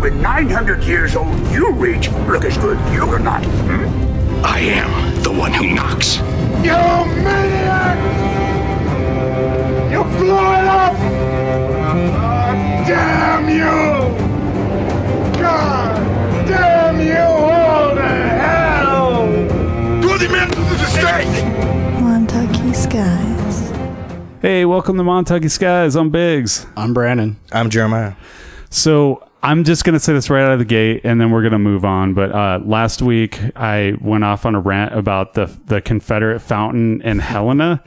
[0.00, 3.44] When 900 years old you reach, look as good you or not.
[3.44, 4.44] Hmm?
[4.44, 6.18] I am the one who knocks.
[6.18, 6.78] You
[7.24, 7.98] maniac!
[9.90, 10.94] You blew it up!
[12.14, 13.64] Oh, damn you!
[15.40, 19.26] God damn you all to hell!
[20.00, 21.44] Do the men to the stake!
[22.00, 23.72] Montucky Skies.
[24.42, 25.96] Hey, welcome to Montucky Skies.
[25.96, 26.66] I'm Biggs.
[26.76, 27.36] I'm Brandon.
[27.50, 28.14] I'm Jeremiah.
[28.70, 31.58] So I'm just gonna say this right out of the gate, and then we're gonna
[31.58, 32.12] move on.
[32.14, 37.00] But uh, last week I went off on a rant about the the Confederate fountain
[37.02, 37.82] in Helena,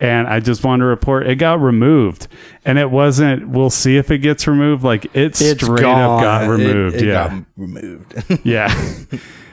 [0.00, 2.26] and I just wanted to report it got removed,
[2.64, 3.48] and it wasn't.
[3.48, 4.82] We'll see if it gets removed.
[4.82, 6.96] Like it It's straight up got It- removed.
[6.96, 8.14] it yeah, got removed.
[8.44, 8.94] yeah.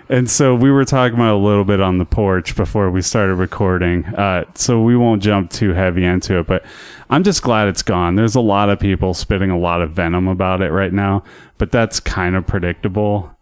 [0.08, 3.36] And so we were talking about a little bit on the porch before we started
[3.36, 4.06] recording.
[4.06, 6.64] Uh, so we won't jump too heavy into it, but
[7.10, 8.16] I'm just glad it's gone.
[8.16, 11.24] There's a lot of people spitting a lot of venom about it right now,
[11.58, 13.36] but that's kind of predictable.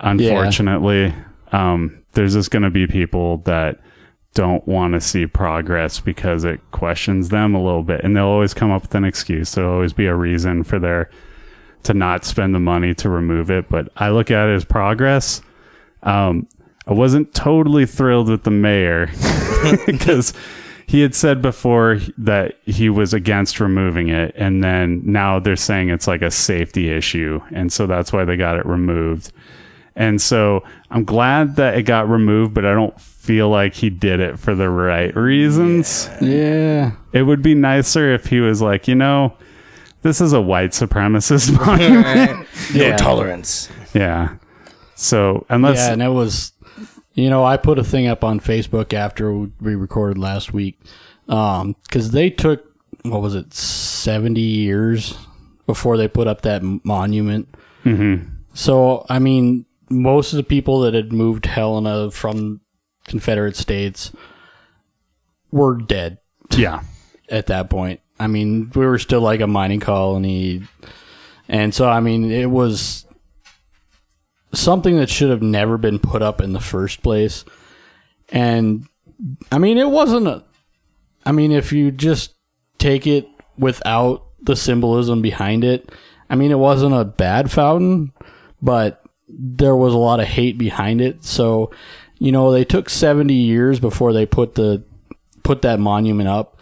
[0.00, 1.14] Unfortunately,
[1.52, 3.80] um, there's just going to be people that
[4.34, 8.54] don't want to see progress because it questions them a little bit, and they'll always
[8.54, 9.52] come up with an excuse.
[9.52, 11.10] There'll always be a reason for their
[11.84, 13.68] to not spend the money to remove it.
[13.68, 15.42] But I look at it as progress.
[16.02, 16.46] Um,
[16.86, 19.06] I wasn't totally thrilled with the mayor
[19.86, 20.34] because
[20.86, 25.88] he had said before that he was against removing it, and then now they're saying
[25.90, 29.32] it's like a safety issue, and so that's why they got it removed.
[29.94, 34.20] And so I'm glad that it got removed, but I don't feel like he did
[34.20, 36.08] it for the right reasons.
[36.20, 36.92] Yeah.
[37.12, 39.36] It would be nicer if he was like, you know,
[40.00, 42.46] this is a white supremacist monument.
[42.74, 42.96] no Yeah.
[42.96, 43.68] tolerance.
[43.94, 44.34] yeah.
[45.02, 46.52] So unless yeah, and it was,
[47.14, 50.78] you know, I put a thing up on Facebook after we recorded last week,
[51.28, 52.64] um, because they took
[53.02, 55.16] what was it, seventy years
[55.66, 57.54] before they put up that monument.
[57.84, 58.28] Mm-hmm.
[58.54, 62.60] So I mean, most of the people that had moved Helena from
[63.04, 64.12] Confederate states
[65.50, 66.18] were dead
[66.58, 66.82] yeah,
[67.28, 68.00] at that point.
[68.18, 70.62] I mean, we were still like a mining colony.
[71.48, 73.06] And so, I mean, it was
[74.54, 77.44] something that should have never been put up in the first place.
[78.28, 78.86] And
[79.50, 80.44] I mean, it wasn't a,
[81.24, 82.34] I mean, if you just
[82.78, 83.26] take it
[83.56, 85.90] without the symbolism behind it,
[86.28, 88.12] I mean, it wasn't a bad fountain,
[88.60, 91.24] but there was a lot of hate behind it.
[91.24, 91.70] So,
[92.18, 94.82] you know, they took 70 years before they put the,
[95.42, 96.58] put that monument up.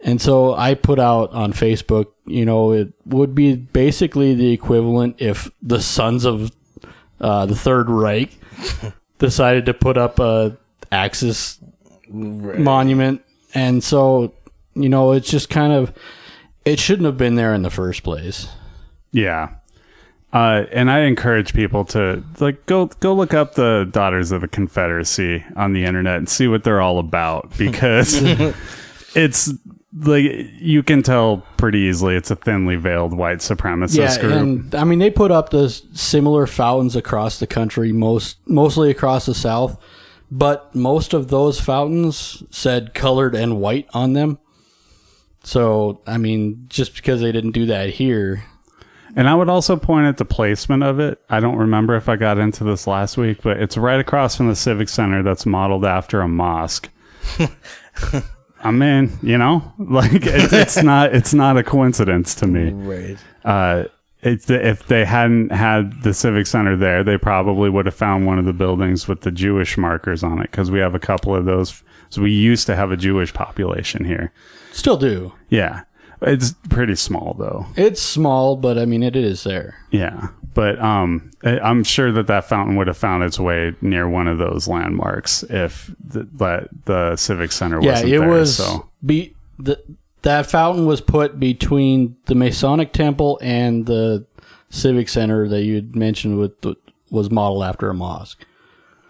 [0.00, 5.16] And so I put out on Facebook, you know, it would be basically the equivalent
[5.18, 6.52] if the Sons of
[7.20, 8.30] uh, the Third Reich
[9.18, 10.56] decided to put up a
[10.92, 11.58] Axis
[12.08, 13.22] monument.
[13.54, 14.32] And so,
[14.74, 15.92] you know, it's just kind of,
[16.64, 18.48] it shouldn't have been there in the first place.
[19.12, 19.50] yeah.
[20.32, 24.48] Uh, and I encourage people to like go go look up the Daughters of the
[24.48, 28.20] Confederacy on the internet and see what they're all about because
[29.14, 29.50] it's
[29.98, 30.24] like
[30.60, 34.32] you can tell pretty easily it's a thinly veiled white supremacist Yeah, group.
[34.32, 39.26] and I mean they put up the similar fountains across the country, most mostly across
[39.26, 39.80] the South,
[40.30, 44.38] but most of those fountains said colored and white on them.
[45.44, 48.42] So I mean, just because they didn't do that here,
[49.14, 51.22] And I would also point at the placement of it.
[51.30, 54.48] I don't remember if I got into this last week, but it's right across from
[54.48, 56.90] the Civic Center that's modeled after a mosque.
[58.62, 62.70] I mean, you know, like it's, it's not it's not a coincidence to me.
[62.70, 63.18] Right.
[63.44, 63.84] Uh,
[64.22, 68.38] it's if they hadn't had the Civic Center there, they probably would have found one
[68.38, 71.44] of the buildings with the Jewish markers on it because we have a couple of
[71.44, 71.82] those.
[72.08, 74.32] So we used to have a Jewish population here.
[74.72, 75.32] still do.
[75.48, 75.82] Yeah,
[76.22, 77.66] it's pretty small though.
[77.76, 79.76] It's small, but I mean it is there.
[79.90, 84.26] Yeah, but um, I'm sure that that fountain would have found its way near one
[84.26, 88.28] of those landmarks if the the, the civic center Yeah, wasn't it there.
[88.28, 89.78] was so be the
[90.22, 94.24] that fountain was put between the Masonic Temple and the
[94.70, 96.74] Civic Center that you had mentioned with the,
[97.10, 98.46] was modeled after a mosque.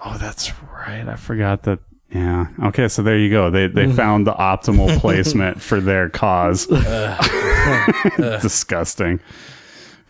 [0.05, 1.09] oh, that's right.
[1.09, 1.79] I forgot that.
[2.11, 2.49] Yeah.
[2.65, 2.89] Okay.
[2.89, 3.51] So there you go.
[3.51, 3.95] They they mm-hmm.
[3.95, 6.67] found the optimal placement for their cause.
[6.77, 7.17] Uh,
[8.19, 8.39] uh.
[8.41, 9.19] Disgusting.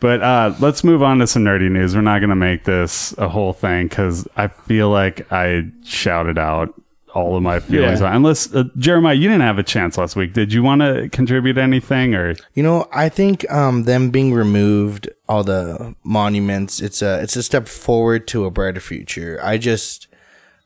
[0.00, 1.94] But uh, let's move on to some nerdy news.
[1.94, 6.38] We're not going to make this a whole thing because I feel like I shouted
[6.38, 6.74] out
[7.14, 8.02] all of my feelings.
[8.02, 8.14] Yeah.
[8.14, 10.34] Unless uh, Jeremiah, you didn't have a chance last week.
[10.34, 12.34] Did you want to contribute anything or?
[12.52, 17.42] You know, I think um, them being removed, all the monuments, it's a it's a
[17.42, 19.40] step forward to a brighter future.
[19.42, 20.08] I just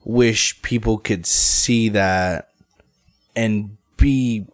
[0.05, 2.49] wish people could see that
[3.37, 4.47] and be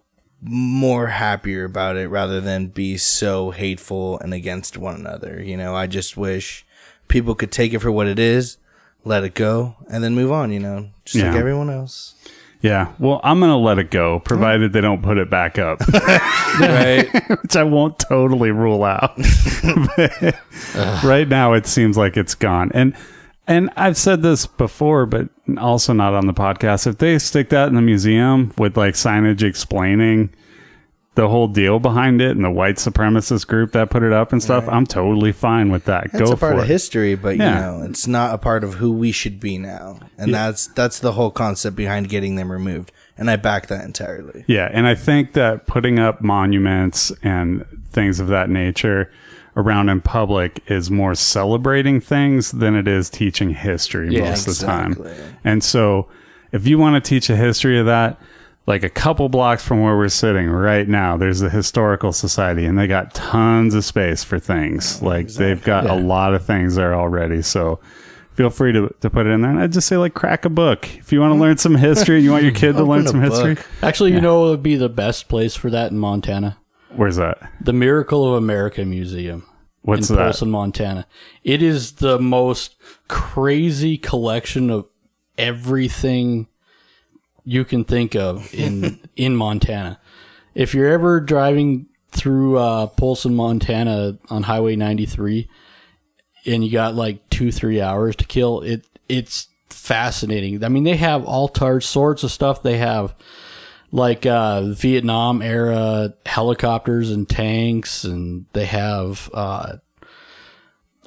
[0.48, 5.43] more happier about it rather than be so hateful and against one another.
[5.43, 6.64] You know, I just wish
[7.08, 8.58] people could take it for what it is,
[9.04, 12.14] let it go, and then move on, you know, just like everyone else.
[12.62, 12.93] Yeah.
[12.98, 15.81] Well, I'm going to let it go, provided they don't put it back up,
[16.60, 17.08] Right.
[17.42, 19.16] which I won't totally rule out.
[19.96, 22.70] But right now, it seems like it's gone.
[22.72, 22.94] And
[23.46, 25.28] and I've said this before, but
[25.58, 26.87] also not on the podcast.
[26.87, 30.31] If they stick that in the museum with like signage explaining
[31.14, 34.43] the whole deal behind it and the white supremacist group that put it up and
[34.43, 36.12] stuff, I'm totally fine with that.
[36.12, 36.66] That's Go a part of it.
[36.66, 37.54] history, but Yeah.
[37.72, 39.99] you know, it's not a part of who we should be now.
[40.19, 42.92] And that's that's the whole concept behind getting them removed.
[43.16, 44.44] And I back that entirely.
[44.46, 49.10] Yeah, and I think that putting up monuments and things of that nature
[49.56, 54.58] around in public is more celebrating things than it is teaching history Yeah, most of
[54.58, 54.93] the time.
[54.93, 55.14] exactly.
[55.44, 56.08] And so,
[56.53, 58.20] if you want to teach a history of that,
[58.67, 62.79] like a couple blocks from where we're sitting right now, there's the historical society, and
[62.79, 65.00] they got tons of space for things.
[65.03, 67.43] Like they've got a lot of things there already.
[67.43, 67.81] So.
[68.35, 69.50] Feel free to, to put it in there.
[69.50, 70.94] And I'd just say, like, crack a book.
[70.99, 71.41] If you want to hmm.
[71.41, 73.67] learn some history and you want your kid to learn a some history, book.
[73.82, 76.59] Actually, you know what would be the best place for that in Montana?
[76.94, 77.50] Where's that?
[77.61, 79.44] The Miracle of America Museum
[79.87, 80.23] What's in that?
[80.25, 81.06] Polson, Montana.
[81.44, 82.75] It is the most
[83.06, 84.87] crazy collection of
[85.38, 86.49] everything
[87.44, 90.00] you can think of in in Montana.
[90.55, 95.49] If you're ever driving through uh, Polson, Montana on Highway 93,
[96.47, 100.65] and you got like two three hours to kill, it it's fascinating.
[100.65, 101.49] I mean, they have all
[101.81, 102.65] sorts of stuff.
[102.65, 103.15] They have
[103.96, 109.78] like uh, Vietnam era helicopters and tanks, and they have uh,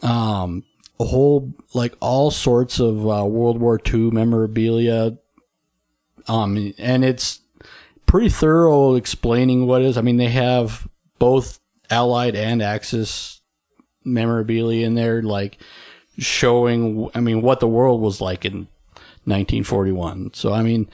[0.02, 0.64] um,
[1.00, 5.16] a whole like all sorts of uh, World War II memorabilia.
[6.28, 7.42] Um, and it's
[8.08, 9.96] pretty thorough explaining what is.
[9.96, 10.88] I mean, they have
[11.20, 11.60] both
[11.92, 13.40] Allied and Axis
[14.04, 15.60] memorabilia in there, like
[16.18, 17.08] showing.
[17.14, 18.68] I mean, what the world was like in
[19.26, 20.34] 1941.
[20.34, 20.90] So, I mean,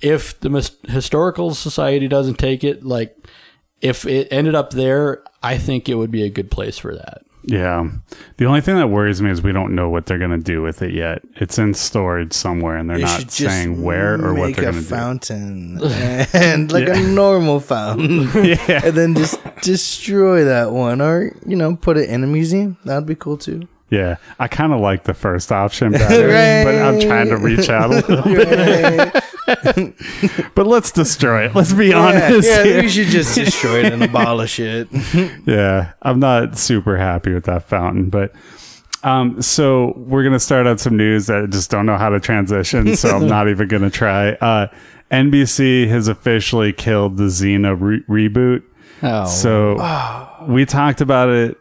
[0.00, 3.16] if the Mis- historical society doesn't take it, like
[3.80, 7.22] if it ended up there, I think it would be a good place for that.
[7.44, 7.88] Yeah.
[8.36, 10.60] The only thing that worries me is we don't know what they're going to do
[10.60, 11.22] with it yet.
[11.36, 14.74] It's in storage somewhere and they're They not saying where or what they're a going
[14.74, 14.94] to do.
[14.94, 15.80] a fountain
[16.34, 16.98] and like Yeah.
[16.98, 18.82] a normal fountain, Yeah.
[18.84, 22.76] and then just destroy that one, or you know, put it in a museum.
[22.84, 23.66] That'd be cool too.
[23.90, 24.16] Yeah.
[24.38, 26.28] I kind of like the first option better,
[26.64, 29.24] but I'm trying to reach out a little bit.
[30.54, 31.54] But let's destroy it.
[31.54, 32.46] Let's be yeah, honest.
[32.48, 32.82] yeah, here.
[32.82, 34.88] we should just destroy it and abolish it.
[35.46, 38.32] yeah, I'm not super happy with that fountain, but
[39.04, 42.20] um, so we're gonna start on some news that I just don't know how to
[42.20, 44.32] transition, so I'm not even gonna try.
[44.32, 44.66] Uh,
[45.10, 48.62] NBC has officially killed the Xena re- reboot.
[49.02, 49.76] Oh, So
[50.48, 51.56] we talked about it.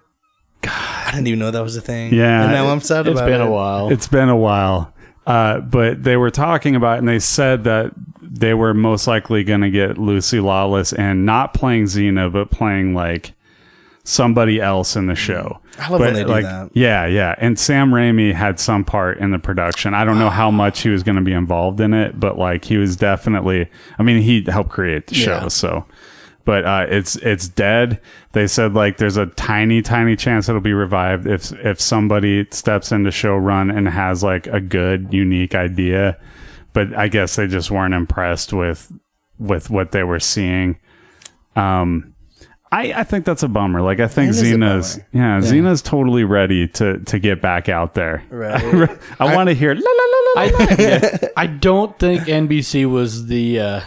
[0.63, 2.13] I didn't even know that was a thing.
[2.13, 3.47] Yeah, and now I'm sad it's about been it.
[3.47, 3.91] a while.
[3.91, 4.93] It's been a while.
[5.25, 9.43] Uh, but they were talking about it and they said that they were most likely
[9.43, 13.33] going to get Lucy Lawless and not playing Xena, but playing like
[14.05, 15.59] somebody else in the show.
[15.77, 16.69] I love But, when they do like, that.
[16.73, 17.35] Yeah, yeah.
[17.39, 19.93] And Sam Raimi had some part in the production.
[19.93, 22.63] I don't know how much he was going to be involved in it, but like
[22.63, 23.69] he was definitely,
[23.99, 25.41] I mean, he helped create the show.
[25.41, 25.47] Yeah.
[25.49, 25.85] So,
[26.47, 27.99] but uh, it's it's dead.
[28.31, 32.93] They said like there's a tiny tiny chance it'll be revived if if somebody steps
[32.93, 36.17] into showrun and has like a good unique idea.
[36.71, 38.89] But I guess they just weren't impressed with
[39.37, 40.79] with what they were seeing.
[41.57, 42.15] Um,
[42.71, 43.81] I I think that's a bummer.
[43.81, 47.93] Like I think It is Xena's yeah, Xena's totally ready to to get back out
[47.93, 48.23] there.
[48.29, 48.63] Right.
[49.19, 50.59] I, want to hear la la la la.
[50.59, 50.59] la.
[50.63, 53.81] I, I don't think NBC was the uh,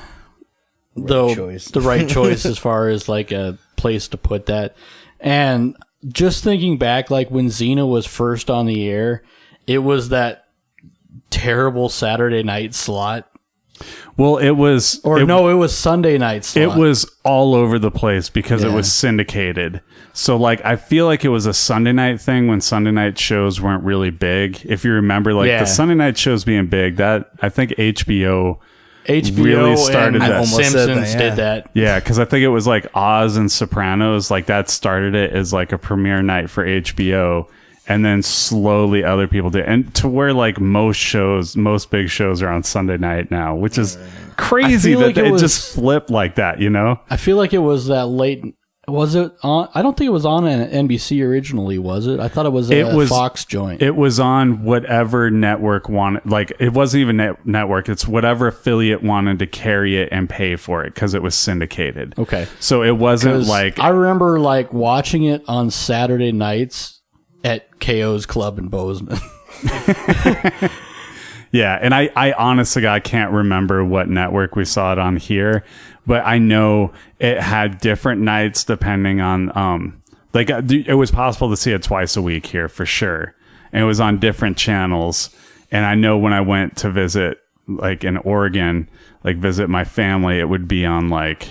[1.07, 1.69] the choice.
[1.69, 4.76] the right choice as far as like a place to put that.
[5.21, 5.76] And
[6.09, 9.23] just thinking back, like when Xena was first on the air,
[9.66, 10.47] it was that
[11.30, 13.26] terrible Saturday night slot.
[14.16, 16.62] Well, it was Or it, no, it was Sunday night slot.
[16.76, 19.80] It was all over the place because it was syndicated.
[20.12, 23.61] So like I feel like it was a Sunday night thing when Sunday night shows
[23.61, 24.61] weren't really big.
[24.66, 25.61] If you remember like Yeah.
[25.61, 28.59] the Sunday night shows being big, that I think HBO
[29.07, 30.33] HBO really started and that.
[30.33, 31.19] I almost Simpsons that, yeah.
[31.19, 31.71] did that.
[31.75, 35.52] yeah, because I think it was like Oz and Sopranos, like that started it as
[35.52, 37.47] like a premiere night for HBO,
[37.88, 42.42] and then slowly other people did, and to where like most shows, most big shows
[42.42, 43.99] are on Sunday night now, which is
[44.37, 47.00] crazy that like it it, was- just flipped like that, you know?
[47.11, 48.45] I feel like it was that late
[48.90, 49.68] Was it on?
[49.75, 52.20] I don't think it was on an NBC originally, was it?
[52.20, 53.80] I thought it was a It was- Fox joint.
[53.82, 56.26] It was on whatever network wanted.
[56.26, 57.88] Like it wasn't even net- network.
[57.88, 62.14] It's whatever affiliate wanted to carry it and pay for it because it was syndicated.
[62.18, 62.47] okay.
[62.59, 67.00] So it wasn't like I remember like watching it on Saturday nights
[67.44, 69.18] at KO's Club in Bozeman.
[71.52, 75.64] Yeah, and I, I honestly, I can't remember what network we saw it on here,
[76.11, 80.02] but I know it had different nights depending on, um,
[80.35, 83.33] like uh, it was possible to see it twice a week here for sure,
[83.73, 85.31] and it was on different channels.
[85.71, 87.38] And I know when I went to visit,
[87.69, 88.90] like in Oregon,
[89.23, 91.47] like visit my family, it would be on like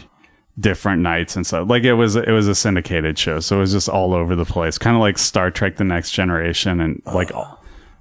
[0.60, 1.70] different nights and stuff.
[1.70, 4.44] Like it was, it was a syndicated show, so it was just all over the
[4.44, 7.32] place, kind of like Star Trek: The Next Generation, and like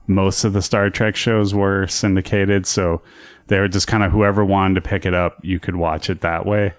[0.09, 3.01] most of the Star Trek shows were syndicated, so
[3.49, 6.21] they were just kind of whoever wanted to pick it up, you could watch it
[6.21, 6.75] that way.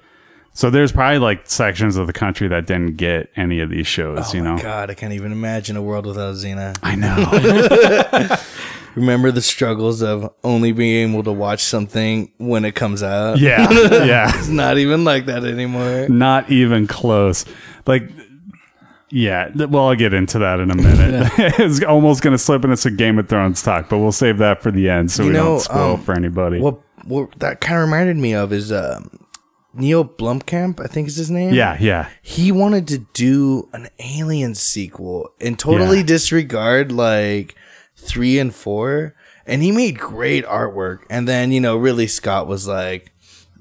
[0.54, 4.34] So there's probably like sections of the country that didn't get any of these shows,
[4.34, 4.58] oh you know.
[4.58, 6.78] God, I can't even imagine a world without Xena.
[6.84, 8.36] I know.
[8.96, 13.38] Remember the struggles of only being able to watch something when it comes out?
[13.40, 13.70] yeah,
[14.04, 14.32] yeah.
[14.38, 16.10] It's not even like that anymore.
[16.10, 17.46] Not even close.
[17.86, 18.10] Like
[19.12, 21.32] yeah, well, I'll get into that in a minute.
[21.60, 24.62] it's almost going to slip into some Game of Thrones talk, but we'll save that
[24.62, 26.60] for the end so You we know, don't spoil um, for anybody.
[26.60, 29.10] What, what that kind of reminded me of is um,
[29.74, 31.54] Neil Blomkamp, I think is his name.
[31.54, 32.10] yeah, yeah.
[32.22, 36.04] he wanted to do an alien sequel and totally Yeah.
[36.06, 37.56] disregard like
[37.96, 39.14] three and four
[39.46, 43.12] and he made great artwork and then you know Ridley Scott was like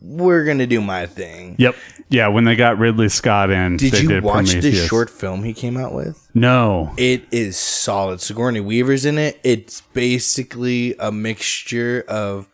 [0.00, 1.74] we're gonna do my thing Yep.
[2.10, 4.62] Yeah, when they got Ridley Scott in, did you did watch Prometheus.
[4.64, 6.28] this short film he came out with?
[6.34, 6.92] No.
[6.96, 8.20] it is solid.
[8.20, 9.38] Sigourney weaver's in it.
[9.44, 12.48] It's basically a mixture of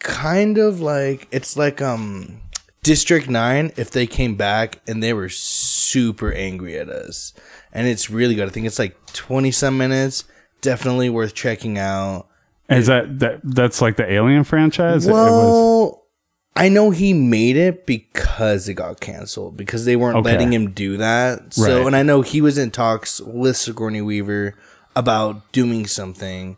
[0.00, 2.40] kind of like it's like um
[2.82, 7.32] district 9 if they came back and they were super angry at us.
[7.72, 8.46] And it's really good.
[8.46, 10.24] I think it's like 20 some minutes.
[10.60, 12.26] Definitely worth checking out.
[12.68, 15.06] Is that, that that's like the Alien franchise?
[15.06, 16.03] It was- well
[16.56, 20.30] i know he made it because it got canceled because they weren't Okay.
[20.30, 21.86] letting him do that so Right.
[21.86, 24.54] and i know he was in talks with sigourney weaver
[24.96, 26.56] about doing something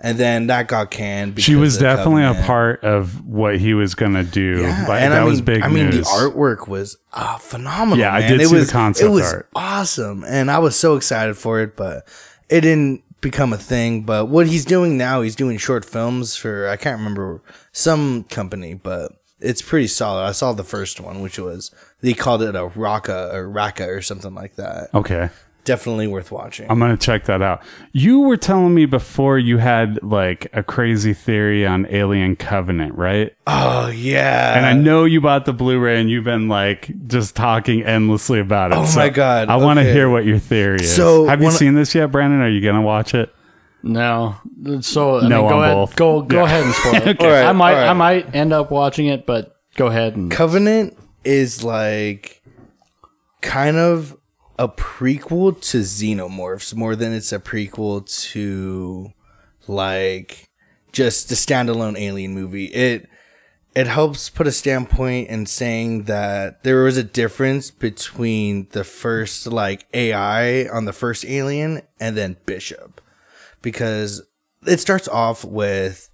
[0.00, 3.96] and then that got canned because she was definitely a part of what he was
[3.96, 4.60] gonna do.
[4.62, 5.96] Yeah, Like, and that I mean, was big I mean, news.
[5.96, 7.98] the artwork was uh, phenomenal.
[7.98, 9.48] Yeah, I did it see the was, concept It was art.
[9.56, 12.06] awesome, and I was so excited for it, but
[12.48, 14.02] it didn't become a thing.
[14.02, 18.74] But what he's doing now, he's doing short films for I can't remember some company,
[18.74, 20.24] but it's pretty solid.
[20.24, 24.02] I saw the first one, which was they called it a Rakka or Rakka or
[24.02, 24.88] something like that.
[24.94, 25.30] okay.
[25.64, 26.66] Definitely worth watching.
[26.70, 27.62] I'm gonna check that out.
[27.92, 33.34] You were telling me before you had like a crazy theory on Alien Covenant, right?
[33.46, 37.82] oh yeah, And I know you bought the Blu-ray and you've been like just talking
[37.82, 38.78] endlessly about it.
[38.78, 39.92] Oh So my God, I want to okay.
[39.92, 40.96] hear what your theory is.
[40.96, 42.40] So, have you seen this yet, Brandon?
[42.40, 43.34] Are you gonna watch it?
[43.82, 44.36] No,
[44.80, 45.96] so I No mean, go on ahead, both.
[45.96, 46.44] go go Yeah.
[46.44, 47.20] ahead and spoil it.
[47.20, 47.88] All right, I might all right.
[47.88, 52.42] I might end up watching it, but go ahead and Covenant is like
[53.40, 54.16] kind of
[54.58, 59.12] a prequel to Xenomorphs more than it's a prequel to
[59.68, 60.48] like
[60.92, 62.66] just the standalone alien movie.
[62.66, 63.08] It
[63.76, 69.46] it helps put a standpoint in saying that there was a difference between the first
[69.46, 73.00] like AI on the first alien and then Bishop.
[73.62, 74.22] Because
[74.66, 76.10] it starts off with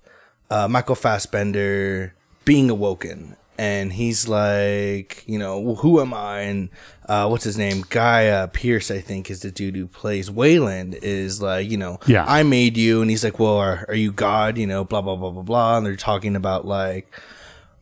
[0.51, 3.37] uh, Michael Fassbender being awoken.
[3.57, 6.41] And he's like, you know, "Well, who am I?
[6.41, 6.71] And
[7.09, 7.85] uh, what's his name?
[7.95, 10.99] Uh, Pearce, I think, is the dude who plays Weyland.
[11.03, 12.25] Is like, you know, Yeah.
[12.27, 13.01] I made you.
[13.01, 14.59] And he's like, well, are, are you God?
[14.59, 15.77] You know, blah blah blah blah blah.
[15.77, 17.09] And they're talking about like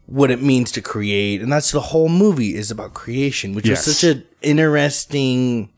[0.04, 3.86] what it means to create, and that's the whole movie is about creation, which Yes.
[3.86, 5.70] was such an interesting,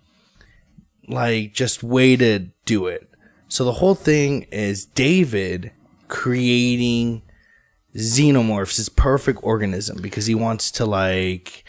[1.06, 3.08] like, just way to do it.
[3.54, 5.70] So the whole thing is David
[6.08, 7.22] creating
[7.94, 11.62] xenomorphs, his perfect organism, because he wants to like,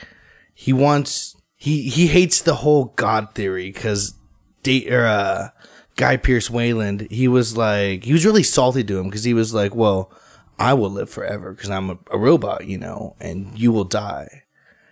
[0.56, 4.16] he wants he he hates the whole God theory because
[4.64, 5.50] da- or, uh,
[5.96, 9.54] Guy Pearce Weyland, he was like, he was really salty to him because he was
[9.54, 10.12] like, well,
[10.58, 14.42] I will live forever because I'm a, a robot, you know, and you will die.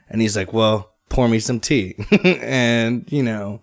[0.09, 1.95] And he's like, well, pour me some tea.
[2.23, 3.62] and, you know,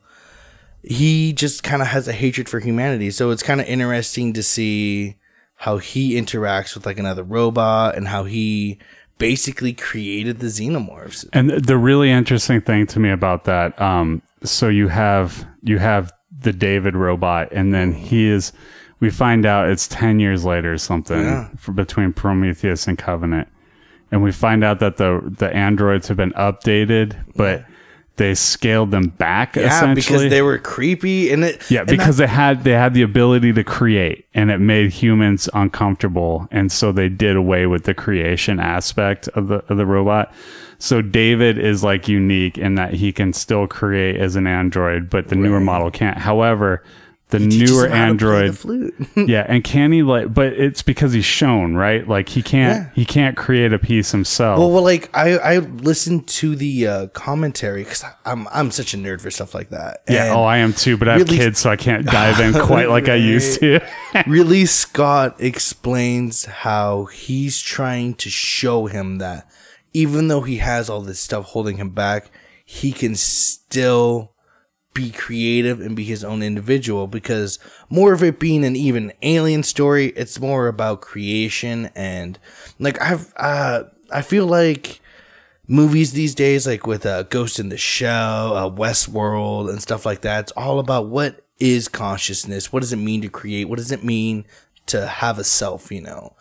[0.82, 3.10] he just kind of has a hatred for humanity.
[3.10, 5.16] So it's kind of interesting to see
[5.56, 8.78] how he interacts with like another robot and how he
[9.18, 11.28] basically created the xenomorphs.
[11.34, 16.10] And the really interesting thing to me about that, um, so you have you have
[16.40, 18.52] the David robot, and then he is.
[19.00, 21.48] We find out it's ten years later or something Yeah.
[21.74, 23.48] between Prometheus and Covenant,
[24.10, 27.64] and we find out that the the androids have been updated, but
[28.16, 29.94] they scaled them back Yeah, essentially.
[29.94, 31.70] because they were creepy and it.
[31.70, 34.90] yeah and because that- they had they had the ability to create and it made
[34.92, 39.86] humans uncomfortable and so they did away with the creation aspect of the of the
[39.86, 40.32] robot.
[40.78, 45.28] So david is like unique in that he can still create as an android but
[45.28, 46.18] the newer model can't.
[46.18, 46.82] However
[47.30, 48.94] the teaches newer him how to play the android flute.
[49.28, 52.90] yeah and can he like but it's because he's shown right like he can't Yeah.
[52.94, 57.06] he can't create a piece himself Well, well, like I, I listened to the uh,
[57.08, 60.02] commentary because I'm I'm such a nerd for stuff like that.
[60.08, 62.40] yeah And oh i am too but i have really- kids so i can't dive
[62.40, 63.80] in quite like i used to
[64.26, 69.48] Ridley Scott explains how he's trying to show him that
[69.92, 72.30] even though he has all this stuff holding him back,
[72.64, 74.29] he can still
[74.92, 79.62] be creative and be his own individual because more of it being an even alien
[79.62, 82.38] story, it's more about creation and
[82.78, 85.00] like I've uh I feel like
[85.70, 90.22] movies these days, like with uh, Ghost in the Shell, uh, Westworld, and stuff like
[90.22, 90.40] that.
[90.40, 92.72] It's all about what is consciousness.
[92.72, 93.66] What does it mean to create?
[93.66, 94.44] What does it mean
[94.86, 95.92] to have a self?
[95.92, 96.34] You know,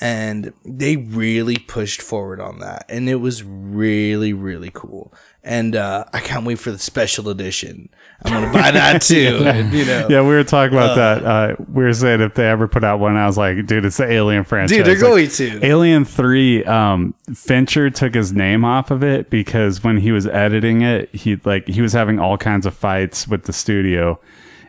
[0.00, 5.12] and they really pushed forward on that, and it was really really cool.
[5.46, 7.90] And uh, I can't wait for the special edition.
[8.24, 9.42] I'm gonna buy that too.
[9.44, 11.22] and, you know, Yeah, we were talking about that.
[11.22, 13.98] Uh, we were saying if they ever put out one, I was like, dude, it's
[13.98, 14.74] the Alien franchise.
[14.74, 15.66] dude, they're Like, going to.
[15.66, 16.64] Alien Three.
[16.64, 21.36] Um, Fincher took his name off of it because when he was editing it, he
[21.44, 24.18] like he was having all kinds of fights with the studio,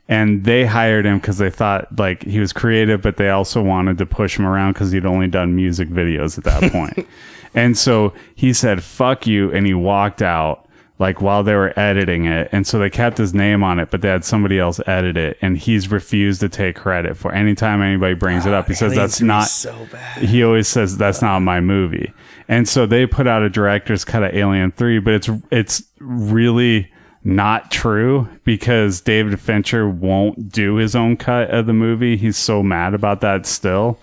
[0.09, 3.97] and they hired him because they thought like he was creative, but they also wanted
[3.99, 7.07] to push him around because he'd only done music videos at that point.
[7.53, 10.63] and so he said, "Fuck you," and he walked out
[10.97, 12.49] like while they were editing it.
[12.51, 15.37] And so they kept his name on it but they had somebody else edit it.
[15.41, 18.67] And he's refused to take credit for anytime anybody brings it up.
[18.67, 20.23] He says that's not so bad.
[20.23, 22.13] he always says that's not my movie.
[22.47, 26.91] And so they put out a director's cut of alien 3 but it's it's really
[27.27, 32.17] not true because david fincher won't do his own cut of the movie.
[32.17, 33.99] He's so mad about that still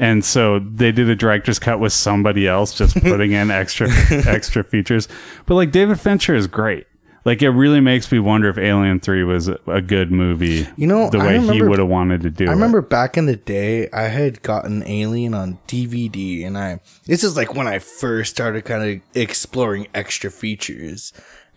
[0.00, 4.64] and so they did a director's cut with somebody else just putting in extra extra
[4.64, 5.06] features.
[5.46, 6.86] But like david fincher is great.
[7.26, 11.10] Like it really makes me wonder if alien 3 was a, good movie You know,
[11.10, 12.50] the way he would have wanted to do I it.
[12.52, 17.36] remember back in the day, I had gotten Alien on DVD, and I this is
[17.36, 21.12] like when I first started kind of exploring extra features.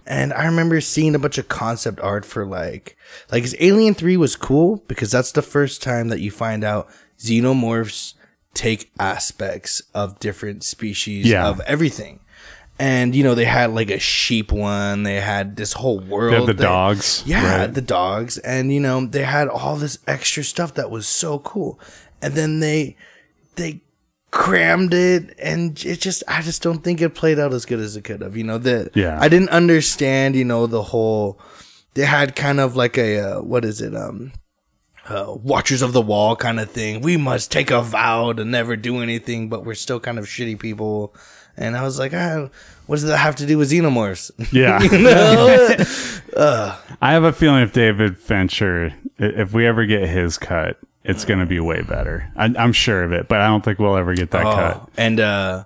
[0.05, 2.97] And I remember seeing a bunch of concept art for like,
[3.31, 8.15] like Alien Three was cool because that's the first time that you find out xenomorphs
[8.53, 11.47] take aspects of different species Yeah.
[11.47, 12.19] of everything.
[12.79, 15.03] And you know they had like a sheep one.
[15.03, 16.33] They had this whole world.
[16.33, 17.73] They had the dogs, yeah, right.
[17.73, 21.79] the dogs, and you know they had all this extra stuff that was so cool,
[22.19, 22.97] and then they
[23.57, 23.81] they
[24.31, 27.95] crammed it, and it just I just don't think it played out as good as
[27.95, 28.35] it could have.
[28.35, 29.19] You know that Yeah.
[29.21, 30.35] I didn't understand.
[30.35, 31.39] You know the whole
[31.93, 34.31] they had kind of like a uh, what is it um.
[35.05, 37.01] Uh, watchers of the wall kind of thing.
[37.01, 40.57] We must take a vow to never do anything, but we're still kind of shitty
[40.59, 41.13] people.
[41.57, 42.49] And I was like, ah,
[42.85, 44.31] what does that have to do with xenomorphs?
[44.53, 44.89] yeah You
[46.37, 46.77] know?
[47.01, 51.39] I have a feeling if David Fincher, if we ever get his cut, it's going
[51.39, 52.31] to be way better.
[52.35, 54.77] I, I'm sure of it, but I don't think we'll ever get that cut.
[54.81, 55.65] Oh, and uh,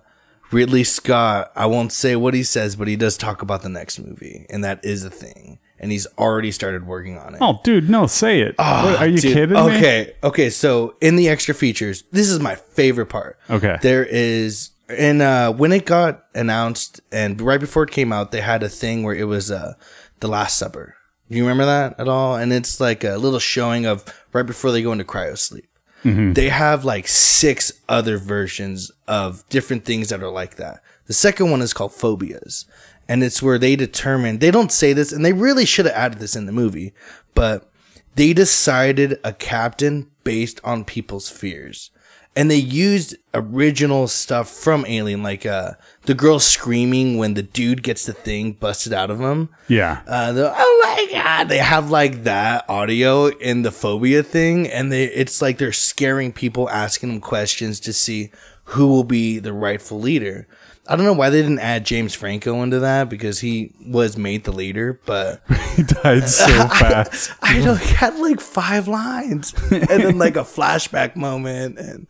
[0.51, 3.99] Ridley Scott, I won't say what he says, but he does talk about the next
[3.99, 5.59] movie, and that is a thing.
[5.79, 7.37] And he's already started working on it.
[7.41, 8.55] Oh, dude, no, say it.
[8.57, 9.61] What, are you Dude, kidding me?
[9.77, 10.49] Okay, okay.
[10.49, 13.37] So in the extra features, this is my favorite part.
[13.49, 13.77] Okay.
[13.81, 18.41] There is, and uh, when it got announced, and right before it came out, they
[18.41, 19.73] had a thing where it was uh,
[20.19, 20.95] the Last Supper.
[21.29, 22.37] Do you remember that at all?
[22.37, 25.69] And it's like a little showing of right before they go into cryo sleep.
[26.03, 30.81] They have like six other versions of different things that are like that.
[31.07, 32.63] The second one is called phobias.
[33.09, 36.19] And it's where they determine, they don't say this, and they really should have added
[36.19, 36.93] this in the movie,
[37.33, 37.71] but
[38.15, 41.91] they decided a captain based on people's fears.
[42.35, 45.71] And they used original stuff from Alien, like uh,
[46.03, 49.49] the girl screaming when the dude gets the thing busted out of him.
[49.67, 50.01] Yeah.
[50.05, 51.49] Uh, oh my god!
[51.49, 56.31] They have like that audio in the phobia thing, and they it's like they're scaring
[56.31, 58.29] people, asking them questions to see
[58.65, 60.47] who will be the rightful leader.
[60.89, 64.45] I don't know why they didn't add James Franco into that because he was made
[64.45, 65.41] the leader, but
[65.75, 67.31] he died so fast.
[67.41, 72.07] I know he had like five lines and then like a flashback moment and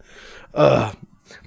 [0.54, 0.94] uh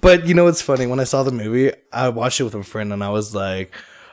[0.01, 2.63] but you know what's funny when I saw the movie I watched it with a
[2.63, 3.73] friend and I was like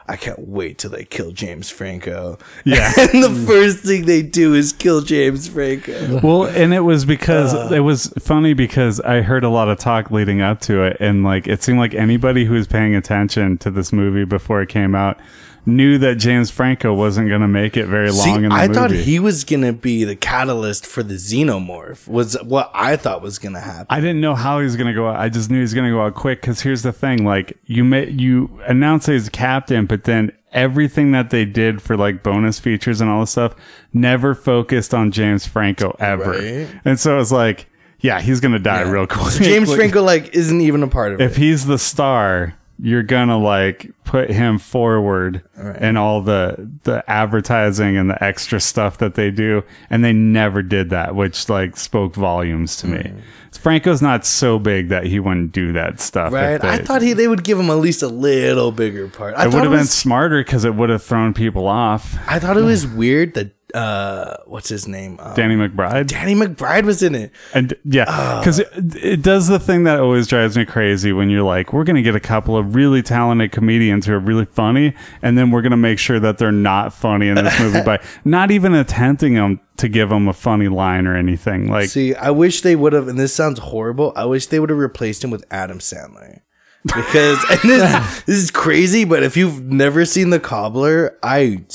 [0.10, 2.38] I can't wait till they kill James Franco.
[2.64, 2.94] Yeah.
[3.14, 6.22] and the first thing they do is kill James Franco.
[6.24, 7.70] Well, and it was because Uh.
[7.74, 11.24] it was funny because I heard a lot of talk leading up to it, and
[11.24, 14.96] like it seemed like anybody who was paying attention to this movie before it came
[14.96, 15.20] out
[15.68, 18.68] knew that James Franco wasn't going to make it very long See, in the I
[18.68, 18.74] movie.
[18.74, 22.08] thought he was gonna be the catalyst for the xenomorph.
[22.08, 23.86] Was what I thought was gonna happen.
[23.90, 25.18] I didn't know how he was going to go out.
[25.20, 27.58] I just knew he was going to go out quick because here's the thing: like
[27.66, 32.60] you may you announce he's captain, but then everything that they did for like bonus
[32.60, 33.54] features and all this stuff
[33.94, 36.68] never focused on James Franco ever, Right.
[36.86, 37.68] and so it's like,
[38.00, 39.34] yeah, he's going to die real quick.
[39.36, 41.32] James Franco like isn't even a part of if it.
[41.32, 47.98] If he's the star, you're gonna like put him forward and all the the advertising
[47.98, 52.16] and the extra stuff that they do, and they never did that, which like spoke
[52.16, 53.00] volumes to me.
[53.00, 53.22] Mm.
[53.58, 56.32] Franco's not so big that he wouldn't do that stuff.
[56.32, 56.64] Right?
[56.64, 59.36] I thought he they would give him at least a little bigger part.
[59.36, 62.18] I it would have been smarter because it would have thrown people off.
[62.28, 65.20] I thought it was weird that uh what's his name?
[65.20, 66.08] Um, Danny McBride.
[66.08, 67.32] Danny McBride was in it.
[67.54, 71.44] And yeah, because it, it does the thing that always drives me crazy when you're
[71.44, 75.38] like, we're to get a couple of really talented comedians who are really funny, and
[75.38, 78.74] then we're to make sure that they're not funny in this movie by not even
[78.74, 81.70] attempting them to give them a funny line or anything.
[81.70, 84.14] Like, See, I wish they would have, and this sounds horrible.
[84.16, 86.42] I wish they would have replaced him with Adam Sandler.
[86.84, 91.66] Because and this, this is crazy, but if you've never seen The Cobbler, I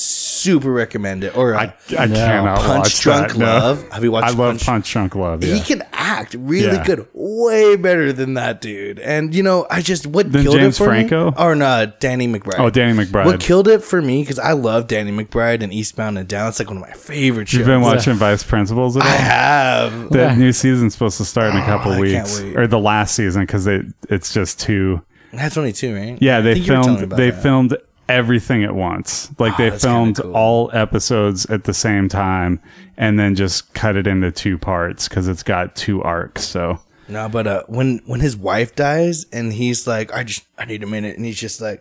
[0.43, 1.37] super recommend it.
[1.37, 1.65] Or uh, I,
[1.99, 3.39] I cannot Punch watch Drunk that.
[3.39, 3.45] no.
[3.47, 3.89] Love.
[3.91, 5.45] Have you watched I love Punch- Punch Drunk Love.
[5.45, 5.55] Yeah.
[5.55, 6.85] he can act really Yeah.
[6.85, 8.99] good, way better than that dude.
[8.99, 11.31] And you know, I just what Than killed James it for Franco?
[11.31, 12.59] me, or no, Danny McBride.
[12.59, 13.25] Oh, Danny McBride.
[13.27, 16.49] What killed it for me because I love Danny McBride and Eastbound and Down.
[16.49, 17.59] It's like one of my favorite shows.
[17.59, 19.09] You've been watching Vice Principals at all?
[19.09, 20.11] I have.
[20.11, 22.57] The new season's supposed to start in a couple Oh, I can't weeks, wait.
[22.57, 25.03] or the last season because it's just two.
[25.33, 26.19] That's only two, right?
[26.21, 27.43] Yeah, I they think you were me filmed about they that.
[27.43, 27.77] filmed
[28.13, 29.31] everything at once.
[29.39, 30.35] Like Oh, they filmed cool.
[30.37, 32.61] all episodes at the same time
[32.97, 36.45] and then just cut it into two parts cuz it's got two arcs.
[36.45, 40.65] So No, but uh, when when his wife dies and he's like, I just I
[40.65, 41.81] need a minute, and he's just like,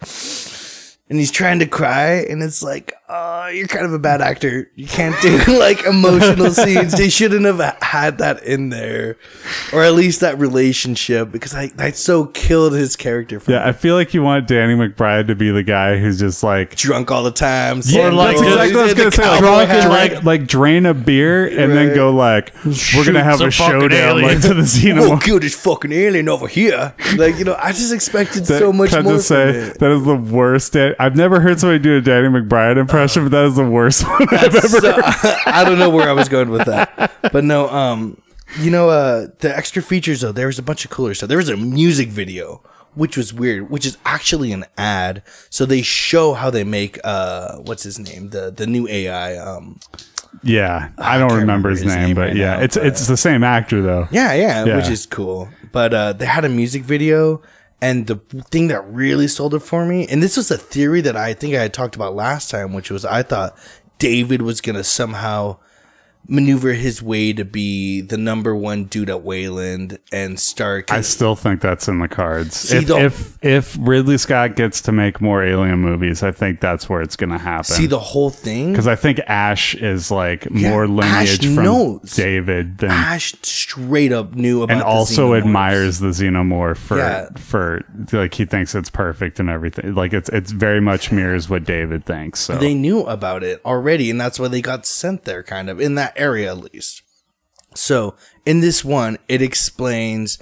[1.12, 4.72] and he's trying to cry, and it's like, oh, you're kind of a bad actor.
[4.76, 6.94] You can't do like emotional scenes.
[6.98, 9.18] They shouldn't have had that in there,
[9.74, 13.42] or at least that relationship, because I that so killed his character.
[13.42, 16.44] From yeah, I feel like you want Danny McBride to be the guy who's just
[16.44, 17.78] like drunk all the time.
[17.78, 19.28] Yeah, sitting that's exactly what I was gonna the say.
[19.28, 22.54] Like, cowboy drunk and, like, like drain a beer and then go like,
[22.96, 24.64] we're gonna have a fucking showdown like to the We'll
[25.18, 25.24] xenomorph.
[25.24, 26.94] kill this fucking alien over here.
[27.18, 29.50] Like you know, I just expected That- so much can I more just from say
[29.72, 29.80] it.
[29.80, 30.74] that is the worst.
[30.74, 34.04] Dan- I've never heard somebody do a Danny McBride impression, but that is the worst
[34.08, 34.68] one I've ever.
[34.68, 34.94] So,
[35.46, 37.70] I don't know where I was going with that, but no.
[37.70, 38.22] Um,
[38.60, 41.30] you know, uh, the extra features though, there was a bunch of cooler stuff.
[41.30, 42.62] There was a music video,
[42.96, 45.24] which was weird, which is actually an ad.
[45.50, 49.38] So they show how they make uh, what's his name, the the new AI.
[49.38, 49.80] Um,
[50.44, 52.78] Yeah, I don't can't remember remember his his name, name but right yeah, now, it's
[52.78, 54.08] but- it's the same actor though.
[54.12, 54.76] yeah, yeah, Yeah.
[54.78, 55.50] which is cool.
[55.72, 57.42] But uh, they had a music video,
[57.82, 58.18] and the
[58.52, 61.56] thing that really sold it for me, and this was a theory that I think
[61.56, 63.58] I had talked about last time, which was I thought
[63.98, 65.58] David was gonna somehow
[66.28, 70.92] maneuver his way to be the number one dude at Weyland and start.
[70.92, 72.56] I still think that's in the cards.
[72.56, 76.60] See, if, the- if if Ridley Scott gets to make more Alien movies, I think
[76.62, 77.64] that's where it's going to happen.
[77.66, 78.72] see the whole thing.
[78.72, 82.14] because I think Ash is like more Ash lineage from knows.
[82.16, 85.38] David than Ash straight up knew about and also xenomorphs.
[85.40, 87.30] admires the xenomorph for Yeah.
[87.36, 87.82] for
[88.14, 89.96] like he thinks it's perfect and everything.
[89.96, 92.40] Like it's it's very much mirrors what David thinks.
[92.42, 95.82] So They knew about it already, and that's why they got sent there, kind of
[95.82, 97.04] in that area at least.
[97.76, 100.40] So in this one, it explains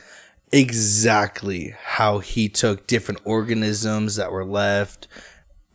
[0.52, 5.08] exactly how he took different organisms that were left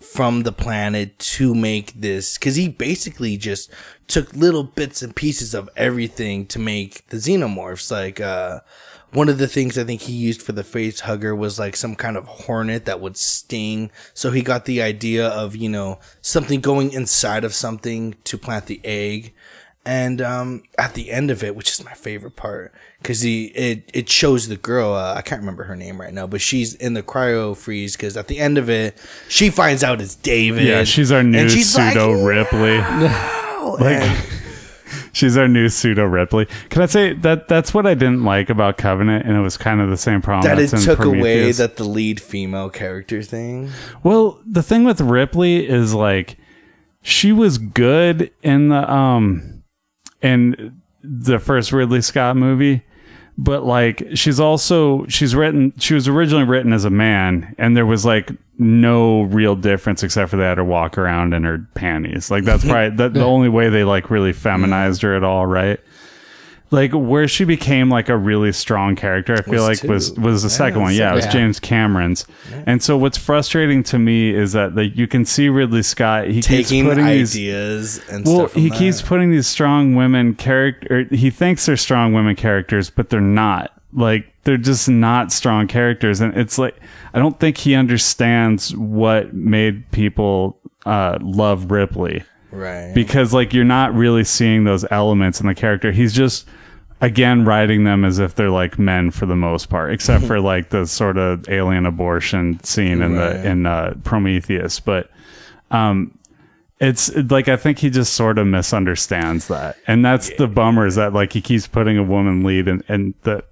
[0.00, 3.70] from the planet to make this because he basically just
[4.06, 8.60] took little bits and pieces of everything to make the xenomorphs like uh
[9.14, 11.94] one of the things I think he used for the face hugger was like some
[11.94, 13.92] kind of hornet that would sting.
[14.12, 18.66] So he got the idea of, you know, something going inside of something to plant
[18.66, 19.32] the egg.
[19.86, 23.90] And um, at the end of it, which is my favorite part, because he it
[23.92, 24.94] it shows the girl.
[24.94, 27.94] Uh, I can't remember her name right now, but she's in the cryo freeze.
[27.96, 28.96] Because at the end of it,
[29.28, 30.64] she finds out it's David.
[30.64, 32.78] yeah, she's our new she's like, pseudo Ripley.
[32.78, 34.28] "No." Like- And-
[35.12, 36.46] She's our new pseudo Ripley.
[36.70, 39.80] Can I say that that's what I didn't like about Covenant, and it was kind
[39.80, 43.70] of the same problem that it took away that the lead female character thing.
[44.02, 46.36] Well, the thing with Ripley is like
[47.00, 49.53] she was good in the um
[50.24, 52.82] in the first Ridley Scott movie,
[53.36, 57.84] but like she's also she's written she was originally written as a man and there
[57.84, 62.30] was like no real difference except for they had her walk around in her panties.
[62.30, 65.78] Like that's probably that the only way they like really feminized her at all, right?
[66.70, 69.88] Like where she became like a really strong character i feel Was like two.
[69.88, 71.30] was was the Yeah, second one yeah it was yeah.
[71.32, 72.26] james cameron's
[72.66, 76.40] and so what's frustrating to me is that like you can see ridley scott he
[76.40, 78.52] Taking keeps putting these ideas and well stuff.
[78.52, 78.78] from he that.
[78.78, 83.70] keeps putting these strong women character he thinks they're strong women characters but they're not
[83.92, 86.76] like they're just not strong characters and it's like
[87.12, 92.22] i don't think he understands what made people uh love ripley
[92.54, 92.92] right.
[92.94, 95.92] because like you're not really seeing those elements in the character.
[95.92, 96.46] He's just
[97.00, 100.70] again writing them as if they're like men for the most part, except for like
[100.70, 103.32] the sort of alien abortion scene in Right.
[103.34, 104.80] the in uh, Prometheus.
[104.80, 105.10] But
[105.70, 106.16] um,
[106.80, 110.96] it's like I think he just sort of misunderstands that, and that's the bummer is
[110.96, 113.44] that like he keeps putting a woman lead in, in the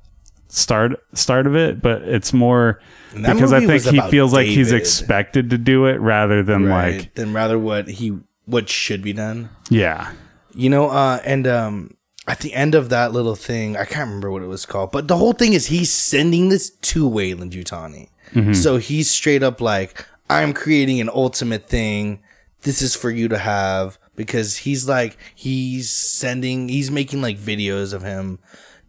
[0.49, 2.81] start start of it, but it's more.
[3.15, 7.01] Because I think he feels like he's expected to do it rather than right.
[7.01, 9.51] like, then rather what he what should be done.
[9.71, 10.13] yeah,
[10.55, 14.31] You know, uh, and um, at the end of that little thing, I can't remember
[14.31, 18.09] what it was called, but the whole thing is he's sending this to Weyland Yutani.
[18.55, 22.23] So he's straight up like, I'm creating an ultimate thing.
[22.63, 27.93] This is for you to have because he's like, he's sending, he's making like videos
[27.93, 28.39] of him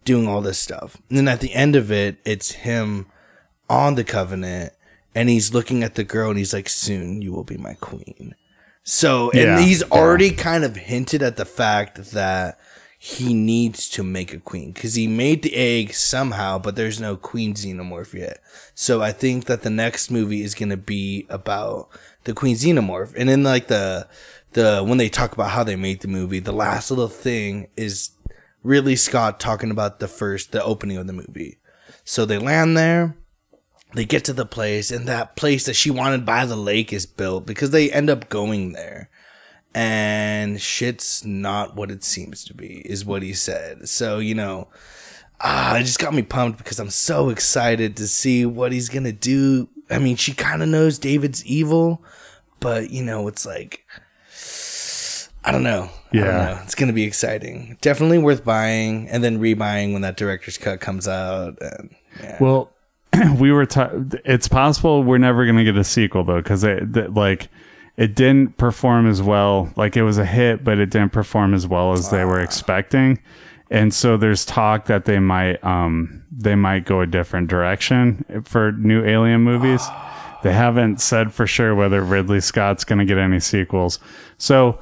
[0.04, 0.96] doing all this stuff.
[1.08, 3.06] And then at the end of it, it's him
[3.68, 4.72] on the covenant
[5.14, 8.34] and he's looking at the girl and he's like, soon you will be my queen.
[8.84, 9.88] So, and Yeah, he's yeah.
[9.90, 12.58] already kind of hinted at the fact that
[12.98, 17.16] he needs to make a queen because he made the egg somehow, but there's no
[17.16, 18.40] queen xenomorph yet.
[18.74, 21.88] So I think that the next movie is going to be about
[22.24, 23.12] the queen xenomorph.
[23.16, 24.08] And then like the,
[24.52, 28.10] the, when they talk about how they made the movie, the last little thing is
[28.62, 31.58] Ridley Scott talking about the first, the opening of the movie.
[32.04, 33.16] So they land there
[33.94, 37.06] they get to the place and that place that she wanted by the lake is
[37.06, 39.08] built because they end up going there
[39.74, 44.68] and shit's not what it seems to be is what he said so you know
[45.40, 49.12] ah, it just got me pumped because i'm so excited to see what he's gonna
[49.12, 52.02] do i mean she kind of knows david's evil
[52.60, 53.84] but you know it's like
[55.44, 56.44] i don't know I don't Yeah.
[56.54, 56.60] know.
[56.62, 61.08] it's gonna be exciting definitely worth buying and then rebuying when that director's cut comes
[61.08, 62.36] out and yeah.
[62.40, 62.70] Well,
[63.38, 63.66] we were.
[63.66, 63.90] Ta-
[64.24, 67.48] it's possible we're never going to get a sequel though, because it th- like
[67.96, 69.72] it didn't perform as well.
[69.76, 73.20] Like it was a hit, but it didn't perform as well as they were expecting.
[73.70, 78.72] And so there's talk that they might um they might go a different direction for
[78.72, 79.86] new Alien movies.
[80.42, 83.98] They haven't said for sure whether Ridley Scott's going to get any sequels.
[84.36, 84.78] So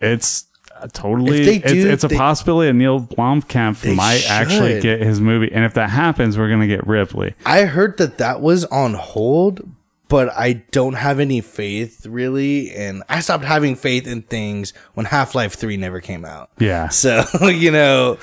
[0.00, 0.46] it's
[0.82, 4.80] uh, totally If they it's, do, it's a they- possibility that Neil Blomkamp might actually
[4.80, 5.50] get his movie.
[5.52, 7.34] And if that happens, we're going to get Ripley.
[7.46, 9.60] I heard that that was on hold,
[10.08, 15.06] but I don't have any faith really, and I stopped having faith in things when
[15.06, 16.50] Half Life Three never came out.
[16.58, 16.88] Yeah.
[16.88, 18.18] So you know,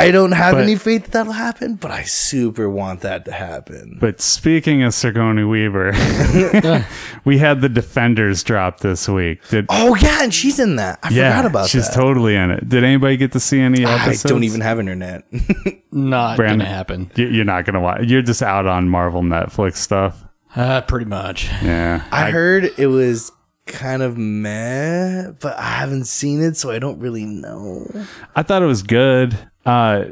[0.00, 3.32] I don't have But- any faith that that'll happen, but I super want that to
[3.32, 3.98] happen.
[4.00, 5.92] But speaking of Sigourney Weaver,
[7.24, 9.46] we had the Defenders drop this week.
[9.48, 10.98] Did oh yeah, and she's in that.
[11.02, 11.92] I yeah, forgot about she's that.
[11.92, 12.68] She's totally in it.
[12.68, 14.26] Did anybody get to see any I episodes?
[14.26, 15.24] I don't even have internet.
[15.92, 16.58] Not Brandon.
[16.60, 17.10] gonna happen.
[17.16, 18.04] You- You're not gonna watch.
[18.04, 20.24] You're just out on Marvel Netflix stuff.
[20.56, 21.44] Uh, pretty much.
[21.62, 23.30] Yeah, I heard it was
[23.66, 27.86] kind of meh, but I haven't seen it, so I don't really know.
[28.34, 29.38] I thought it was good.
[29.70, 30.04] Uh,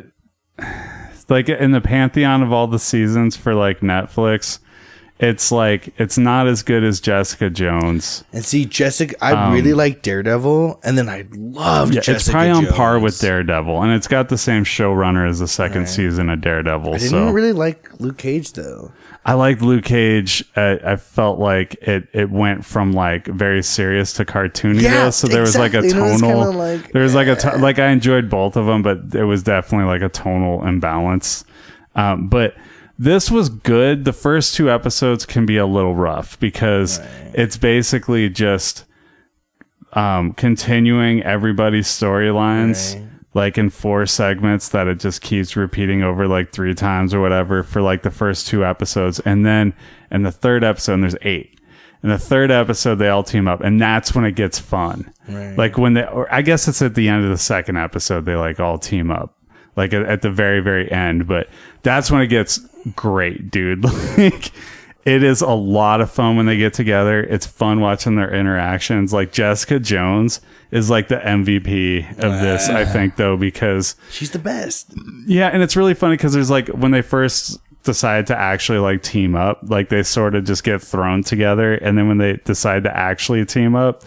[1.29, 4.61] like in the pantheon of all the seasons for like Netflix,
[5.19, 8.23] it's like it's not as good as Jessica Jones.
[8.33, 12.31] And see, Jessica, I really like Daredevil, and then I loved Um, Yeah, Jessica it's
[12.31, 16.31] probably on par with Daredevil, and it's got the same showrunner as the second season
[16.31, 16.93] of Daredevil.
[16.93, 18.93] So I didn't so really like Luke Cage though.
[19.29, 20.43] I liked Luke Cage.
[20.57, 24.81] I, I felt like it it went from like very serious to cartoony.
[24.81, 25.11] Yeah, though.
[25.11, 26.01] so there was like a exactly.
[26.01, 26.53] And it was tonal.
[26.55, 29.43] like, there was like a to- like I enjoyed both of them, but it was
[29.43, 31.45] definitely like a tonal imbalance.
[31.95, 32.55] Um, but
[32.99, 34.07] this was good.
[34.07, 36.99] The first two episodes can be a little rough because
[37.35, 38.87] it's basically just
[39.93, 43.05] um, continuing everybody's storylines Right.
[43.39, 47.63] Like in four segments that it just keeps repeating over like three times or whatever
[47.63, 49.21] for like the first two episodes.
[49.21, 49.75] And then
[50.11, 51.61] in the third episode, and there's eight.
[52.03, 55.13] In the third episode, they all team up, and that's when it gets fun.
[55.29, 55.57] Right.
[55.57, 58.35] Like when they, or I guess it's at the end of the second episode, they
[58.35, 59.39] like all team up,
[59.77, 61.29] like at, at the very, very end.
[61.29, 61.49] But
[61.83, 62.59] that's when it gets
[62.97, 63.85] great, dude.
[64.19, 64.51] like
[65.05, 67.21] it is a lot of fun when they get together.
[67.23, 69.13] It's fun watching their interactions.
[69.13, 74.39] Like Jessica Jones is like the MVP of this, I think, though, because She's the
[74.39, 74.93] best.
[75.27, 79.03] yeah, and it's really funny because there's like when they first decide to actually like
[79.03, 82.85] team up, like they sort of just get thrown together, and then when they decide
[82.85, 84.05] to actually team up,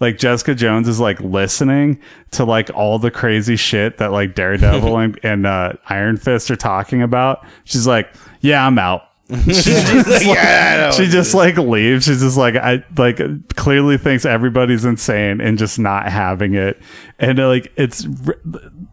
[0.00, 2.00] like Jessica Jones is like listening
[2.32, 6.56] to like all the crazy shit that like Daredevil and, and uh, Iron Fist are
[6.56, 7.44] talking about.
[7.64, 9.02] She's like, "Yeah, I'm out."
[9.46, 12.04] yeah, she just like leaves.
[12.04, 13.20] She's just like I like
[13.56, 16.80] clearly thinks everybody's insane and just not having it.
[17.18, 18.06] And uh, like it's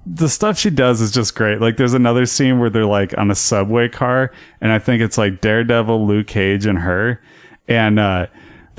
[0.05, 1.61] the stuff she does is just great.
[1.61, 5.17] Like there's another scene where they're like on a subway car, and I think it's
[5.17, 7.21] like Daredevil, Luke Cage, and her,
[7.67, 8.27] and uh,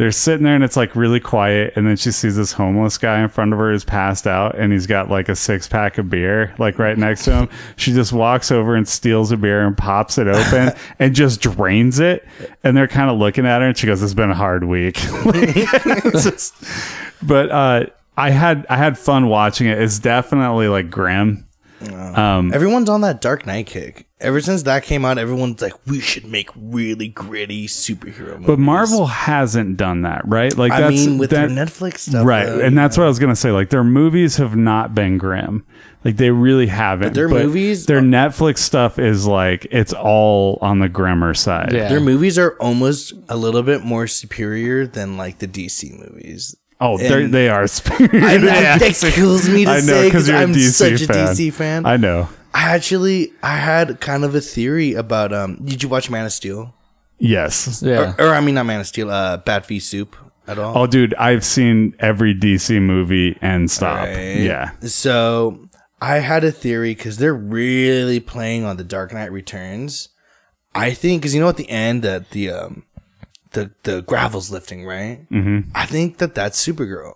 [0.03, 1.75] they're sitting there and it's like really quiet.
[1.77, 4.73] And then she sees this homeless guy in front of her who's passed out, and
[4.73, 7.49] he's got like a six pack of beer like right next to him.
[7.77, 12.01] She just walks over and steals a beer and pops it open and just drains
[12.01, 12.27] it.
[12.65, 14.99] And they're kind of looking at her, and she goes, "It's been a hard week."
[15.25, 16.53] Like, just-
[17.23, 17.87] but uh,
[18.17, 19.81] I had I had fun watching it.
[19.81, 21.45] It's definitely like grim.
[21.91, 24.07] Um, Everyone's on that Dark Knight kick.
[24.23, 28.47] Ever since that came out, everyone's like, we should make really gritty superhero movies.
[28.47, 30.57] but Marvel hasn't done that, right?
[30.57, 32.47] Like I that's mean, with that, their Netflix stuff, right?
[32.47, 33.03] though, and that's know.
[33.03, 33.51] what I was gonna say.
[33.51, 35.67] Like their movies have not been grim.
[36.05, 37.15] Like they really haven't.
[37.15, 41.73] their movies their are- Netflix stuff is like it's all on the grimmer side.
[41.73, 41.89] Yeah.
[41.89, 46.57] Their movies are almost a little bit more superior than like the DC movies.
[46.81, 47.67] Oh, they're, And- they are.
[47.69, 49.13] superior I to know that DC.
[49.13, 51.27] kills me to I know say because because I'm DC such a fan.
[51.37, 51.87] DC fan.
[51.87, 52.29] I know.
[52.55, 55.57] I actually I had kind of a theory about um.
[55.65, 56.75] Did you watch Man of Steel?
[57.19, 57.83] Yes.
[57.83, 58.15] Yeah.
[58.19, 59.11] Or, or I mean, not Man of Steel.
[59.11, 60.77] Uh, Bat v Soup at all.
[60.77, 64.07] Oh, dude, I've seen every DC movie and stop.
[64.07, 64.39] Right.
[64.39, 64.73] Yeah.
[64.81, 65.69] So
[66.01, 70.09] I had a theory because they're really playing on the Dark Knight Returns.
[70.75, 72.85] I think because you know at the end that the um
[73.53, 75.29] the the gravel's lifting right.
[75.31, 75.71] Mm-hmm.
[75.75, 77.15] I think that that's Supergirl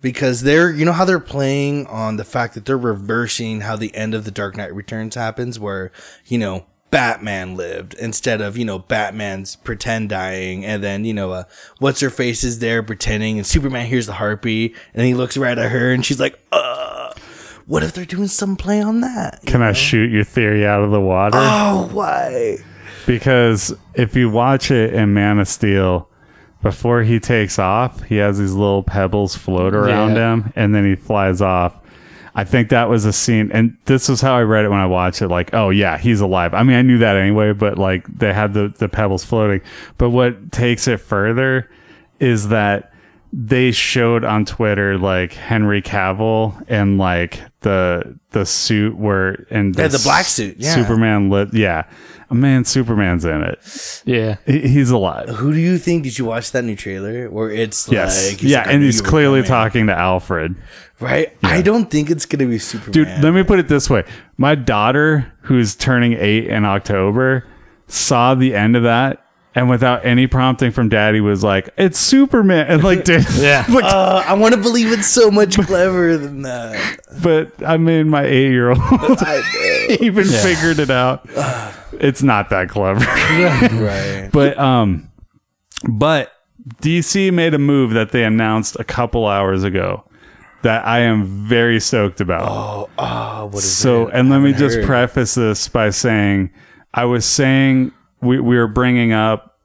[0.00, 3.94] because they're you know how they're playing on the fact that they're reversing how the
[3.94, 5.92] end of the Dark Knight Returns happens, where
[6.26, 6.66] you know.
[6.90, 11.44] Batman lived instead of you know Batman's pretend dying, and then you know uh,
[11.78, 15.56] what's her face is there pretending, and Superman hears the harpy, and he looks right
[15.56, 17.12] at her, and she's like, "Uh,
[17.66, 20.90] what if they're doing some play on that?" Can I shoot your theory out of
[20.90, 21.38] the water?
[21.40, 22.58] Oh, why?
[23.06, 26.09] because if you watch it in Man of Steel,
[26.62, 30.32] before he takes off, he has these little pebbles float around Yeah.
[30.34, 31.74] him, and then he flies off.
[32.34, 34.86] I think that was a scene, and this was how I read it when I
[34.86, 35.28] watched it.
[35.28, 36.54] Like, oh yeah, he's alive.
[36.54, 39.62] I mean, I knew that anyway, but like they had the the pebbles floating.
[39.98, 41.68] But what takes it further
[42.20, 42.92] is that
[43.32, 49.88] they showed on Twitter like Henry Cavill and like the the suit where and Yeah,
[49.88, 50.74] the black suit, yeah.
[50.74, 51.52] Superman lit.
[51.52, 51.84] Yeah,
[52.34, 54.02] man, Superman's in it.
[54.04, 54.36] Yeah.
[54.46, 55.28] He- He's alive.
[55.28, 56.04] Who do you think?
[56.04, 58.30] Did you watch that new trailer where it's Yes.
[58.30, 59.48] like, yeah, like, I and knew he's you were clearly coming.
[59.48, 60.54] talking to Alfred.
[61.00, 61.32] right?
[61.42, 64.04] I don't think it's gonna be Superman, Dude, let me put it this way.
[64.36, 67.44] My daughter, who's turning eight in October,
[67.88, 72.66] saw the end of that and without any prompting from daddy was like, it's Superman.
[72.68, 73.64] And like, did, Yeah.
[73.70, 77.00] like, Uh, I want to believe it's so much cleverer than that.
[77.22, 79.42] but I mean, my eight year old I
[79.88, 79.96] know.
[80.06, 81.28] even figured it out.
[81.92, 83.00] It's not that clever.
[83.00, 84.30] right?
[84.32, 85.10] but, um,
[85.86, 86.32] but
[86.80, 90.04] DC made a move that they announced a couple hours ago
[90.62, 92.88] that I am very stoked about.
[92.98, 94.14] Oh, what is so it?
[94.14, 94.86] and let me just heard.
[94.86, 96.50] preface this by saying
[96.94, 99.58] i was saying we, we were bringing up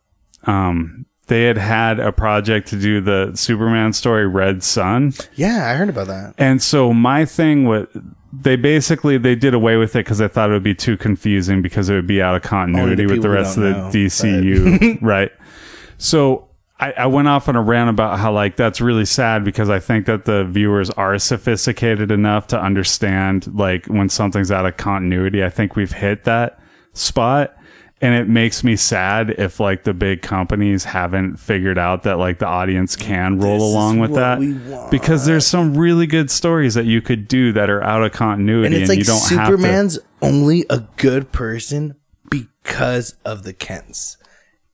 [0.43, 5.73] um they had had a project to do the superman story red sun Yeah, I
[5.75, 6.35] heard about that.
[6.37, 7.89] and so my thing with
[8.31, 11.61] they basically they did away with it because I thought it would be too confusing
[11.61, 15.31] because it would be out of continuity with the rest of the know, DCU, right?
[15.97, 19.69] So I, I went off on a rant about how like that's really sad because
[19.69, 24.75] I think that the viewers are sophisticated enough to understand like when something's out of
[24.75, 25.41] continuity.
[25.41, 26.59] I think we've hit that
[26.91, 27.55] spot.
[28.01, 32.39] And it makes me sad if like the big companies haven't figured out that like
[32.39, 36.85] the audience can roll This along with that because there's some really good stories that
[36.85, 39.35] you could do that are out of continuity And it's like you don't have to.
[39.45, 41.95] Superman's only a good person
[42.29, 44.17] because of the Kents.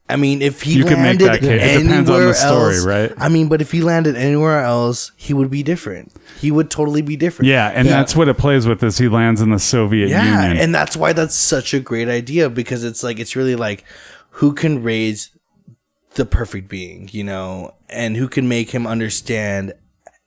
[0.10, 1.62] I mean, if he You landed that case.
[1.62, 3.13] It depends on anywhere the story, else, right?
[3.17, 6.12] I mean, but if he landed anywhere else, he would be different.
[6.41, 7.47] He would totally be different.
[7.49, 10.58] yeah and that's what it plays with is he lands in the Soviet Yeah, Union.
[10.63, 13.84] and that's why that's such a great idea because it's like it's really like
[14.39, 15.30] who can raise
[16.15, 19.73] the perfect being, you know, and who can make him understand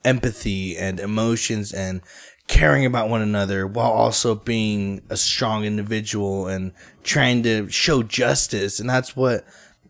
[0.03, 2.01] empathy and emotions and
[2.47, 6.71] caring about one another while also being a strong individual and
[7.03, 8.79] trying to show justice.
[8.79, 9.45] And that's what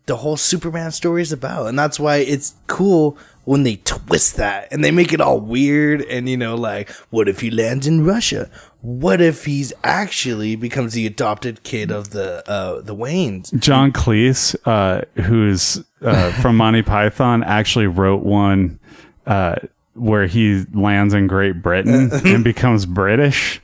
[0.06, 1.66] the whole Superman story is about.
[1.66, 6.02] And that's why it's cool when they twist that and they make it all weird
[6.02, 8.50] and you know like what if he lands in Russia
[8.82, 14.54] what if he's actually becomes the adopted kid of the uh the Waynes John Cleese
[14.66, 18.78] uh, who's uh, from Monty Python actually wrote one
[19.26, 19.56] uh,
[19.94, 23.60] where he lands in Great Britain and becomes British.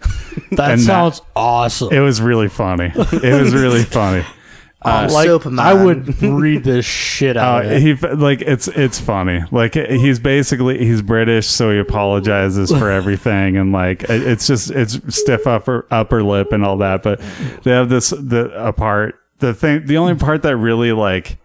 [0.52, 1.92] That And that- sounds awesome.
[1.92, 2.90] It was really funny.
[2.94, 4.24] It was really funny.
[4.84, 5.58] I'm like Superman.
[5.60, 7.80] I would read this shit out Uh, of it.
[7.82, 9.40] he like it's it's funny.
[9.50, 14.70] Like he's basically he's British, so he apologizes for everything, and like it- it's just
[14.70, 17.02] it's stiff upper upper lip and all that.
[17.02, 17.20] But
[17.62, 21.38] they have this the a part the thing the only part that really like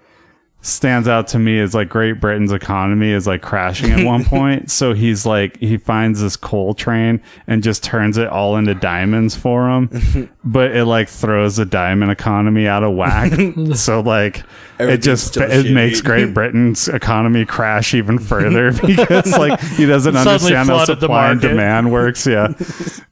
[0.68, 4.70] stands out to me is like Great Britain's economy is like crashing at one point.
[4.70, 9.36] So he's like he finds this coal train and just turns it all into diamonds
[9.36, 10.30] for him.
[10.44, 13.32] but it like throws the diamond economy out of whack.
[13.76, 14.44] so like
[14.80, 15.74] it just it shitty.
[15.74, 21.32] makes Great Britain's economy crash even further because like he doesn't Suddenly understand how supply
[21.32, 22.28] and demand works.
[22.28, 22.54] Yeah.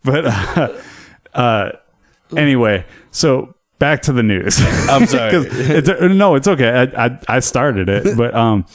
[0.03, 0.81] but uh,
[1.33, 1.71] uh
[2.35, 4.57] anyway, so back to the news.
[4.89, 5.31] I'm sorry.
[5.49, 6.69] it's, uh, no, it's okay.
[6.95, 8.65] I, I I started it, but um,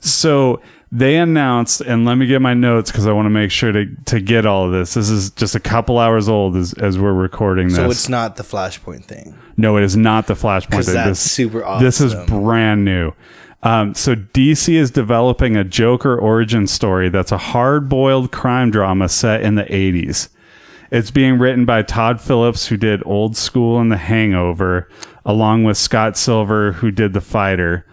[0.00, 0.60] so
[0.92, 3.86] they announced, and let me get my notes because I want to make sure to
[4.06, 4.94] to get all of this.
[4.94, 7.76] This is just a couple hours old as as we're recording this.
[7.76, 9.36] So it's not the Flashpoint thing.
[9.56, 10.94] no, it is not the Flashpoint thing.
[10.94, 13.12] that's This- super This is brand new.
[13.62, 19.42] Um, so DC is developing a Joker origin story that's a hard-boiled crime drama set
[19.42, 20.28] in the 80s.
[20.90, 24.88] It's being written by Todd Phillips, who did Old School and The Hangover,
[25.24, 27.84] along with Scott Silver, who did The Fighter.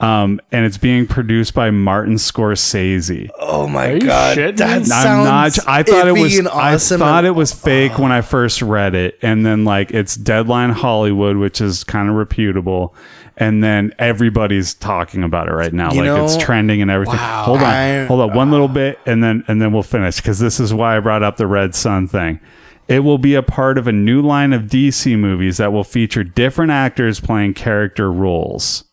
[0.00, 3.30] Um, and it's being produced by Martin Scorsese.
[3.38, 5.06] Oh my you god, shitting that sounds.
[5.06, 5.68] I'm not.
[5.68, 6.40] I thought it was.
[6.44, 9.92] awesome I thought and- it was fake when I first read it, and then like
[9.92, 12.96] it's Deadline Hollywood, which is kind of reputable,
[13.36, 15.92] and then everybody's talking about it right now.
[15.92, 17.16] You like it's trending and everything.
[17.16, 18.74] hold on, I- hold on, one little uh.
[18.74, 21.46] bit, and then and then we'll finish because this is why I brought up the
[21.46, 22.40] Red Sun thing.
[22.88, 26.24] It will be a part of a new line of DC movies that will feature
[26.24, 28.84] different actors playing character roles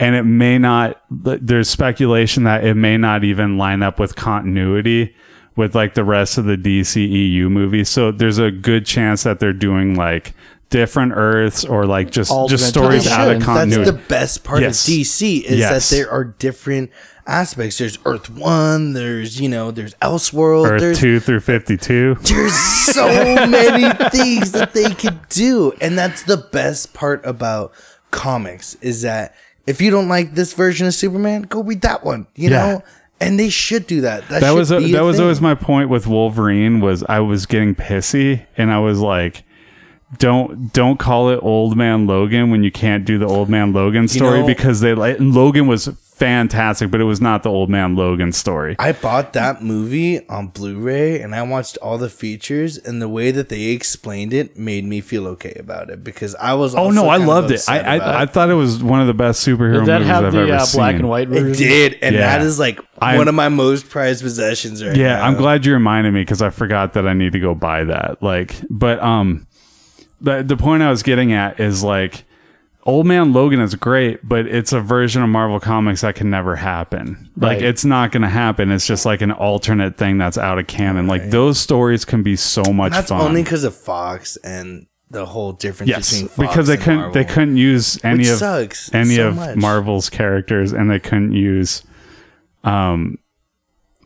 [0.00, 5.14] and it may not there's speculation that it may not even line up with continuity
[5.56, 9.52] with like the rest of the DCEU movies so there's a good chance that they're
[9.52, 10.34] doing like
[10.70, 14.86] different earths or like just just stories out of continuity That's the best part Yes.
[14.86, 15.88] of DC is Yes.
[15.90, 16.90] that there are different
[17.26, 17.78] aspects.
[17.78, 18.92] There's Earth One.
[18.92, 19.70] There's you know.
[19.70, 20.70] There's Elseworld.
[20.70, 23.06] Earth there's 2 through 52 there's so
[23.46, 27.72] many things that they could do, and that's the best part about
[28.10, 29.34] comics is that
[29.66, 32.26] if you don't like this version of Superman, go read that one.
[32.34, 32.66] You Yeah.
[32.66, 32.82] know.
[33.20, 34.28] And they should do that.
[34.28, 35.22] That, that was a, that was thing.
[35.24, 39.42] always my point with Wolverine was I was getting pissy and I was like
[40.16, 44.08] don't don't call it old man Logan when you can't do the old man Logan
[44.08, 45.88] story know- because they like Logan was
[46.18, 48.74] fantastic but it was not the old man Logan story.
[48.80, 53.30] I bought that movie on Blu-ray and I watched all the features and the way
[53.30, 57.08] that they explained it made me feel okay about it because I was Oh no,
[57.08, 57.56] I loved it.
[57.56, 59.98] upset I about I, I thought it was one of the best superhero Did that
[60.00, 60.78] movies have I've the ever uh, seen.
[60.80, 62.20] black and white it did and Yeah.
[62.22, 65.24] that is like I'm- one of my most prized possessions right Yeah, now.
[65.26, 68.20] I'm glad you reminded me because I forgot that I need to go buy that.
[68.22, 69.46] Like, but um,
[70.20, 72.24] the the point I was getting at is like,
[72.84, 76.56] Old Man Logan is great, but it's a version of Marvel Comics that can never
[76.56, 77.30] happen.
[77.36, 77.62] Like, Right.
[77.62, 78.70] it's not going to happen.
[78.70, 81.06] It's just like an alternate thing that's out of canon.
[81.06, 83.20] Like those stories can be so much That's fun.
[83.20, 87.24] only because of Fox and the whole difference Yes, between Fox because they couldn't they
[87.24, 89.56] couldn't use any of sucks any so of much.
[89.56, 91.82] Marvel's characters, and they couldn't use,
[92.64, 93.18] um,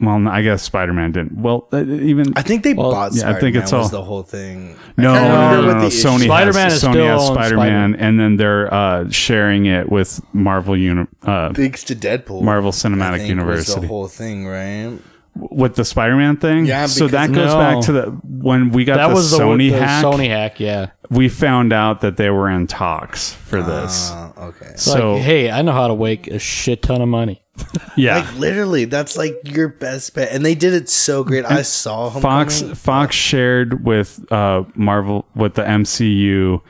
[0.03, 1.39] well, I guess Spider Man didn't.
[1.41, 4.77] Well, uh, even I think they bought yeah, I think it's all- the whole thing.
[4.99, 5.89] No, I no, remember no, no, the no.
[5.89, 9.91] Sony Spider-Man has is Sony still has on Spider-Man, and then they're uh, sharing it
[9.91, 12.43] with Marvel uni- uh, Thanks to Deadpool.
[12.43, 14.99] Marvel I Cinematic think, University Was the whole thing, right?
[15.35, 16.67] With the Spider-Man thing.
[16.67, 17.59] Yeah, so that goes No.
[17.59, 20.05] back to the when we got That the was the, Sony the hack.
[20.05, 20.91] Sony hack, yeah.
[21.11, 24.11] We found out that they were in talks for this.
[24.11, 24.73] Uh, okay.
[24.77, 27.43] So like, hey, I know how to make a shit ton of money.
[27.97, 31.45] yeah, Like literally, that's like your best bet, and they did it so great.
[31.45, 32.75] I saw Fox Homecoming.
[32.77, 36.61] Fox shared with uh, Marvel with the MCU.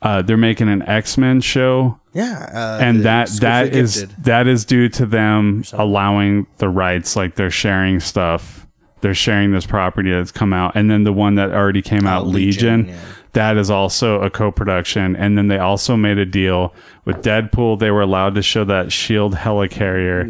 [0.00, 3.72] Uh, they're making an X Men show Yeah, uh, and the that School that for
[3.72, 4.24] the is Gifted.
[4.24, 8.66] that is due to them allowing the rights like they're sharing stuff
[9.00, 12.24] they're sharing this property that's come out and then the one that already came out
[12.24, 13.00] Oh, Legion, legion, yeah.
[13.34, 17.92] that is also a co-production and then they also made a deal with deadpool they
[17.92, 20.22] were allowed to show that shield helicarrier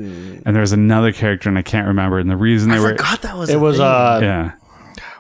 [0.45, 3.23] and there's another character and i can't remember and the reason they I were forgot
[3.23, 3.49] that was.
[3.49, 3.87] It a was thing.
[3.87, 4.53] uh yeah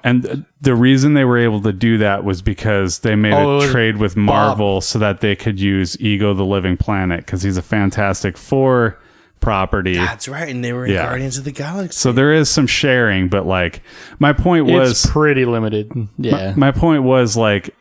[0.08, 3.66] and the reason they were able to do that was because they made Oh, a
[3.68, 7.62] trade with Marvel so that they could use Ego the Living Planet because he's a
[7.62, 8.98] Fantastic Four
[9.40, 9.94] property.
[9.94, 11.04] That's right, and they were in Yeah.
[11.06, 11.96] Guardians of the Galaxy.
[11.96, 13.82] so there is some sharing, but like
[14.18, 15.92] my point it's was pretty limited.
[16.18, 16.54] Yeah.
[16.56, 17.74] my point was like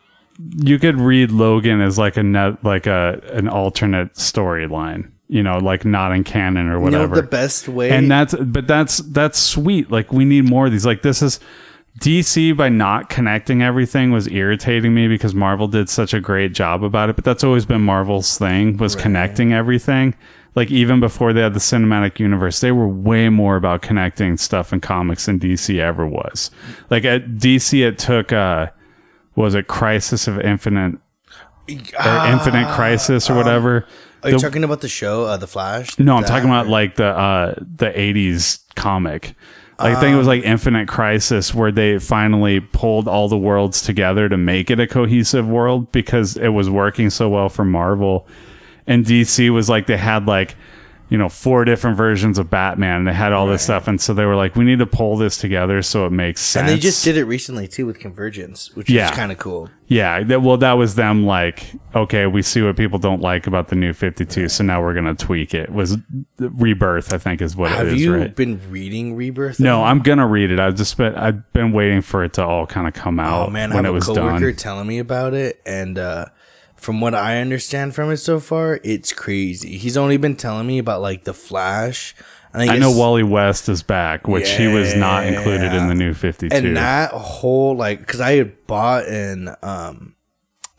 [0.60, 5.10] you could read Logan as like a net, like a an alternate storyline.
[5.30, 7.16] you know, like not in canon or You know whatever.
[7.16, 7.90] the best way.
[7.90, 9.90] and that's but that's that's sweet.
[9.92, 10.86] Like we need more of these.
[10.86, 11.40] Like this is
[12.00, 16.84] DC by not connecting everything was irritating me because Marvel did such a great job
[16.84, 17.16] about it.
[17.16, 20.16] But that's always been Marvel's thing was connecting everything.
[20.56, 24.74] Like even before they had the cinematic universe, they were way more about connecting stuff
[24.74, 26.52] in comics than DC ever was.
[26.90, 28.68] Like at DC, it took uh,
[29.36, 30.96] was it Crisis of Infinite
[31.70, 33.86] or Infinite Crisis or whatever.
[34.24, 35.98] Are you The- talking about the show, uh, The Flash?
[36.00, 39.36] no, I'm That- talking about like the uh the 80s comic.
[39.80, 43.38] Like, I think it was um, like Infinite Crisis where they finally pulled all the
[43.38, 47.64] worlds together to make it a cohesive world because it was working so well for
[47.64, 48.28] Marvel.
[48.88, 50.56] And DC was like they had like
[51.10, 53.06] you know four different versions of Batman.
[53.06, 55.38] They had all this stuff and so they were like we need to pull this
[55.38, 56.62] together so it makes sense.
[56.62, 59.10] And they just did it recently too with Convergence, which Yeah.
[59.10, 59.70] is kind of cool.
[59.90, 61.64] Yeah, that, well, that was them like,
[61.96, 65.06] okay, we see what people don't like about the new 52, so now we're going
[65.06, 65.72] to tweak it.
[65.72, 65.98] Was
[66.40, 68.36] Rebirth, I think, is what Have it is, Have you right?
[68.36, 69.62] been reading Rebirth?
[69.62, 69.84] No.
[69.84, 70.60] I'm going to read it.
[70.60, 73.50] I've just been, I've been waiting for it to all kind of come out Oh
[73.50, 74.56] man, I when have it was a coworker done.
[74.58, 76.26] telling me about it, and uh,
[76.78, 79.78] from what I understand from it so far, it's crazy.
[79.78, 82.16] He's only been telling me about like the Flash.
[82.54, 86.14] And I know Wally West is back, which he was not included in the new
[86.14, 86.56] 52.
[86.56, 90.16] and that whole like because I had bought in um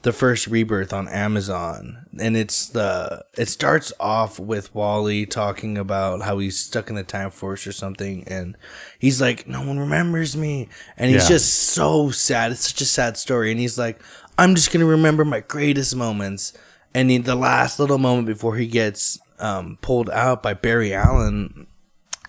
[0.03, 6.23] the first rebirth on Amazon, and it's the it starts off with Wally talking about
[6.23, 8.57] how he's stuck in the time force or something, and
[8.99, 11.29] he's like, "No one remembers me," and he's Yeah.
[11.29, 12.53] just so sad.
[12.53, 14.01] It's such a sad story, and he's like,
[14.39, 16.53] "I'm just gonna remember my greatest moments."
[16.95, 21.67] And in the last little moment before he gets um, pulled out by Barry Allen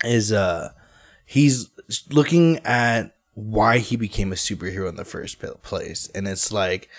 [0.03, 0.71] is uh
[1.25, 1.69] he's
[2.09, 6.09] looking at why he became a superhero in the first place.
[6.13, 6.89] And it's like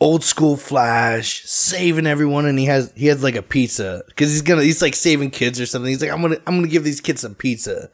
[0.00, 4.02] old school flash saving everyone and he has he has like a pizza.
[4.08, 5.90] Because he's gonna he's like saving kids or something.
[5.90, 7.90] He's like i'm gonna i'm gonna give these kids some pizza.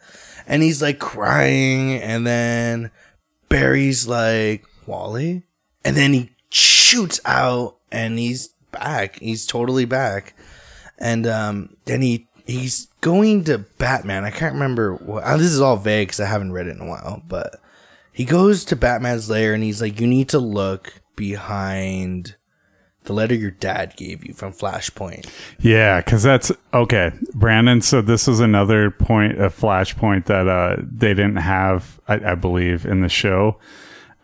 [0.47, 2.91] And he's like crying and then
[3.49, 5.45] barry's like wally?
[5.85, 6.31] And then he
[6.89, 10.35] shoots out and he's back he's totally back
[10.99, 14.25] and um, then he he's going to Batman.
[14.25, 15.23] I can't remember what.
[15.23, 17.23] uh, This is all vague because I haven't read it in a while.
[17.29, 17.61] But
[18.13, 22.37] he goes to Batman's lair and he's like, "You need to look behind
[23.05, 25.29] the letter your dad gave you from Flashpoint."
[25.61, 27.81] Yeah, because that's okay, Brandon.
[27.81, 32.85] So this is another point, a flashpoint that uh, they didn't have, I, I believe,
[32.85, 33.59] in the show.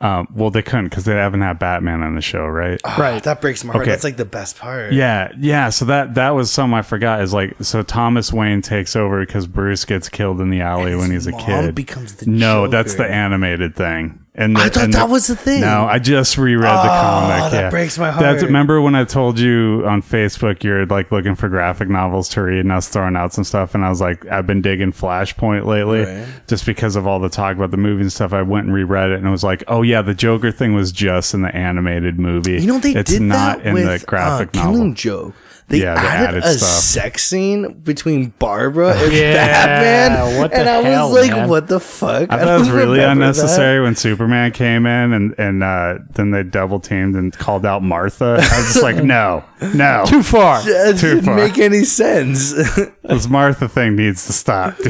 [0.04, 2.78] Um, well, they couldn't because they haven't had Batman on the show, right?
[2.98, 3.22] Right.
[3.22, 3.84] That breaks my heart.
[3.84, 3.92] Okay.
[3.92, 4.92] That's like the best part.
[4.92, 5.70] Yeah, yeah.
[5.70, 7.22] So that that was something I forgot.
[7.22, 11.10] Is like so Thomas Wayne takes over because Bruce gets killed in the alley when
[11.10, 11.74] he's a mom kid.
[11.74, 14.23] becomes the no, that's the animated thing.
[14.36, 15.60] And the, I thought and that the- was the thing.
[15.60, 17.52] No, I just reread the comic.
[17.52, 17.70] that yeah.
[17.70, 18.42] breaks my That's heart.
[18.42, 22.58] remember when I told you on Facebook you're like looking for graphic novels to read,
[22.58, 25.66] and I was throwing out some stuff, and I was like, I've been digging Flashpoint
[25.66, 26.26] lately, Right.
[26.48, 28.32] just because of all the talk about the movie and stuff.
[28.32, 30.90] I went and reread it, and it was like, oh yeah, the Joker thing was
[30.90, 32.60] just in the animated movie.
[32.60, 34.72] You know they it's did not that in with the graphic uh, novel.
[34.74, 35.34] Killing Joke.
[35.68, 36.68] They Yeah, they added, added a stuff.
[36.68, 41.48] sex scene between Barbara and Yeah, Batman, what the and I hell, was like, man?
[41.48, 45.34] "What the fuck?" I thought it was really remember unnecessary when Superman came in and
[45.38, 48.34] and uh, then they double teamed and called out Martha.
[48.38, 49.42] I was just like, no,
[49.74, 50.60] no, Too far.
[50.62, 51.36] That, that Too didn't far.
[51.36, 52.52] make any sense.
[53.02, 54.76] this Martha thing needs to stop.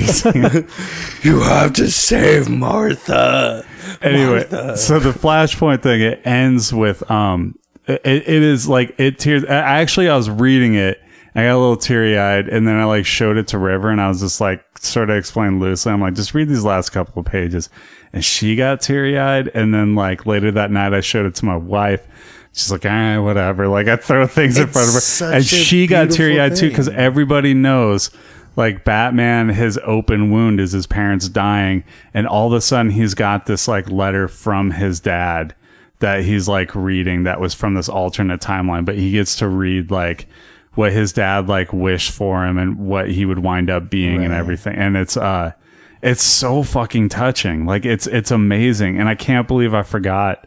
[1.22, 3.64] you have to save Martha.
[4.02, 4.44] anyway,
[4.76, 7.54] so the Flashpoint thing it ends with um,
[7.86, 9.44] it, it is like it tears.
[9.44, 11.00] I- Actually, I was reading it.
[11.36, 14.00] I got a little teary eyed, and then I like showed it to River, and
[14.00, 15.90] I was just like, sort of explained loosely.
[15.90, 17.70] I'm like, just read these last couple of pages,
[18.12, 21.44] and she got teary eyed, and then like later that night, I showed it to
[21.44, 22.06] my wife.
[22.52, 23.66] She's like, ah, whatever.
[23.66, 25.00] Like I throw things in front of her,
[25.34, 28.12] and she got teary eyed too because everybody knows
[28.54, 31.82] like Batman, his open wound is his parents dying,
[32.14, 35.52] and all of a sudden he's got this like letter from his dad
[36.00, 39.90] that he's like reading that was from this alternate timeline, but he gets to read
[39.90, 40.26] like
[40.74, 44.34] what his dad like wished for him and what he would wind up being and
[44.34, 44.74] everything.
[44.76, 45.52] And it's uh
[46.02, 47.64] it's so fucking touching.
[47.64, 48.98] Like it's it's amazing.
[48.98, 50.46] And I can't believe I forgot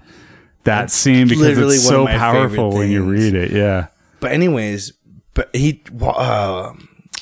[0.63, 3.51] that scene because it's so powerful when you read it.
[3.51, 3.87] Yeah.
[4.19, 4.93] But anyways,
[5.33, 6.73] but he uh,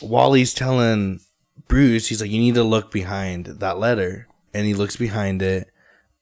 [0.01, 1.19] Wally's telling
[1.67, 5.69] Bruce, he's like, you need to look behind that letter, and he looks behind it,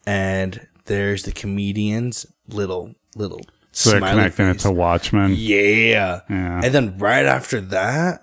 [0.06, 3.42] and there's the comedian's little little.
[3.72, 5.34] So they're connecting it to Watchmen.
[5.36, 6.22] Yeah.
[6.30, 6.62] Yeah.
[6.64, 8.22] And then right after that,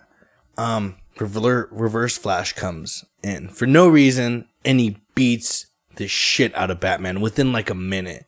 [0.57, 6.71] um, rever- reverse Flash comes in for no reason, and he beats the shit out
[6.71, 8.27] of Batman within like a minute.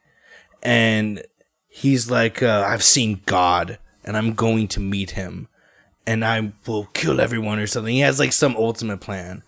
[0.62, 1.22] And
[1.68, 5.48] he's like, uh, I've seen God, and I'm going to meet him.
[6.04, 7.94] and I will kill everyone or something.
[7.94, 9.44] He has like some ultimate plan.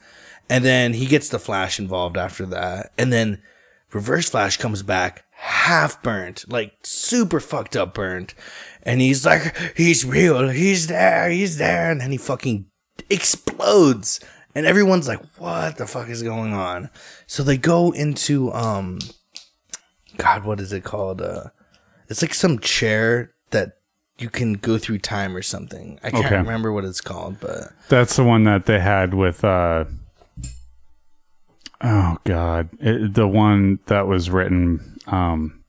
[0.48, 2.92] And then he gets the Flash involved after that.
[2.96, 3.42] And then
[3.94, 8.34] Reverse Flash comes back half burnt, like super fucked up burnt.
[8.82, 11.90] And he's like, he's real, he's there, he's there.
[11.90, 12.66] And then he fucking
[13.08, 14.20] explodes.
[14.54, 16.90] And everyone's like, what the fuck is going on?
[17.26, 18.98] So they go into, um,
[20.16, 21.20] God, what is it called?
[21.22, 21.44] Uh,
[22.08, 23.78] it's like some chair that
[24.18, 25.98] you can go through time or something.
[26.04, 26.36] I can't Okay.
[26.36, 29.86] remember what it's called, but That's the one that they had with uh
[31.84, 32.70] Oh god.
[32.80, 35.62] It, the one that was written um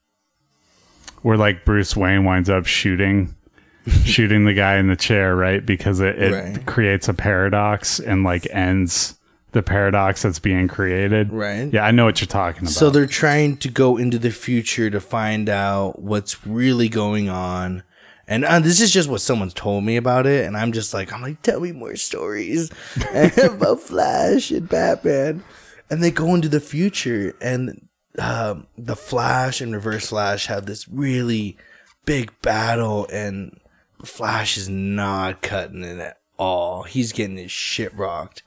[1.22, 3.36] where like Bruce Wayne winds up shooting
[4.06, 5.64] shooting the guy in the chair, right?
[5.66, 6.66] Because it, it Right.
[6.66, 9.18] creates a paradox and like ends
[9.52, 11.32] the paradox that's being created.
[11.32, 11.72] Right.
[11.72, 12.72] Yeah, I know what you're talking about.
[12.74, 17.84] So they're trying to go into the future to find out what's really going on.
[18.28, 20.46] And uh, this is just what someone's told me about it.
[20.46, 22.72] And I'm just like, I'm like, tell me more stories
[23.38, 25.44] about Flash and Batman.
[25.90, 30.88] And they go into the future and um, the Flash and Reverse Flash have this
[30.88, 31.58] really
[32.06, 33.08] big battle.
[33.12, 33.60] And
[34.04, 36.84] Flash is not cutting it at all.
[36.84, 38.44] He's getting his shit rocked.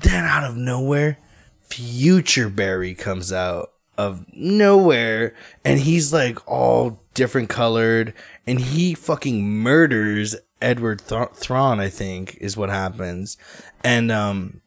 [0.00, 1.18] Then out of nowhere,
[1.60, 8.14] Future Barry comes out of nowhere and he's like all different colored
[8.46, 13.36] and he fucking murders Edward Th- Thawne, I think, is what happens.
[13.84, 14.61] And um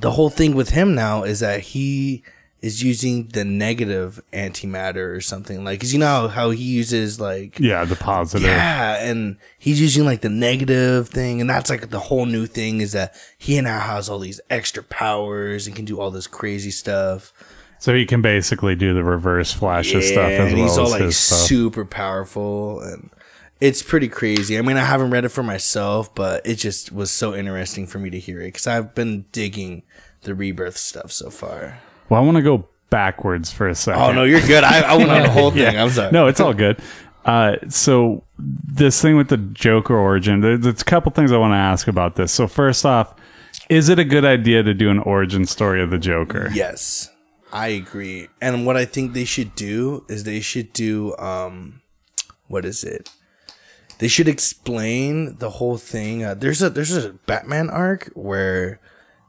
[0.00, 2.22] the whole thing with him now is that he
[2.62, 7.58] is using the negative antimatter or something like cuz you know how he uses like
[7.60, 8.46] yeah, the positive.
[8.46, 12.80] yeah, and he's using like the negative thing, and that's like the whole new thing
[12.80, 16.70] is that he now has all these extra powers and can do all this crazy
[16.70, 17.32] stuff.
[17.78, 21.12] So he can basically do the reverse flashes stuff as and well he's all like
[21.12, 21.46] stuff.
[21.46, 23.10] super powerful, and
[23.60, 24.58] it's pretty crazy.
[24.58, 27.98] I mean, I haven't read it for myself, but it just was so interesting for
[27.98, 29.82] me to hear it because I've been digging
[30.22, 31.78] the rebirth stuff so far.
[32.08, 34.02] Well, I want to go backwards for a second.
[34.02, 34.62] Oh no, you're good.
[34.64, 35.76] I, I went on the whole thing.
[35.78, 36.12] I'm sorry.
[36.12, 36.78] No, it's all good.
[37.24, 41.52] Uh, so this thing with the Joker origin, there- there's a couple things I want
[41.52, 42.30] to ask about this.
[42.32, 43.14] So first off,
[43.68, 46.50] is it a good idea to do an origin story of the Joker?
[46.52, 47.10] Yes,
[47.52, 48.28] I agree.
[48.40, 51.80] And what I think they should do is they should do um,
[52.46, 53.10] what is it?
[53.98, 56.22] They should explain the whole thing.
[56.24, 58.80] Uh, there's a there's a Batman arc where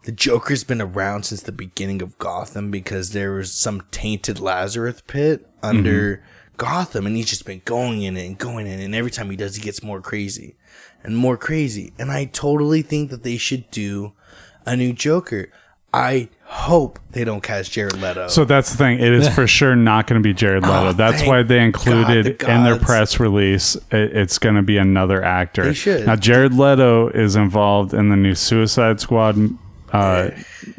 [0.04, 5.02] the Joker's been around since the beginning of Gotham because there was some tainted Lazarus
[5.06, 6.24] pit under
[6.58, 9.30] Gotham, and he's just been going in it and going in, it, and every time
[9.30, 10.56] he does, he gets more crazy
[11.04, 11.94] and more crazy.
[12.00, 14.14] And I totally think that they should do
[14.66, 15.50] a new Joker.
[15.94, 18.28] I hope they don't cast Jared Leto.
[18.30, 19.00] So that's the thing.
[19.00, 20.88] It is for sure not going to be Jared oh, Leto.
[20.88, 23.76] Oh, that's why they included God, the in their press release.
[23.92, 25.66] It, it's going to be another actor.
[25.66, 26.06] They should.
[26.06, 29.38] Now Jared Leto is involved in the new Suicide Squad
[29.94, 30.32] uh,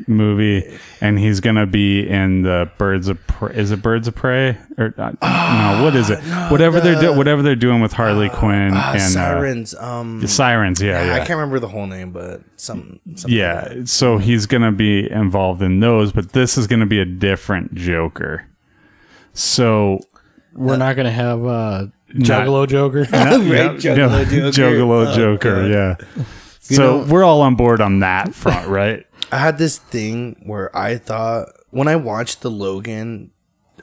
[0.06, 3.54] movie, and he's going to be in the Birds of Prey.
[3.56, 5.84] Is it Birds of Prey or uh, no?
[5.84, 6.18] What is it?
[6.50, 9.74] whatever they're do- whatever they're doing with Harley Quinn Ah, and Sirens.
[9.74, 10.82] um, Uh, Sirens.
[10.82, 11.18] Yeah, I yeah.
[11.18, 13.00] can't remember the whole name, but some.
[13.14, 16.80] something Yeah, like so he's going to be involved in those, but this is going
[16.80, 18.44] to be a different Joker.
[19.32, 20.00] So
[20.54, 23.00] We're not gonna have uh, Juggalo Joker.
[23.12, 24.76] yeah, Juggalo no, Joker.
[24.76, 25.70] Juggalo Oh, Joker, God.
[26.18, 26.24] yeah.
[26.76, 29.04] So know- we're all on board on that front, right?
[29.30, 33.30] I had this thing where I thought when I watched the Logan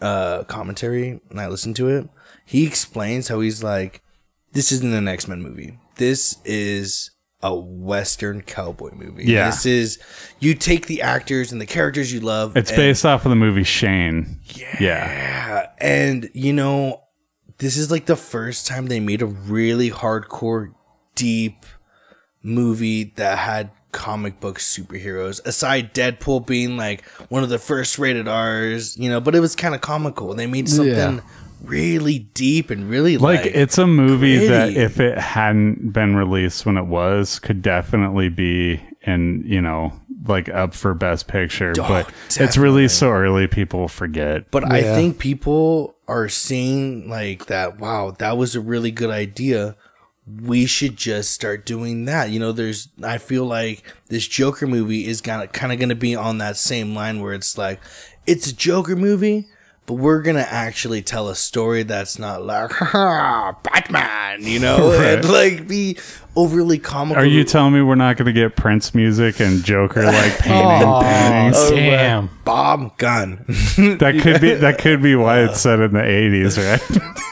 [0.01, 2.09] uh, commentary and I listened to it,
[2.45, 4.01] he explains how he's like,
[4.53, 5.79] "This isn't an X Men movie.
[5.95, 7.11] This is."
[7.41, 9.25] A Western cowboy movie.
[9.25, 9.47] Yeah.
[9.51, 9.99] This is
[10.39, 12.57] you take the actors and the characters you love.
[12.57, 14.39] It's and- based off of the movie Shane.
[14.55, 14.77] Yeah.
[14.81, 15.69] Yeah.
[15.77, 17.03] And, you know,
[17.59, 20.73] this is like the first time they made a really hardcore,
[21.13, 21.67] deep
[22.45, 25.45] movie that had comic book superheroes.
[25.45, 29.55] Aside Deadpool being like one of the first rated R's, you know, but it was
[29.55, 30.33] kind of comical.
[30.33, 31.19] They made something Yeah.
[31.63, 36.65] really deep and really Like, like, it's a movie that if it hadn't been released
[36.65, 39.93] when it was, could definitely be in, you know,
[40.27, 41.73] like up for best picture.
[41.79, 44.51] Oh, but it's released so early people forget.
[44.51, 47.79] But I think people are seeing like that.
[47.79, 49.75] Wow, that was a really good idea.
[50.27, 52.31] We should just start doing that.
[52.31, 52.87] You know, there's.
[53.03, 56.95] I feel like this Joker movie is gonna kind of gonna be on that same
[56.95, 57.79] line where it's like,
[58.25, 59.45] it's a Joker movie,
[59.85, 64.41] but we're gonna actually tell a story that's not like ha Batman.
[64.41, 65.19] You know, Right.
[65.19, 65.99] and like be
[66.35, 67.21] overly comical.
[67.21, 70.87] Are you telling me we're not going to get Prince music and Joker like painting
[70.87, 71.57] Oh, paintings?
[71.57, 72.29] Oh, damn.
[72.43, 73.45] Bob Gun?
[73.77, 75.77] That could be that could be why it's uh.
[75.77, 76.81] set in the eighties, right?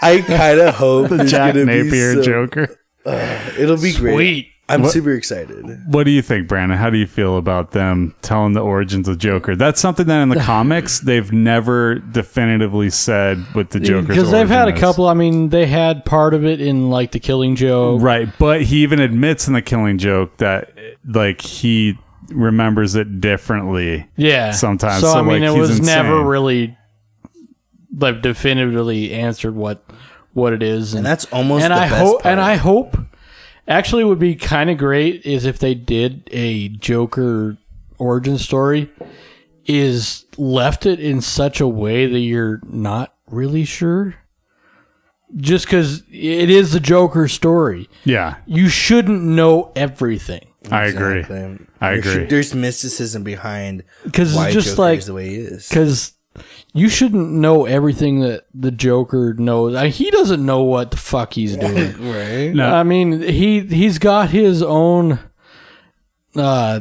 [0.04, 2.80] I kind of hope the Jack gonna be Napier so- Joker.
[3.58, 4.16] It'll be great.
[4.16, 4.50] Sweet.
[4.70, 5.66] I'm super excited.
[5.88, 6.78] What do you think, Brandon?
[6.78, 9.58] How do you feel about them telling the origins of Joker?
[9.58, 14.48] That's something that in the comics they've never definitively said what the Joker because they've
[14.48, 14.80] had a is.
[14.80, 15.08] couple.
[15.10, 18.02] I mean, they had part of it in like the Killing Joke.
[18.02, 20.72] Right, but he even admits in the Killing Joke that
[21.06, 21.98] like he
[22.30, 24.08] remembers it differently.
[24.16, 24.52] Yeah.
[24.52, 25.02] Sometimes.
[25.02, 26.26] So, So, I mean, like, it he's was never insane.
[26.28, 26.78] really
[27.98, 29.84] like definitively answered what
[30.34, 32.32] what it is, And that's almost and the I best hope part.
[32.32, 32.98] and I hope
[33.68, 37.58] actually would be kind of great is if they did a Joker
[37.98, 38.92] origin story
[39.66, 44.16] is left it in such a way that you're not really sure
[45.38, 47.90] just because it is the Joker story.
[48.04, 51.20] Yeah, You shouldn't know everything I agree.
[51.20, 51.68] Exactly.
[51.82, 52.12] I There agree.
[52.14, 55.68] should- There's mysticism behind because it's just Joker like the way he is.
[55.70, 56.14] because
[56.74, 59.76] you shouldn't know everything that the Joker knows.
[59.76, 61.94] I, he doesn't know what the fuck he's doing.
[62.14, 62.54] Right?
[62.54, 62.74] No.
[62.74, 65.20] I mean, he he's got his own
[66.36, 66.80] uh,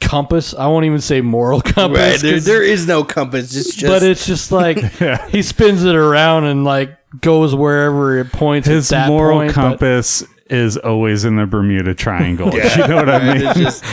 [0.00, 0.54] compass.
[0.54, 2.20] I won't even say moral compass, Right.
[2.20, 3.54] There, 'cause- there is no compass.
[3.56, 4.78] It's just but it's just like
[5.30, 8.68] he spins it around and like goes wherever it points.
[8.68, 12.52] His at that moral point, but- compass is always in the Bermuda Triangle.
[12.52, 13.46] You know what I mean?
[13.46, 13.84] It's just-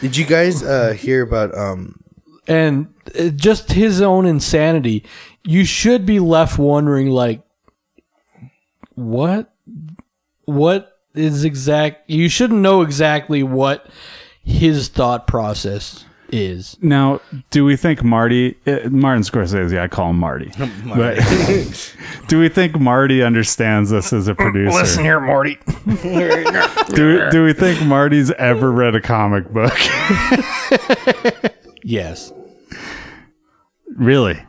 [0.00, 2.00] Did you guys uh, hear about um
[2.46, 5.04] and uh, just his own insanity.
[5.44, 7.42] You should be left wondering, like,
[8.94, 9.52] what,
[10.44, 12.08] what is exact?
[12.08, 13.86] You shouldn't know exactly what
[14.42, 16.76] his thought process is.
[16.80, 17.20] Now,
[17.50, 20.50] do we think Marty, uh, Martin Scorsese, I call him Marty,
[20.86, 21.18] but
[22.28, 24.76] do we think Marty understands this as a producer?
[24.76, 25.58] Listen here, Marty.
[26.94, 29.72] do, do we think Marty's ever read a comic book?
[31.86, 32.32] Yes,
[33.94, 34.42] really?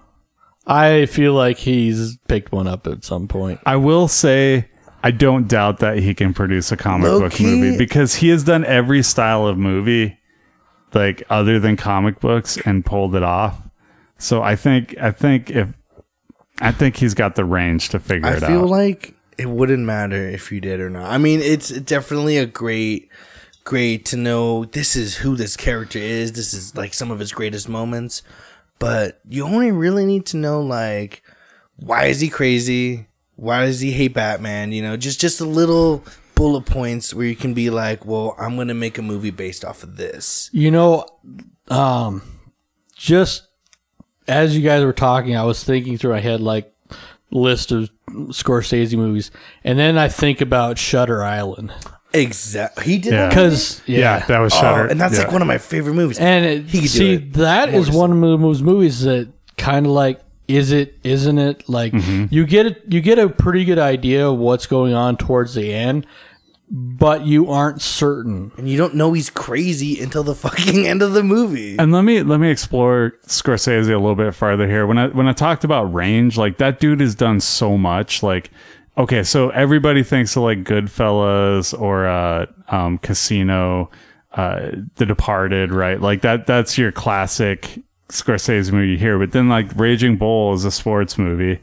[0.66, 3.60] I feel like he's picked one up at some point.
[3.66, 4.70] I will say
[5.04, 8.44] I don't doubt that he can produce a comic book Low-key- movie because he has
[8.44, 10.18] done every style of movie
[10.94, 13.62] like other than comic books and pulled it off.
[14.18, 15.68] So I think I think if
[16.62, 18.50] I think he's got the range to figure I it out.
[18.50, 21.12] I feel like it wouldn't matter if you did or not.
[21.12, 23.10] I mean, it's definitely a great,
[23.66, 26.32] great to know this is who this character is.
[26.32, 28.22] This is like some of his greatest moments.
[28.80, 31.22] But you only really need to know like
[31.76, 33.08] why is he crazy?
[33.36, 34.72] Why does he hate Batman?
[34.72, 36.04] You know, just just a little
[36.36, 39.84] bullet points where you can be like, well, I'm gonna make a movie based off
[39.84, 40.50] of this.
[40.54, 41.06] You know,
[41.68, 42.22] um,
[42.96, 43.48] just
[44.28, 46.74] as you guys were talking, I was thinking through my head like
[47.32, 49.32] list of Scorsese movies,
[49.64, 51.74] and then I think about Shutter Island
[52.16, 52.84] Exactly.
[52.86, 53.22] He did Yeah.
[53.24, 53.30] that.
[53.30, 54.26] because yeah.
[54.28, 54.88] that was Oh, Shutter.
[54.88, 55.24] and that's yeah.
[55.24, 56.18] like one of my favorite movies.
[56.20, 57.34] and it, He could do see it.
[57.34, 58.22] that is Morrison.
[58.22, 62.26] one of those movies that kind of like is it isn't it like Mm-hmm.
[62.30, 65.74] you get it you get a pretty good idea of what's going on towards the
[65.74, 66.06] end
[66.70, 71.14] but you aren't certain and you don't know he's crazy until the fucking end of
[71.14, 71.78] the movie.
[71.78, 74.88] And let me let me explore Scorsese a little bit farther here.
[74.88, 78.24] When I when I talked about range, like that dude has done so much.
[78.24, 78.50] Like,
[78.98, 83.90] okay, so everybody thinks of like Goodfellas or uh, um, Casino,
[84.34, 86.00] uh, The Departed, right?
[86.00, 87.80] Like that that's your classic
[88.10, 89.18] Scorsese movie here.
[89.20, 91.60] But then like Raging Bull is a sports movie.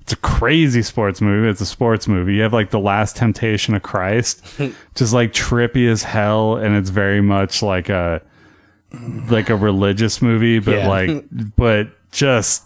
[0.00, 1.48] It's a crazy sports movie.
[1.48, 2.34] It's a sports movie.
[2.34, 4.44] You have like the Last Temptation of Christ,
[4.94, 8.20] just like trippy as hell, and it's very much like a
[9.28, 10.88] like a religious movie, but Yeah.
[10.88, 11.24] like,
[11.56, 12.64] but just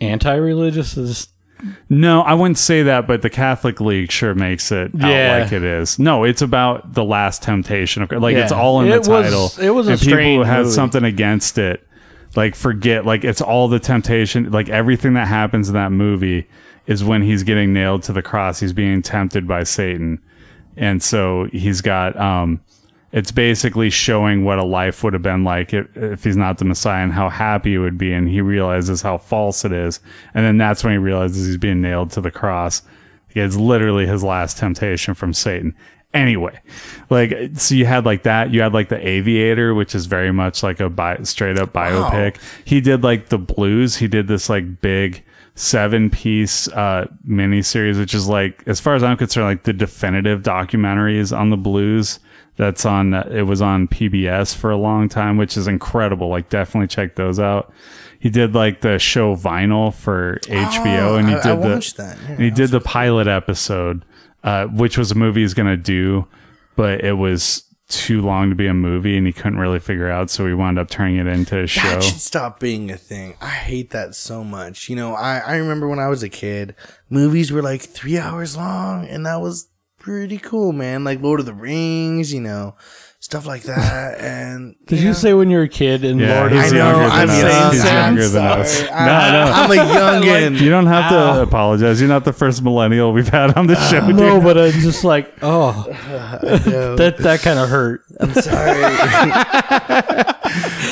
[0.00, 1.28] anti-religious is
[1.88, 3.06] no, I wouldn't say that.
[3.06, 5.06] But the Catholic League sure makes it Yeah.
[5.36, 5.98] out like it is.
[5.98, 9.52] No, it's about the Last Temptation of like it's all in It the was- title.
[9.66, 10.70] it was a and people who have movie.
[10.74, 11.86] something against it,
[12.36, 14.50] like forget like it's all the temptation.
[14.50, 16.46] Like everything that happens in that movie
[16.86, 18.60] is when he's getting nailed to the cross.
[18.60, 20.18] He's being tempted by Satan,
[20.76, 22.60] and so he's got um
[23.14, 26.64] it's basically showing what a life would have been like if, if he's not the
[26.64, 28.12] Messiah and how happy it would be.
[28.12, 30.00] And he realizes how false it is.
[30.34, 32.82] And then that's when he realizes he's being nailed to the cross.
[33.30, 35.76] It's literally his last temptation from Satan.
[36.12, 36.58] Anyway,
[37.08, 38.50] like, so you had like that.
[38.50, 42.38] You had like the Aviator, which is very much like a bi- straight up biopic.
[42.64, 43.96] He did like the blues.
[43.96, 49.04] He did this like big seven piece uh miniseries, which is like, as far as
[49.04, 52.18] I'm concerned, like the definitive documentaries on the blues
[52.56, 56.28] that's on it was on PBS for a long time which is incredible.
[56.28, 57.72] Like definitely check those out.
[58.20, 61.94] He did like the show vinyl for HBO and he Oh, I- did I the
[61.96, 64.04] that, yeah, and he did the pilot episode
[64.42, 66.26] uh, which was a movie he's gonna do
[66.76, 70.30] but it was too long to be a movie and he couldn't really figure out
[70.30, 71.82] so he wound up turning it into a show.
[71.82, 73.36] That should stop being a thing.
[73.42, 74.88] I hate that so much.
[74.88, 76.74] You know, I, I remember when I was a kid,
[77.10, 79.68] movies were like three hours long, and that was
[80.04, 81.02] pretty cool, man.
[81.02, 82.76] Like Lord of the Rings, you know,
[83.24, 84.20] stuff like that.
[84.24, 86.72] And Did you you know, say when you were a kid in Yeah, Lord he's
[86.72, 87.40] I know, younger than I'm us.
[87.42, 87.72] young.
[87.72, 88.72] He's I'm younger than us.
[88.72, 88.90] sorry.
[88.90, 89.52] No, I- no.
[89.52, 89.74] I'm a
[90.20, 90.60] youngin.
[90.60, 92.00] You don't have to apologize.
[92.00, 94.06] You're not the first millennial we've had on the show.
[94.06, 94.16] dude.
[94.16, 95.84] No, but I'm just like, oh,
[96.42, 98.02] No, that that kind of hurt.
[98.20, 98.80] I'm sorry.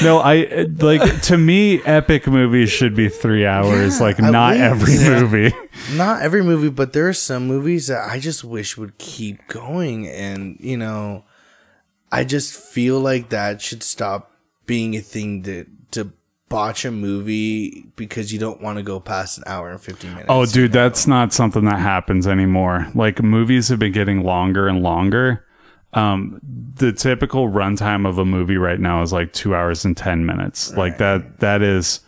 [0.02, 3.98] No, I like to me, epic movies should be three hours.
[4.00, 4.62] Yeah, like at not least.
[4.62, 5.20] every Yeah.
[5.20, 5.52] movie.
[5.94, 10.08] Not every movie, but there are some movies that I just wish would keep going.
[10.08, 11.24] And, you know,
[12.12, 14.30] I just feel like that should stop
[14.66, 16.12] being a thing to, to
[16.50, 20.26] botch a movie because you don't want to go past an hour and 50 minutes.
[20.28, 22.86] Oh, dude, that's not something that happens anymore.
[22.94, 25.46] Like movies have been getting longer and longer.
[25.94, 26.38] Um,
[26.74, 30.74] the typical runtime of a movie right now is like two hours and ten minutes.
[30.74, 31.40] Like that.
[31.40, 32.00] That is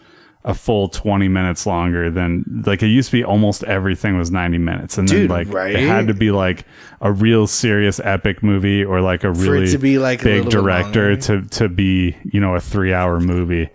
[0.45, 3.25] a full twenty minutes longer than like it used to be.
[3.25, 5.75] Almost everything was ninety minutes, and Dude, then like right?
[5.75, 6.67] it had to be like
[7.01, 11.43] a real serious epic movie or like a really to be, like, big director to
[11.43, 13.71] to be you know a three hour movie.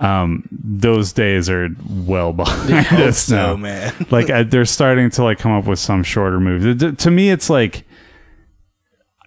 [0.00, 3.94] Um, those days are well behind us so, now, man.
[4.10, 6.96] like uh, they're starting to like come up with some shorter movies.
[6.96, 7.84] To me, it's like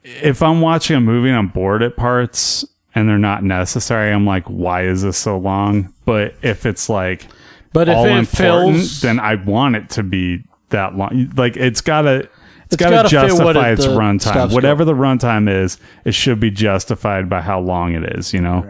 [0.04, 2.66] if I'm watching a movie and I'm bored at parts
[2.96, 5.94] and they're not necessary, I'm like, why is this so long?
[6.06, 7.28] But if it's like
[7.74, 11.32] But if all it important, fills, then I want it to be that long.
[11.36, 12.30] Like it's gotta.
[12.66, 14.22] It's It's got gotta to fit what justify it- its runtime.
[14.22, 18.34] stuff's Whatever the runtime is, it should be justified by how long it is.
[18.34, 18.68] You know,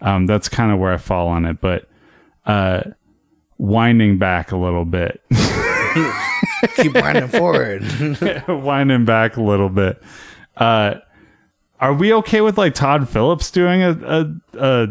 [0.00, 1.60] um, that's kind of where I fall on it.
[1.60, 1.88] But
[2.46, 2.82] uh,
[3.58, 5.20] winding back a little bit,
[6.76, 7.82] Keep winding forward.
[8.48, 10.00] winding back a little bit.
[10.56, 10.94] Uh,
[11.80, 14.86] are we okay with like Todd Phillips doing a a, a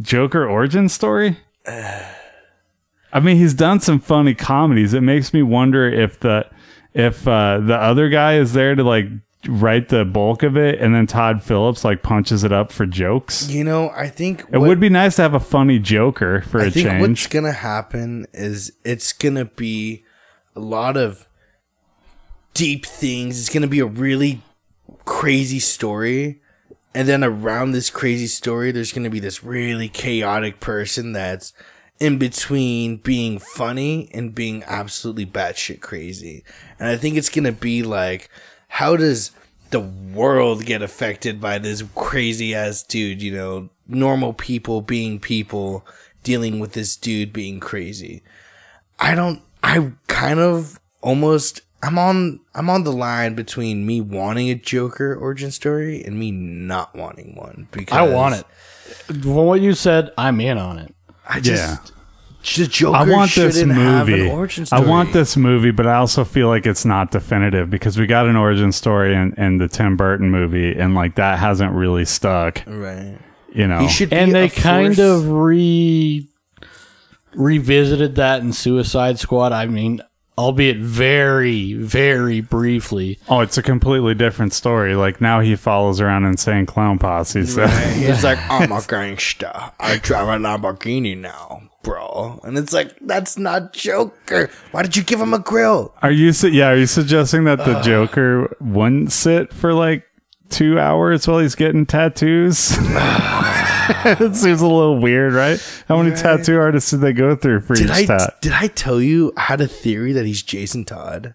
[0.00, 1.38] Joker origin story?
[1.66, 4.94] I mean, he's done some funny comedies.
[4.94, 6.46] It makes me wonder if the
[6.94, 9.06] if uh, the other guy is there to like
[9.48, 13.48] write the bulk of it, and then Todd Phillips like punches it up for jokes.
[13.50, 16.66] you know, I think It would be nice to have a funny Joker for I
[16.66, 20.04] a think what's gonna happen is it's gonna be
[20.56, 21.28] a lot of
[22.54, 23.40] deep things.
[23.40, 24.42] It's gonna be a really
[25.04, 26.40] crazy story,
[26.94, 31.52] and then around this crazy story, there's gonna be this really chaotic person that's
[32.00, 36.44] in between being funny and being absolutely batshit crazy.
[36.78, 38.28] And I think it's gonna be like,
[38.68, 39.30] how does
[39.70, 43.22] the world get affected by this crazy ass dude?
[43.22, 45.86] You know, normal people being people
[46.22, 48.22] dealing with this dude being crazy.
[48.98, 49.42] I don't.
[49.62, 51.62] I kind of almost.
[51.82, 52.40] I'm on.
[52.54, 57.34] I'm on the line between me wanting a Joker origin story and me not wanting
[57.34, 58.46] one because I want it.
[59.22, 60.94] From what you said, I'm in on it.
[61.28, 61.62] I just.
[61.62, 61.76] Yeah.
[62.56, 64.30] The Joker I want this shouldn't have an movie.
[64.30, 68.06] origin I want this movie, but I also feel like it's not definitive because we
[68.08, 72.04] got an origin story in, in the Tim Burton movie, and like that hasn't really
[72.04, 72.62] stuck.
[72.66, 73.16] Right.
[73.54, 76.26] You know, He should be And they kind force- of re
[77.34, 79.52] revisited that in Suicide Squad.
[79.52, 80.00] I mean,
[80.38, 83.18] albeit very, very briefly.
[83.28, 84.94] Oh, it's a completely different story.
[84.94, 87.44] Like now he follows around insane clown posse.
[87.46, 89.52] So He's like, I'm a gangster.
[89.78, 92.40] I drive a Lamborghini now, bro.
[92.44, 94.50] And it's like, that's not Joker.
[94.70, 95.94] Why did you give him a grill?
[96.02, 96.32] are you?
[96.32, 100.04] Su- yeah, are you suggesting that the Joker wouldn't sit for like
[100.52, 102.76] two hours while he's getting tattoos?
[102.78, 105.58] it seems a little weird, right?
[105.88, 108.40] How many tattoo artists did they go through for Did each I tat?
[108.40, 111.34] did I tell you I had a theory that he's Jason Todd?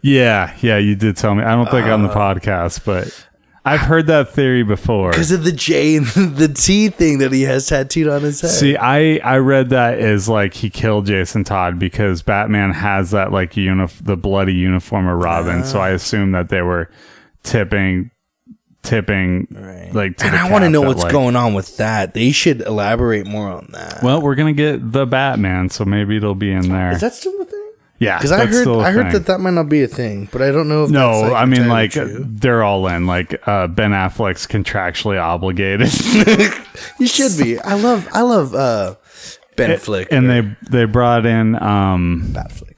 [0.00, 1.42] Yeah, yeah, you did tell me.
[1.42, 3.26] I don't think on Uh, the podcast, but
[3.64, 5.10] I've heard that theory before.
[5.10, 8.50] Because of the J and the T thing that he has tattooed on his head.
[8.52, 13.32] See, I I read that as like he killed Jason Todd because Batman has that
[13.32, 15.84] like unif- the bloody uniform of Robin, so Ah.
[15.84, 16.88] I assume that they were
[17.42, 18.10] tipping
[18.88, 19.46] tipping
[19.92, 22.14] like to and I want to know that, what's like- going on with that.
[22.14, 24.02] They should elaborate more on that.
[24.02, 26.90] Well, we're gonna get the Batman, so maybe it'll be in there.
[26.92, 27.54] Is that still a thing?
[28.00, 29.12] yeah, Because I heard I heard thing.
[29.14, 31.42] that that might not be a thing, but I don't know if No, that's, like,
[31.42, 32.24] I mean like true.
[32.28, 33.06] they're all in.
[33.06, 35.88] Like uh, Ben Affleck's contractually obligated.
[36.98, 37.58] you should be.
[37.58, 38.94] I love I love uh,
[39.56, 42.77] Ben Flick and or they they brought in um Bat Flick.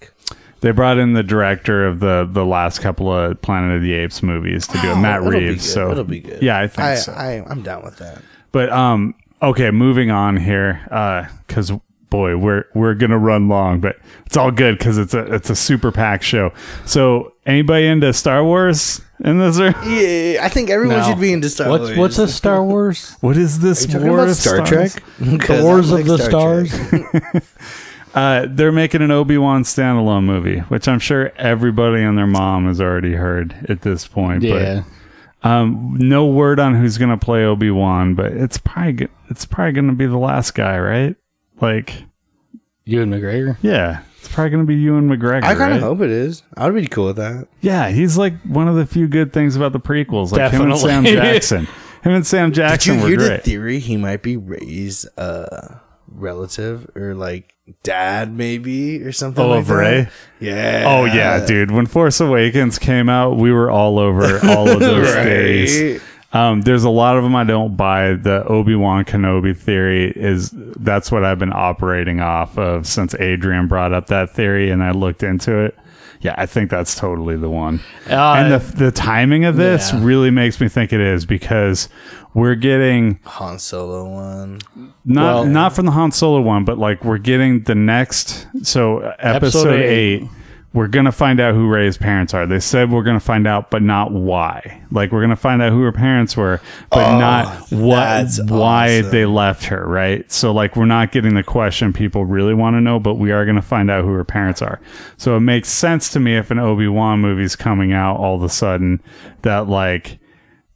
[0.61, 4.23] They brought in the director of the the last couple of Planet of the Apes
[4.23, 5.65] movies to do it, Matt Oh, it'll be Reeves.
[5.67, 5.73] good.
[5.73, 6.43] So it'll be good.
[6.43, 7.13] Yeah, I think I, so.
[7.13, 8.23] I I'm down with that.
[8.53, 10.81] but um, okay, moving on here,
[11.47, 11.73] because
[12.11, 13.97] boy, we're we're gonna run long, but
[14.27, 16.53] it's all good because it's a it's a super packed show.
[16.85, 19.59] So anybody into Star Wars in this?
[19.61, 21.05] Or Yeah, I think everyone No.
[21.09, 21.97] should be into Star What's Wars.
[21.99, 23.17] what's a Star Wars?
[23.21, 24.95] what is this war of Star Stars?
[24.95, 25.05] Trek?
[25.19, 26.73] the Wars of the Stars.
[28.15, 32.67] Uh, they're making an Obi Wan standalone movie, which I'm sure everybody and their mom
[32.67, 34.43] has already heard at this point.
[34.43, 34.83] Yeah.
[35.43, 39.45] But um, no word on who's gonna play Obi Wan, but it's probably g- it's
[39.47, 41.17] probably gonna be the last guy, right?
[41.61, 42.05] Like,
[42.85, 43.57] Ewan McGregor.
[43.63, 45.45] yeah, it's probably gonna be Ewan McGregor.
[45.45, 45.73] I kind right?
[45.77, 46.43] of hope it is.
[46.57, 47.49] I would be cool with that.
[47.61, 50.33] Yeah, he's like one of the few good things about the prequels.
[50.33, 51.67] Like him and Sam Jackson.
[52.03, 55.07] Him and Sam Jackson Did Jackson you were hear the theory he might be Rey's
[55.19, 55.79] uh,
[56.11, 59.45] relative or like dad, maybe or something?
[59.45, 60.03] Oh, like of Rey?
[60.03, 60.13] that?
[60.41, 60.85] Yeah.
[60.87, 61.71] Oh yeah, dude.
[61.71, 66.01] When Force Awakens came out, we were all over all of those theories.
[66.01, 66.03] Right.
[66.33, 68.15] Um, there's a lot of them I don't buy.
[68.15, 73.67] The Obi Wan Kenobi theory is that's what I've been operating off of since Adrian
[73.67, 75.77] brought up that theory, and I looked into it.
[76.21, 77.81] Yeah, I think that's totally the one.
[78.09, 80.05] Uh, and the the timing of this yeah.
[80.05, 81.89] really makes me think it is because
[82.35, 84.61] we're getting Han Solo one.
[85.05, 88.47] not Well- not from the Han Solo one, but like we're getting the next.
[88.63, 90.29] So episode, Episode eight, eight.
[90.73, 92.47] we're gonna find out who Rey's parents are.
[92.47, 94.81] They said we're gonna find out, but not why.
[94.93, 96.61] Like we're gonna find out who her parents were,
[96.91, 99.11] but oh, not what why awesome.
[99.11, 99.85] they left her.
[99.89, 100.31] Right.
[100.31, 103.45] So like we're not getting the question people really want to know, but we are
[103.45, 104.81] gonna find out who her parents are.
[105.17, 108.43] So it makes sense to me if an Obi Wan movie's coming out all of
[108.45, 109.01] a sudden
[109.43, 110.19] that like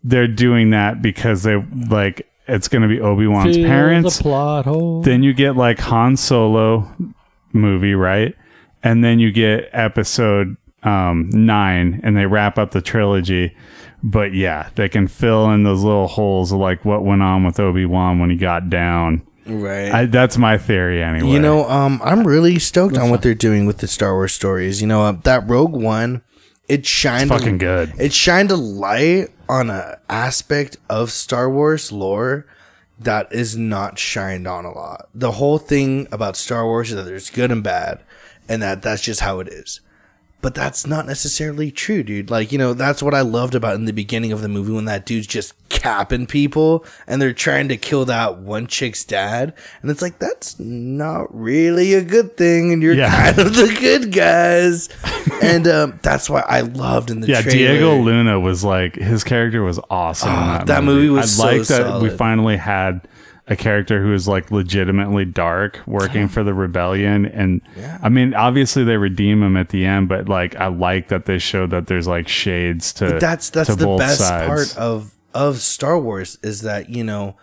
[0.04, 1.56] they're doing that because they
[1.88, 5.02] like it's gonna be Obi Wan's parents The plot hole.
[5.02, 6.88] then you get like Han Solo
[7.52, 8.34] movie, right?
[8.82, 13.56] And then you get episode um, nine, and they wrap up the trilogy.
[14.02, 17.58] But yeah, they can fill in those little holes of like what went on with
[17.58, 19.26] Obi Wan when he got down.
[19.46, 19.90] Right.
[19.92, 21.30] I, that's my theory, anyway.
[21.30, 24.80] You know, um, I'm really stoked on what they're doing with the Star Wars stories.
[24.82, 26.22] You know, uh, that Rogue One,
[26.68, 27.92] it shined It's fucking good.
[27.98, 32.46] It shined a light on a aspect of Star Wars lore
[32.98, 35.08] that is not shined on a lot.
[35.14, 38.00] The whole thing about Star Wars is that there's good and bad,
[38.48, 39.80] and that that's just how it is.
[40.44, 42.28] But that's not necessarily true, dude.
[42.30, 44.84] Like, you know, that's what I loved about in the beginning of the movie when
[44.84, 49.54] that dude's just capping people and they're trying to kill that one chick's dad.
[49.80, 52.74] And it's like, that's not really a good thing.
[52.74, 53.32] And you're Yeah.
[53.32, 54.90] kind of the good guys.
[55.42, 57.56] and um, that's why I loved in the yeah, trailer.
[57.56, 60.28] Diego Luna was like his character was awesome.
[60.30, 63.00] Ah, that, that movie was I so like that we finally had
[63.46, 67.60] a character who is like legitimately dark working for the rebellion and
[68.02, 71.38] i mean obviously they redeem him at the end but like i like that they
[71.38, 74.46] showed that there's like shades to that's that's to the best sides.
[74.46, 77.36] part of of Star Wars is that you know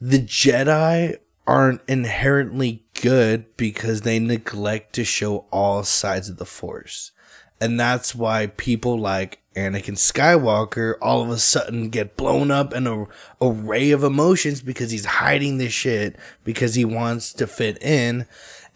[0.00, 1.16] the Jedi
[1.46, 7.12] aren't inherently good because they neglect to show all sides of the Force,
[7.60, 12.86] and that's why people like Anakin Skywalker all of a sudden get blown up in
[12.86, 13.06] a
[13.40, 18.26] array of emotions because he's hiding this shit because he wants to fit in.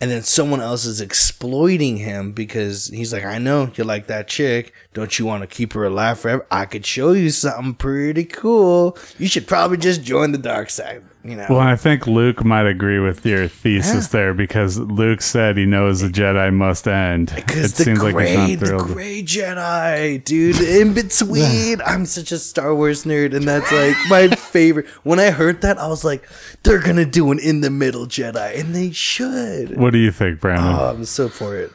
[0.01, 4.29] And then someone else is exploiting him because he's like, I know you like that
[4.29, 4.73] chick.
[4.95, 6.47] Don't you want to keep her alive forever?
[6.53, 8.97] I could show you something pretty cool.
[9.19, 11.03] You should probably just join the dark side.
[11.25, 11.47] You know?
[11.51, 14.21] well i think luke might agree with your thesis Yeah.
[14.21, 19.23] there because luke said he knows the jedi must end Because the gray, the gray
[19.25, 21.81] Jedi, dude, in between.
[21.85, 24.87] I'm such a Star Wars nerd, and that's like my favorite.
[25.03, 26.27] When I heard that, I was like,
[26.63, 29.77] they're gonna do an in the middle Jedi, and they should.
[29.77, 31.73] what do you think brandon Oh, I'm so for it.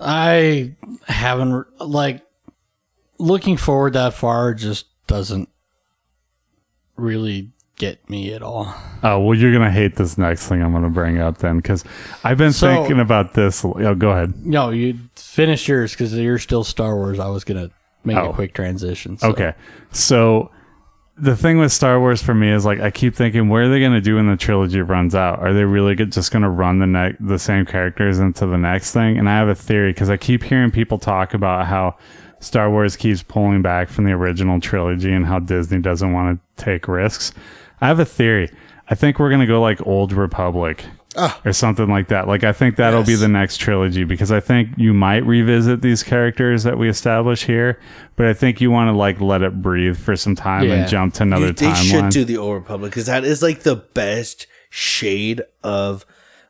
[0.00, 0.74] I
[1.06, 2.22] haven't like
[3.18, 5.48] looking forward that far just doesn't
[6.96, 8.74] really get me at all.
[9.02, 11.84] oh well you're gonna hate this next thing i'm gonna bring up then because
[12.24, 16.38] i've been So- thinking about this oh go ahead No, you finish yours because you're
[16.38, 17.18] still Star Wars.
[17.18, 17.70] I was gonna
[18.04, 18.30] make Oh.
[18.30, 19.18] a quick transition.
[19.18, 19.52] so- Okay.
[19.92, 20.50] So
[21.20, 23.80] the thing with Star Wars for me is like I keep thinking, where are they
[23.80, 25.40] going to do when the trilogy runs out?
[25.40, 28.92] Are they really just going to run the ne- the same characters into the next
[28.92, 29.18] thing?
[29.18, 31.96] And I have a theory because I keep hearing people talk about how
[32.38, 36.64] Star Wars keeps pulling back from the original trilogy and how Disney doesn't want to
[36.64, 37.32] take risks.
[37.80, 38.50] I have a theory.
[38.90, 40.84] I think we're going to go like Old Republic.
[41.16, 41.40] Ah.
[41.44, 42.28] Or something like that.
[42.28, 46.02] Like I think that'll be the next trilogy because I think you might revisit these
[46.04, 47.80] characters that we establish here,
[48.14, 50.74] but I think you want to like let it breathe for some time Yeah.
[50.74, 53.60] and jump to another You- they should do the Old Republic because that is like
[53.60, 56.04] the best shade of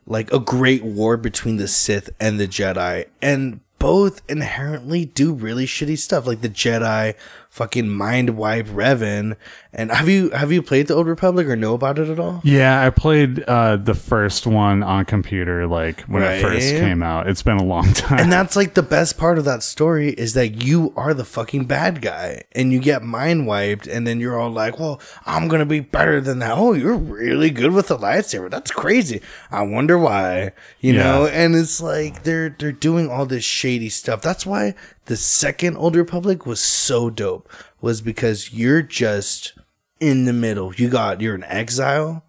[0.07, 5.67] like a great war between the Sith and the Jedi, and both inherently do really
[5.67, 6.27] shitty stuff.
[6.27, 7.15] Like the Jedi
[7.59, 9.37] fucking mind wipe Revan.
[9.73, 12.41] And have you have you played the Old Republic or know about it at all?
[12.45, 17.29] Yeah, I played uh, the first one on computer, like when it first came out.
[17.29, 18.21] It's been a long time.
[18.21, 21.65] And that's like the best part of that story is that you are the fucking
[21.67, 25.61] bad guy and you get mind wiped and then you're all like, well, I'm going
[25.61, 26.53] to be better than that.
[26.57, 28.49] Oh, you're really good with the lightsaber.
[28.51, 29.21] That's crazy.
[29.51, 31.03] I wonder why, you Yeah.
[31.03, 31.27] know?
[31.27, 34.23] And it's like they're, they're doing all this shady stuff.
[34.23, 34.75] That's why
[35.09, 37.51] the second Old Republic was so dope
[37.81, 39.59] was because you're just
[40.01, 40.75] in the middle.
[40.75, 42.25] You got, you're an exile.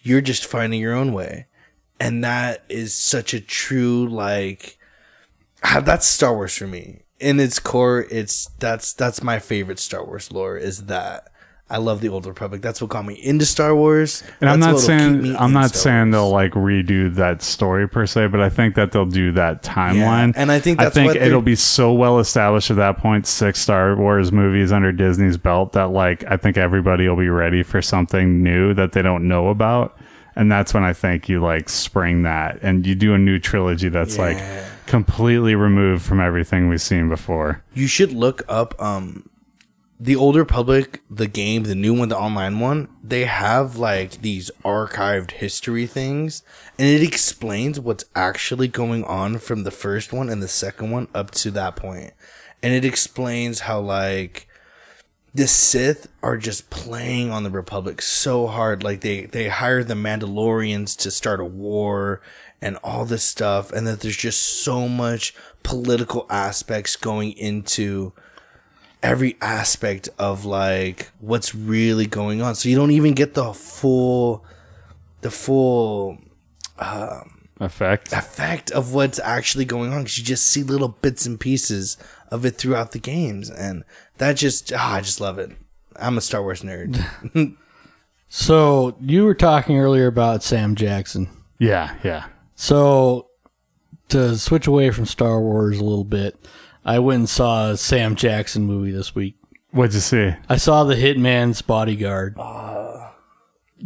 [0.00, 1.46] You're just finding your own way.
[2.00, 4.78] And that is such a true, like,
[5.62, 7.02] that's Star Wars for me.
[7.20, 10.56] In its core, it's that's that's my favorite Star Wars lore.
[10.58, 11.28] Is that
[11.70, 12.60] I love the Old Republic.
[12.60, 14.22] That's what got me into Star Wars.
[14.40, 16.12] and I'm not saying I'm not Star saying Wars.
[16.12, 20.34] they'll like redo that story per se, but I think that they'll do that timeline.
[20.36, 23.96] and I think I think it'll be so well established at that point, six Star
[23.96, 28.42] Wars movies under Disney's belt that like I think everybody will be ready for something
[28.42, 29.96] new that they don't know about.
[30.36, 33.88] And that's when I think you like spring that and you do a new trilogy
[33.88, 34.36] that's like
[34.86, 37.62] completely removed from everything we've seen before.
[37.72, 39.28] You should look up um
[40.04, 42.88] the older Republic, the game, the new one, the online one.
[43.02, 46.42] They have like these archived history things,
[46.78, 51.08] and it explains what's actually going on from the first one and the second one
[51.14, 52.12] up to that point,
[52.62, 54.46] and it explains how like
[55.32, 58.84] the Sith are just playing on the Republic so hard.
[58.84, 62.20] Like they they hired the Mandalorians to start a war
[62.60, 68.12] and all this stuff, and that there's just so much political aspects going into
[69.04, 72.54] every aspect of like what's really going on.
[72.56, 74.44] So you don't even get the full
[75.20, 76.18] the full
[77.60, 78.12] Effect.
[78.12, 81.96] effect of what's actually going on because you just see little bits and pieces
[82.30, 83.84] of it throughout the games, and
[84.18, 85.52] that just ah, I just love it.
[85.96, 86.98] I'm a Star Wars nerd.
[88.36, 91.28] So you were talking earlier about Sam Jackson.
[91.60, 92.26] Yeah, yeah.
[92.56, 93.28] So
[94.08, 96.36] to switch away from Star Wars a little bit,
[96.84, 99.36] I went and saw a Sam Jackson movie this week.
[99.70, 100.32] What'd you see?
[100.48, 102.36] I saw The Hitman's Bodyguard.
[102.38, 103.10] Uh,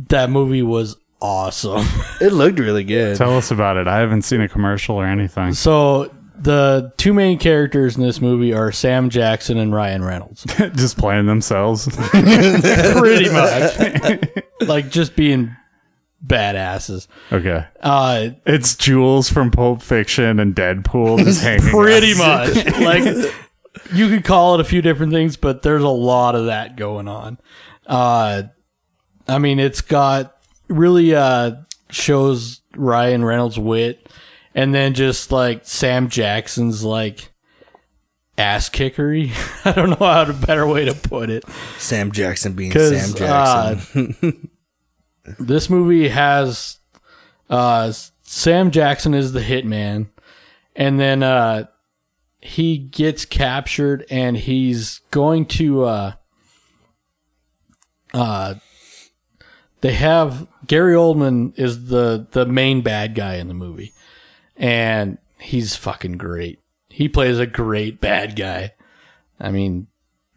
[0.08, 1.86] that movie was awesome.
[2.20, 3.16] it looked really good.
[3.16, 3.86] Tell us about it.
[3.88, 5.54] I haven't seen a commercial or anything.
[5.54, 10.44] so the two main characters in this movie are Sam Jackson and Ryan Reynolds.
[10.74, 11.88] Just playing themselves.
[12.10, 14.28] Pretty much.
[14.60, 15.56] like just being
[16.26, 17.06] badasses.
[17.32, 17.64] okay.
[17.80, 22.54] Uh It's Jules from Pulp Fiction and Deadpool just hanging pretty out.
[22.54, 22.66] much.
[22.80, 23.34] like
[23.92, 27.08] you could call it a few different things, but there's a lot of that going
[27.08, 27.38] on.
[27.86, 28.42] Uh,
[29.26, 30.36] I mean, it's got
[30.68, 31.52] really uh,
[31.90, 34.08] shows Ryan Reynolds' wit,
[34.54, 37.30] and then just like Sam Jackson's like
[38.36, 39.30] ass kickery.
[39.64, 41.44] I don't know how to better way to put it.
[41.78, 44.50] Sam Jackson being Sam Jackson.
[45.38, 46.78] this movie has
[47.50, 50.08] uh, Sam Jackson is the hitman,
[50.76, 51.66] and then uh,
[52.40, 55.84] he gets captured, and he's going to.
[55.84, 56.12] Uh,
[58.14, 58.54] uh,
[59.80, 63.92] they have Gary Oldman is the the main bad guy in the movie,
[64.56, 66.60] and he's fucking great.
[66.88, 68.72] He plays a great bad guy.
[69.38, 69.86] I mean,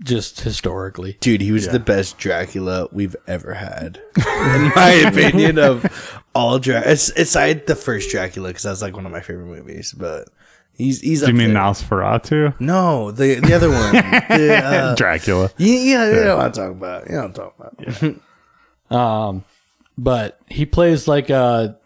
[0.04, 1.18] just historically.
[1.20, 5.60] Dude, he was the best Dracula we've ever had, in my opinion.
[5.60, 9.93] Of all Dracula, aside the first Dracula, because that's like one of my favorite movies.
[9.93, 10.30] But
[10.74, 11.22] he's he's.
[11.22, 11.64] Do you up mean there.
[11.64, 12.60] Nosferatu?
[12.60, 13.93] No, the the other one.
[13.93, 15.52] the, uh, Dracula.
[15.58, 17.10] yeah, yeah, you know what I'm talking about.
[17.10, 18.22] You know what I'm talking about.
[18.91, 19.45] Um,
[19.97, 21.78] but he plays like a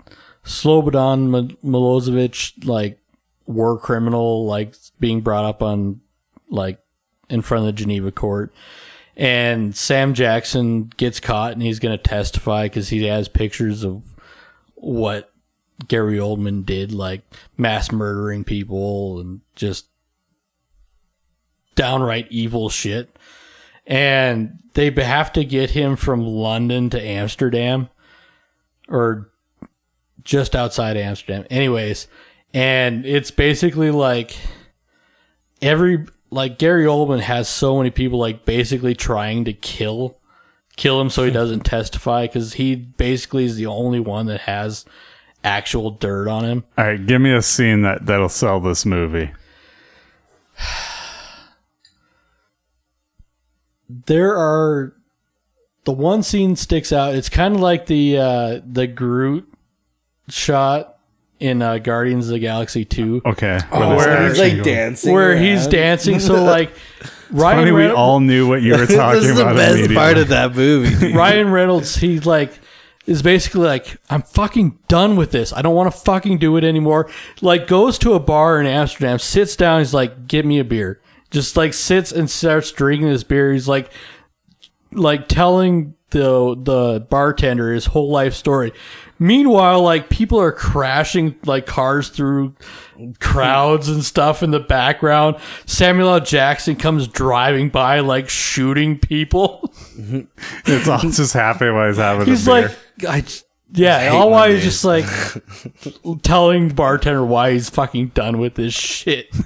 [0.43, 2.99] Slobodan Mi- Milosevic, like
[3.45, 6.01] war criminal, like being brought up on
[6.49, 6.80] like
[7.30, 8.53] in front of the Geneva court.
[9.17, 14.03] And Sam Jackson gets caught and he's going to testify because he has pictures of
[14.76, 15.32] what
[15.88, 17.21] Gary Oldman did, like
[17.57, 19.86] mass murdering people and just
[21.76, 23.15] downright evil shit
[23.88, 27.89] and they have to get him from London to Amsterdam
[28.89, 29.30] or
[30.23, 31.45] just outside Amsterdam.
[31.49, 32.07] Anyways,
[32.53, 34.36] and it's basically like
[35.61, 40.18] every like Gary Oldman has so many people like basically trying to kill
[40.76, 44.85] kill him so he doesn't testify cuz he basically is the only one that has
[45.43, 46.64] actual dirt on him.
[46.77, 49.31] All right, give me a scene that that'll sell this movie.
[53.89, 54.93] there are
[55.85, 57.15] the one scene sticks out.
[57.15, 59.47] It's kind of like the uh, the Groot
[60.27, 60.94] shot
[61.40, 63.60] in uh, Guardians of the Galaxy Two, Okay.
[63.72, 65.44] Oh, Where where he's like dancing, where around.
[65.44, 66.20] he's dancing.
[66.20, 66.74] So like
[67.32, 69.56] Ryan Funny, we Reynolds- all knew what you were talking this is the about.
[69.56, 69.95] best immediately.
[69.95, 70.95] part of that movie.
[71.07, 71.16] dude.
[71.16, 72.57] Ryan Reynolds, he like
[73.06, 75.52] is basically like, I'm fucking done with this.
[75.53, 77.10] I don't want to fucking do it anymore.
[77.41, 81.02] Like goes to a bar in Amsterdam, sits down, he's like, Get me a beer.
[81.32, 83.52] Just like sits and starts drinking this beer.
[83.52, 83.91] He's like
[84.91, 88.72] like telling the the bartender his whole life story.
[89.20, 92.56] Meanwhile, like people are crashing like cars through
[93.20, 95.38] crowds and stuff in the background.
[95.66, 96.20] Samuel L.
[96.22, 99.74] Jackson comes driving by like shooting people.
[100.66, 102.72] It's all just happening while he's having He's like,
[103.08, 103.24] I,
[103.72, 105.06] yeah, all while he's just like
[106.24, 109.28] telling the bartender why he's fucking done with this shit.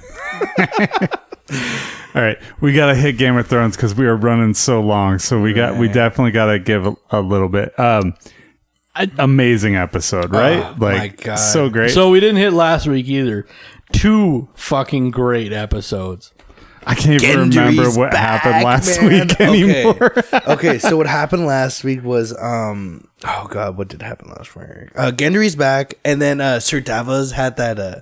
[2.14, 5.18] All right, we gotta hit Game of Thrones because we are running so long.
[5.18, 7.78] So we got we definitely gotta give a, a little bit.
[7.78, 8.14] Um,
[8.96, 10.58] a- amazing episode, right?
[10.58, 11.36] Oh, my like God.
[11.36, 11.92] so great.
[11.92, 13.46] So we didn't hit last week either.
[13.92, 16.32] Two fucking great episodes.
[16.86, 19.08] I can't even Gendry's remember what back, happened last man.
[19.28, 20.18] week anymore.
[20.18, 20.40] Okay.
[20.52, 24.90] okay, so what happened last week was um oh god, what did happen last week?
[24.96, 28.00] Uh Gendry's back and then uh Sir Davos had that uh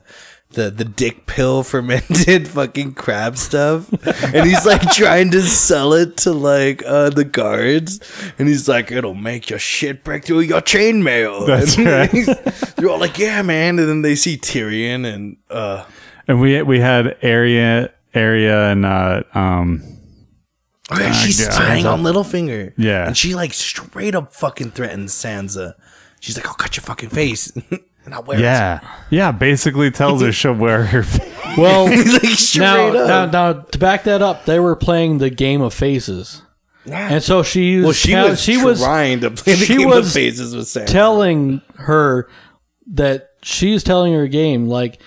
[0.50, 3.88] the the dick pill fermented fucking crab stuff
[4.34, 8.00] and he's like trying to sell it to like uh the guards
[8.38, 12.74] and he's like it'll make your shit break through your chainmail That's and right.
[12.76, 15.84] they're all like yeah man and then they see Tyrion and uh
[16.26, 19.82] and we we had Arya Arya and uh um
[20.90, 21.50] Oh, yeah, she's yeah.
[21.50, 22.72] spying on Littlefinger.
[22.78, 23.06] Yeah.
[23.08, 25.74] And she like straight up fucking threatens Sansa.
[26.20, 27.52] She's like, I'll cut your fucking face.
[28.08, 28.80] And I'll wear yeah
[29.10, 31.04] yeah basically tells her she'll wear her.
[31.56, 35.74] Well, like now, now, now, to back that up, they were playing the game of
[35.74, 36.42] faces,
[36.84, 39.78] and so she was well, she tell- was she was trying to play the she
[39.78, 40.86] game was of faces with Sansa.
[40.86, 42.28] telling her
[42.88, 45.00] that she's telling her game like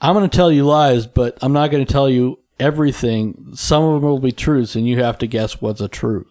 [0.00, 3.52] I'm going to tell you lies, but I'm not going to tell you everything.
[3.54, 6.26] Some of them will be truths, and you have to guess what's a truth.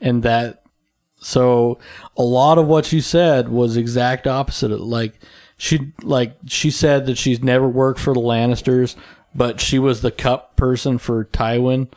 [0.00, 0.61] And that,
[1.22, 1.78] so
[2.16, 4.80] a lot of what she said was exact opposite.
[4.80, 5.14] Like
[5.56, 8.96] she, like she said that she's never worked for the Lannisters,
[9.34, 11.88] but she was the cup person for Tywin.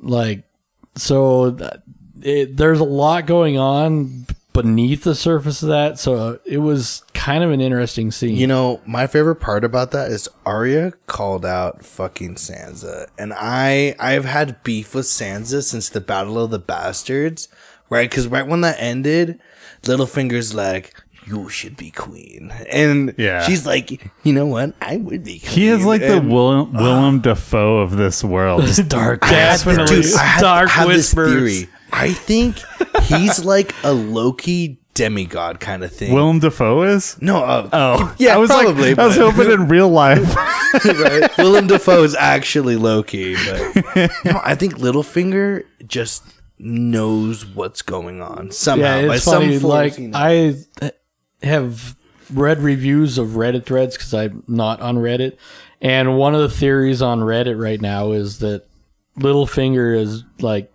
[0.00, 0.44] Like,
[0.94, 1.56] so
[2.22, 5.98] it, there's a lot going on beneath the surface of that.
[5.98, 8.36] So it was kind of an interesting scene.
[8.36, 13.06] You know, my favorite part about that is Arya called out fucking Sansa.
[13.18, 17.48] And I I've had beef with Sansa since the Battle of the Bastards,
[17.90, 18.10] right?
[18.10, 19.38] Cuz right when that ended,
[19.82, 20.94] Littlefinger's like
[21.26, 22.50] you should be queen.
[22.72, 23.42] And Yeah.
[23.46, 24.74] she's like, you know what?
[24.80, 25.52] I would be queen.
[25.52, 28.62] He is like the And- Willem, Willem Dafoe of this world.
[28.62, 29.22] Just dark.
[29.24, 30.12] I had- Definitely.
[30.18, 31.32] I had, Dark I had this whispers.
[31.32, 31.68] theory.
[31.92, 32.56] I think
[33.02, 36.12] he's like a Loki demigod kind of thing.
[36.14, 37.16] Willem Dafoe is.
[37.20, 38.90] no, uh, Oh, yeah, I was probably.
[38.94, 40.34] Like, I was hoping in real life.
[40.34, 41.30] right?
[41.38, 46.22] Willem Dafoe is actually Loki, but no, I think Littlefinger just
[46.60, 49.00] knows what's going on somehow.
[49.00, 49.58] yeah, by it's funny.
[49.58, 50.18] some like you know.
[50.18, 50.92] I
[51.42, 51.96] have
[52.32, 55.36] read reviews of Reddit threads because I'm not on Reddit,
[55.80, 58.66] and one of the theories on Reddit right now is that
[59.18, 60.72] Littlefinger is like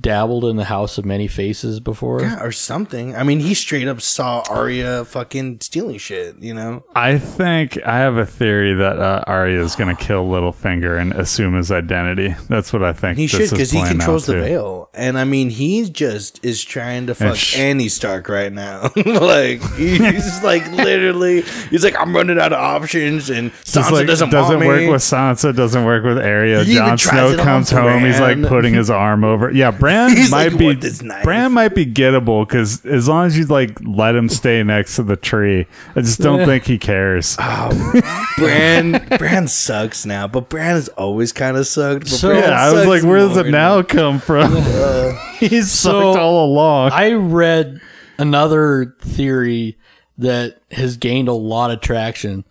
[0.00, 2.20] dabbled in the House of Many Faces before.
[2.22, 3.14] yeah, or something.
[3.14, 6.36] I mean, he straight up saw Arya fucking stealing shit.
[6.40, 10.26] You know, I think I have a theory that uh, Arya is going to kill
[10.26, 12.34] Littlefinger and assume his identity.
[12.48, 13.18] That's what I think.
[13.18, 17.14] he should because he controls the veil, and I mean, he just is trying to
[17.14, 18.90] fuck sh- Annie Stark right now.
[18.96, 24.30] like he's like literally, he's like, I'm running out of options, and Sansa like, doesn't,
[24.30, 24.88] doesn't want work me.
[24.90, 26.64] with Sansa, doesn't work with Arya.
[26.64, 28.04] He Jon Snow comes home.
[28.04, 29.50] He's like putting his arm over.
[29.50, 33.06] Yeah, Bran He's might like, be "What, this knife?" Bran might be gettable because as
[33.06, 36.46] long as you like let him stay next to the tree, I just don't Yeah.
[36.46, 37.36] think he cares.
[37.38, 38.00] Oh,
[38.38, 42.04] Bran Bran sucks now, but Bran has always kind of sucked.
[42.04, 44.52] But So- Bran yeah, I was like, where does it more now come from?
[45.38, 46.92] He's So- sucked all along.
[46.92, 47.80] I read
[48.16, 49.76] another theory
[50.16, 52.44] that has gained a lot of traction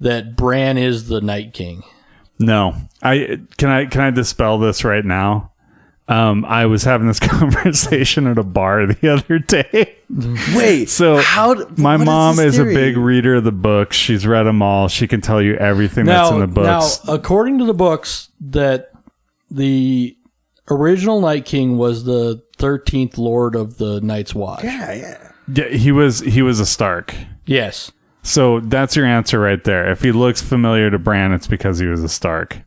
[0.00, 1.82] that Bran is the Night King.
[2.38, 5.52] No, I can I can I dispel this right now.
[6.08, 7.20] Um, I was having this
[7.62, 9.96] conversation at a bar the other day.
[10.56, 11.52] Wait, So how?
[11.54, 13.94] d- my mom this is a big reader of the books.
[13.96, 14.88] She's read them all.
[14.88, 17.04] She can tell you everything that's in the books.
[17.04, 18.90] Now, according to the books, that
[19.50, 20.16] the
[20.70, 24.64] original Night King was the thirteenth Lord of the Night's Watch.
[24.64, 25.32] Yeah, yeah.
[25.52, 27.14] Yeah, he was he was a Stark.
[27.44, 27.92] Yes.
[28.22, 29.90] So that's your answer right there.
[29.90, 32.58] If he looks familiar to Bran, it's because he was a Stark.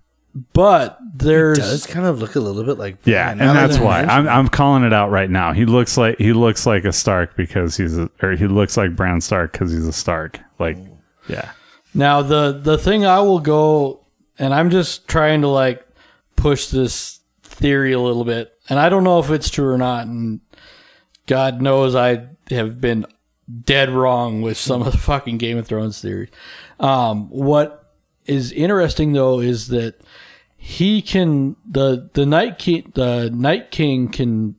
[0.53, 4.03] But there's Does kind of look a little bit like Yeah, Bran, and that's why
[4.03, 5.53] I'm I'm calling it out right now.
[5.53, 8.95] He looks like he looks like a Stark because he's a or he looks like
[8.95, 10.39] Bran Stark because he's a Stark.
[10.57, 10.77] Like,
[11.27, 11.51] yeah,
[11.93, 14.01] now the the thing I will go
[14.39, 15.85] and I'm just trying to like
[16.35, 20.07] push this theory a little bit, and I don't know if it's true or not.
[20.07, 20.41] And
[21.27, 23.05] God knows I have been
[23.63, 26.29] dead wrong with some of the fucking Game of Thrones theories.
[26.79, 27.93] Um, what
[28.25, 29.99] is interesting though is that
[30.63, 34.55] he can the the night king the night king can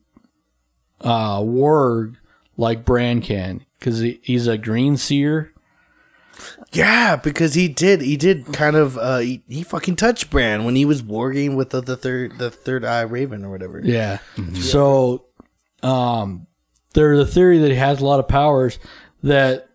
[1.01, 2.17] uh warg
[2.57, 5.53] like Bran can because he, he's a green seer.
[6.73, 8.01] Yeah, because he did.
[8.01, 8.99] He did kind of.
[8.99, 12.51] Uh, he, he fucking touched Bran when he was warging with the, the third the
[12.51, 13.81] third eye raven or whatever.
[13.85, 14.19] Yeah.
[14.55, 15.27] So,
[15.83, 16.49] um,
[16.95, 18.79] there's a theory that he has a lot of powers
[19.23, 19.69] that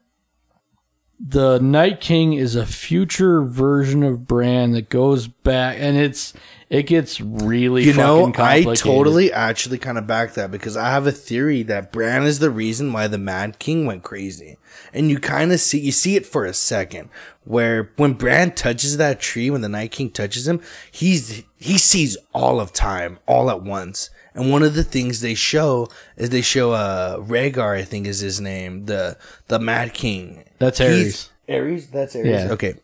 [1.19, 6.34] the Night King is a future version of Bran that goes back, and it's
[6.69, 11.07] it gets really You know, I totally actually kind of back that because I have
[11.07, 14.57] a theory that Bran is the reason why the Mad King went crazy.
[14.94, 17.10] And you kind of see, you see it for a second
[17.45, 20.61] where when Bran touches that tree, when the Night King touches him,
[20.91, 24.10] he's, he sees all of time all at once.
[24.38, 28.19] And one of the things they show is they show, uh, Rhaegar, I think is
[28.19, 30.43] his name, the, the Mad King.
[30.59, 31.55] That's He's- Aerys.
[31.64, 31.91] Aerys?
[31.91, 32.26] That's Aerys.
[32.47, 32.51] Yeah.
[32.53, 32.76] Okay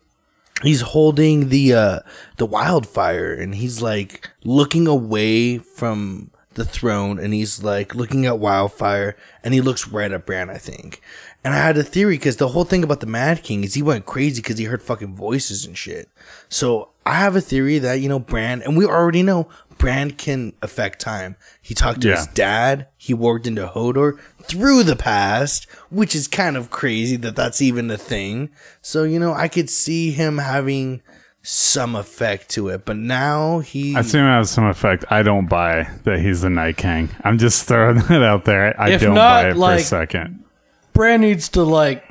[0.61, 1.99] he's holding the uh
[2.37, 8.37] the wildfire and he's like looking away from the throne and he's like looking at
[8.37, 11.01] wildfire and he looks right at Bran I think
[11.43, 13.81] and I had a theory because the whole thing about the Mad King is he
[13.81, 16.09] went crazy because he heard fucking voices and shit
[16.49, 19.49] so I have a theory that you know Bran and we already know
[19.83, 22.15] Bran can affect time he talked to Yeah.
[22.17, 27.35] his dad he worked into Hodor through the past which is kind of crazy that
[27.35, 28.49] that's even a thing
[28.81, 31.01] so you know I could see him having
[31.41, 35.03] some effect to it but now he I assume it has some effect.
[35.09, 37.09] I don't buy that he's the Night King.
[37.25, 38.79] I'm just throwing that out there.
[38.79, 40.43] I If don't not, buy it like- for a second.
[40.93, 42.03] Bran needs to like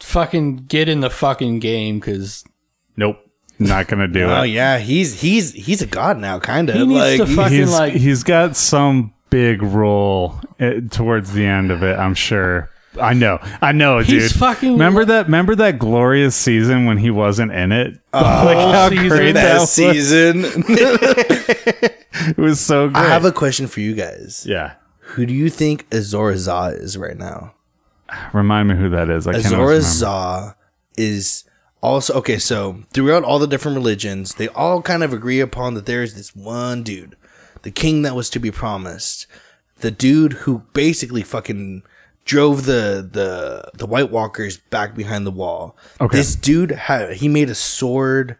[0.00, 2.44] fucking get in the fucking game because
[2.96, 3.18] Nope.
[3.58, 4.32] Not gonna do it.
[4.32, 7.56] oh yeah he's he's he's a god now kind of He needs like to fucking,
[7.58, 11.98] he's like- he's got some big role eh, towards the end of it.
[11.98, 12.70] I'm sure.
[13.00, 13.38] I know.
[13.60, 14.22] I know, dude.
[14.22, 15.26] He's fucking- Remember that?
[15.26, 17.98] Remember that glorious season when he wasn't in it?
[18.14, 19.08] whole like how season.
[19.08, 19.70] great that that was.
[19.70, 20.44] season
[22.28, 23.04] It was so great.
[23.04, 24.74] I have a question for you guys yeah.
[25.00, 27.52] who do you think Azor Zah is right now
[28.32, 29.26] Remind me who that is.
[29.26, 29.80] I can't Azor remember.
[29.82, 30.54] Zah
[30.96, 31.44] is
[31.82, 32.38] also okay.
[32.38, 36.14] So throughout all the different religions, they all kind of agree upon that there is
[36.14, 37.16] this one dude,
[37.62, 39.26] the king that was to be promised,
[39.80, 41.82] the dude who basically fucking
[42.24, 45.76] drove the the the White Walkers back behind the wall.
[46.00, 46.16] Okay.
[46.16, 48.36] This dude had he made a sword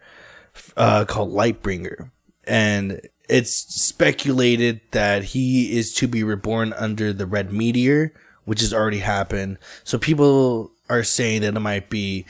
[0.76, 2.10] uh, called Lightbringer,
[2.44, 8.12] and it's speculated that he is to be reborn under the Red Meteor,
[8.44, 9.58] which has already happened.
[9.84, 12.26] So people are saying that it might be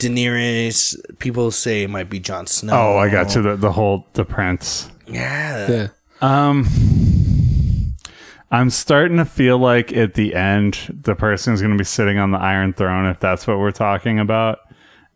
[0.00, 0.96] Daenerys.
[1.18, 2.72] People say it might be Jon Snow.
[2.72, 3.42] Oh, I got you.
[3.42, 4.90] The, the whole the prince.
[5.06, 5.70] Yeah.
[5.70, 5.88] yeah.
[6.20, 6.66] Um,
[8.50, 12.18] I'm starting to feel like at the end, the person who's going to be sitting
[12.18, 14.58] on the Iron Throne, if that's what we're talking about,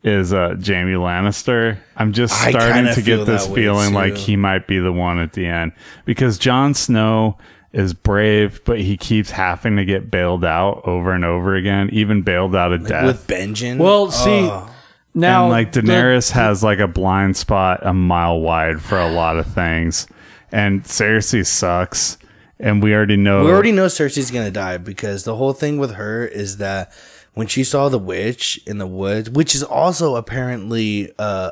[0.05, 1.78] is uh, Jaime Lannister.
[1.97, 3.94] I'm just I starting kinda to feel get this feeling too.
[3.94, 5.73] like he might be the one at the end
[6.05, 7.39] because Jon Snow
[7.75, 12.23] is brave, but he keeps having to get bailed out over and over again, even
[12.23, 13.05] bailed out of death.
[13.07, 13.79] With Benjen.
[13.79, 14.71] Well, see Oh.
[15.15, 19.11] now and like the- Daenerys has like a blind spot a mile wide for a
[19.11, 20.07] lot of things,
[20.53, 22.17] and Cersei sucks,
[22.61, 23.45] and we already know.
[23.45, 26.93] We already know Cersei's gonna die because the whole thing with her is that
[27.35, 31.51] when she saw the witch in the woods, which is also apparently uh,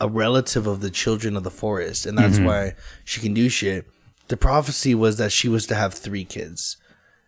[0.00, 2.72] a relative of the children of the forest, and that's why
[3.04, 3.86] she can do shit.
[4.28, 6.76] The prophecy was that she was to have three kids,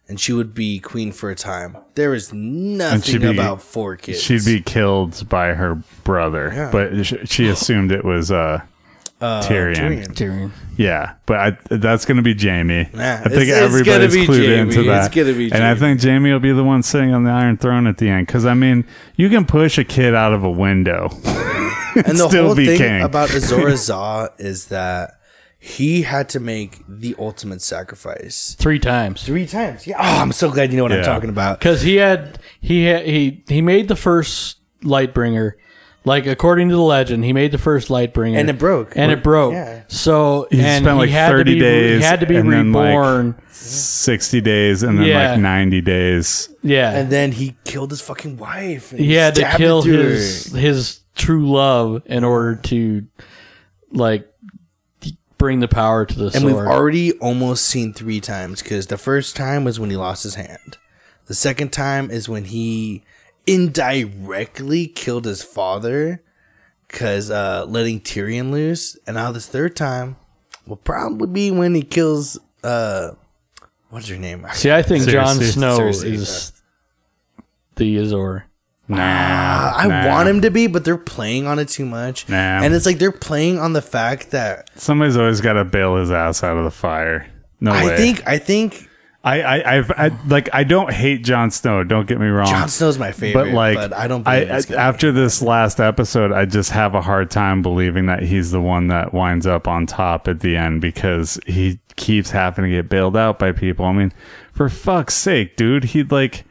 [0.08, 1.76] and she would be queen for a time.
[1.94, 4.22] There is nothing be- about four kids.
[4.22, 6.70] she'd be killed by her brother, Yeah.
[6.72, 8.62] but sh- she assumed it was uh,
[9.20, 9.74] Tyrion.
[9.76, 10.14] Tyrion.
[10.14, 10.50] Tyrion.
[10.76, 12.88] Yeah, but I, that's going to be Jaime.
[12.92, 14.58] Nah, I think it's- it's everybody's be clued Jaime.
[14.60, 15.06] into that.
[15.06, 17.56] It's gonna be and I think Jaime will be the one sitting on the Iron
[17.56, 18.26] Throne at the end.
[18.26, 18.84] Because I mean,
[19.16, 21.08] you can push a kid out of a window.
[21.94, 23.02] and the still whole be thing king.
[23.02, 25.20] about Azor Azah is that
[25.66, 29.86] he had to make the ultimate sacrifice three times three times.
[29.86, 29.96] Yeah.
[29.98, 31.04] Oh, I'm so glad you know what I'm Yeah.
[31.04, 31.58] talking about.
[31.58, 35.52] because he had he had, he he made the first Lightbringer.
[36.06, 38.92] Like according to the legend, he made the first Lightbringer, And it broke.
[38.94, 39.54] and it broke.
[39.54, 39.84] Yeah.
[39.88, 42.36] So He and spent, like, he had 30 to be, days He had to be
[42.36, 43.34] and then, like, reborn.
[43.50, 45.30] Sixty days and then Yeah.
[45.30, 46.50] like ninety days.
[46.62, 48.90] yeah, And then he killed his fucking wife.
[48.92, 53.04] and he had to stabbed it kill through his his true love in order to
[53.92, 54.28] like d-
[55.38, 59.36] bring the power to the And we've already almost seen three times because the first
[59.36, 60.78] time was when he lost his hand.
[61.26, 63.02] The second time is when he
[63.46, 66.22] indirectly killed his father
[66.88, 70.16] because uh, letting Tyrion loose, and now this third time
[70.66, 73.12] will probably be when he kills uh,
[73.90, 74.46] what's her name?
[74.54, 76.52] See, I think Jon Snow Cersei, is
[77.76, 78.46] the Azor.
[78.86, 80.08] Nah, ah, I nah.
[80.08, 82.36] want him to be, but they're playing on it too much, Nah.
[82.62, 86.10] and it's like they're playing on the fact that Somebody's always got to bail his
[86.10, 87.26] ass out of the fire.
[87.60, 87.96] No I way.
[87.96, 88.88] think I think
[89.24, 91.82] I, I, I've, I, like, I don't hate Jon Snow.
[91.82, 92.46] Don't get me wrong.
[92.46, 94.28] Jon Snow's my favorite, but like, but I don't.
[94.28, 98.50] I, gonna after this last episode, I just have a hard time believing that he's
[98.50, 102.70] the one that winds up on top at the end because he keeps having to
[102.70, 103.86] get bailed out by people.
[103.86, 104.12] I mean,
[104.52, 106.44] for fuck's sake, dude, he like.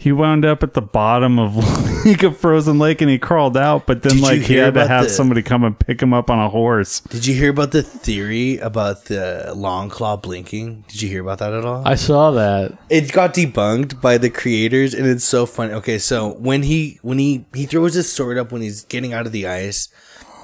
[0.00, 1.56] He wound up at the bottom of
[2.06, 4.64] like a frozen lake and he crawled out, but then Did you like he hear
[4.66, 7.00] had to about have the- somebody come and pick him up on a horse.
[7.00, 10.84] Did you hear about the theory about the Longclaw blinking?
[10.86, 11.82] Did you hear about that at all?
[11.86, 12.78] I saw that.
[12.88, 17.18] it got debunked by the creators and it's so funny okay so when he when
[17.18, 19.88] he he throws his sword up when he's getting out of the ice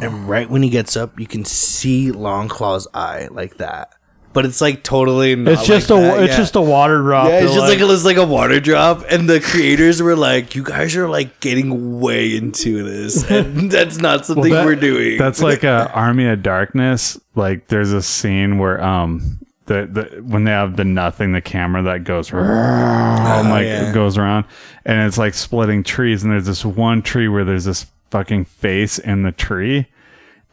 [0.00, 3.92] and right when he gets up you can see longclaw's eye like that
[4.34, 6.36] but it's like totally not It's just like a that, it's yeah.
[6.36, 7.28] just a water drop.
[7.28, 10.62] yeah, it's just like, it's like a water drop, and the creators were like, "You
[10.62, 15.40] guys are like getting way into this, and that's not something that- we're doing." That's
[15.40, 17.18] like a Army of Darkness.
[17.34, 21.82] Like there's a scene where um the, the when they have the nothing, the camera
[21.84, 23.88] that goes like Oh, yeah.
[23.90, 24.44] it goes around,
[24.84, 26.22] and it's like splitting trees.
[26.22, 29.86] And there's this one tree where there's this fucking face in the tree.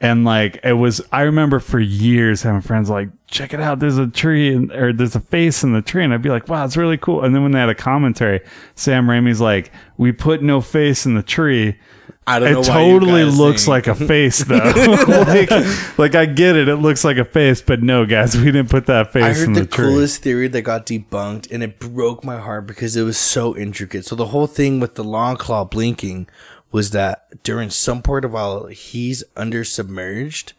[0.03, 3.99] And like it was, I remember for years having friends like, check it out, there's
[3.99, 6.03] a tree and, or there's a face in the tree.
[6.03, 7.23] And I'd be like, wow, it's really cool.
[7.23, 8.41] And then when they had a commentary,
[8.73, 11.77] Sam Raimi's like, we put no face in the tree.
[12.25, 14.57] I don't know It totally looks think- like a face though.
[15.27, 18.69] like, like I get it, it looks like a face, but no, guys, we didn't
[18.71, 19.85] put that face I in heard the, the, tree.
[19.85, 24.05] coolest theory that got debunked, and it broke my heart because it was so intricate.
[24.05, 26.27] So the whole thing with the Longclaw blinking
[26.71, 30.53] was that during some part of while he's under submerged,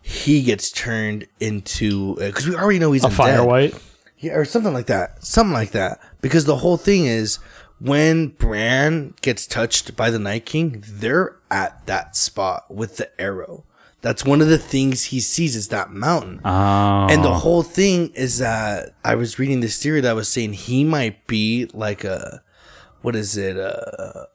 [0.00, 3.74] he gets turned into because we already know he's a fire white.
[4.18, 5.24] Yeah, or something like that.
[5.24, 6.00] Something like that.
[6.20, 7.38] Because the whole thing is
[7.80, 13.64] when Bran gets touched by the Night King, they're at that spot with the arrow.
[14.00, 16.40] That's one of the things he sees is that mountain.
[16.44, 20.52] oh, And the whole thing is that I was reading this theory that was saying
[20.52, 22.42] he might be like a
[23.02, 23.56] what is it?
[23.56, 24.26] Uh,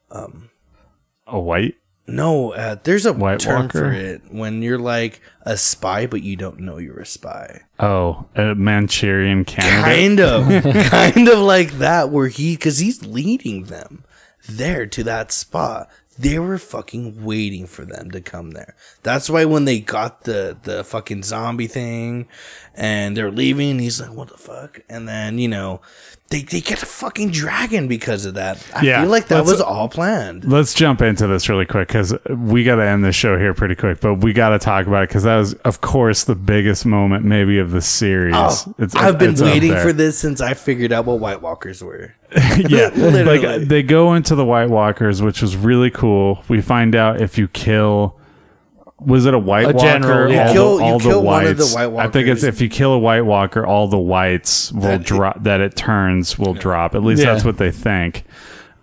[1.27, 1.75] a white.
[2.07, 3.79] no, uh, there's a White term Walker?
[3.79, 7.61] for it when you're like a spy, but you don't know you're a spy.
[7.79, 10.19] Oh, a Manchurian candidate.
[10.19, 14.03] kind of kind of like that where he because he's leading them
[14.49, 15.89] there to that spot
[16.19, 20.55] they were fucking waiting for them to come there that's why when they got the
[20.63, 22.27] the fucking zombie thing
[22.75, 25.79] and they're leaving he's like what the fuck and then you know
[26.33, 29.61] they, they get a fucking dragon because of that i Yeah, feel like that was
[29.61, 33.37] all planned Let's jump into this really quick because we got to end this show
[33.37, 36.23] here pretty quick, but we got to talk about it because that was, of course,
[36.25, 38.33] the biggest moment maybe of the series.
[38.35, 41.83] Oh, It's- I've been it's waiting for this since I figured out what White Walkers
[41.83, 42.13] were.
[42.57, 46.43] yeah, like they go into the White Walkers, which was really cool.
[46.47, 48.17] We find out if you kill.
[48.99, 49.79] Was it a White A Walker?
[49.79, 50.41] general, yeah.
[50.43, 51.75] all You kill- the, you all kill the one of the wights.
[51.75, 55.01] White I think it's if you kill a White Walker, all the wights will That
[55.01, 55.43] it- drop.
[55.43, 56.95] That it turns will drop.
[56.95, 57.33] At least Yeah.
[57.33, 58.23] that's what they think.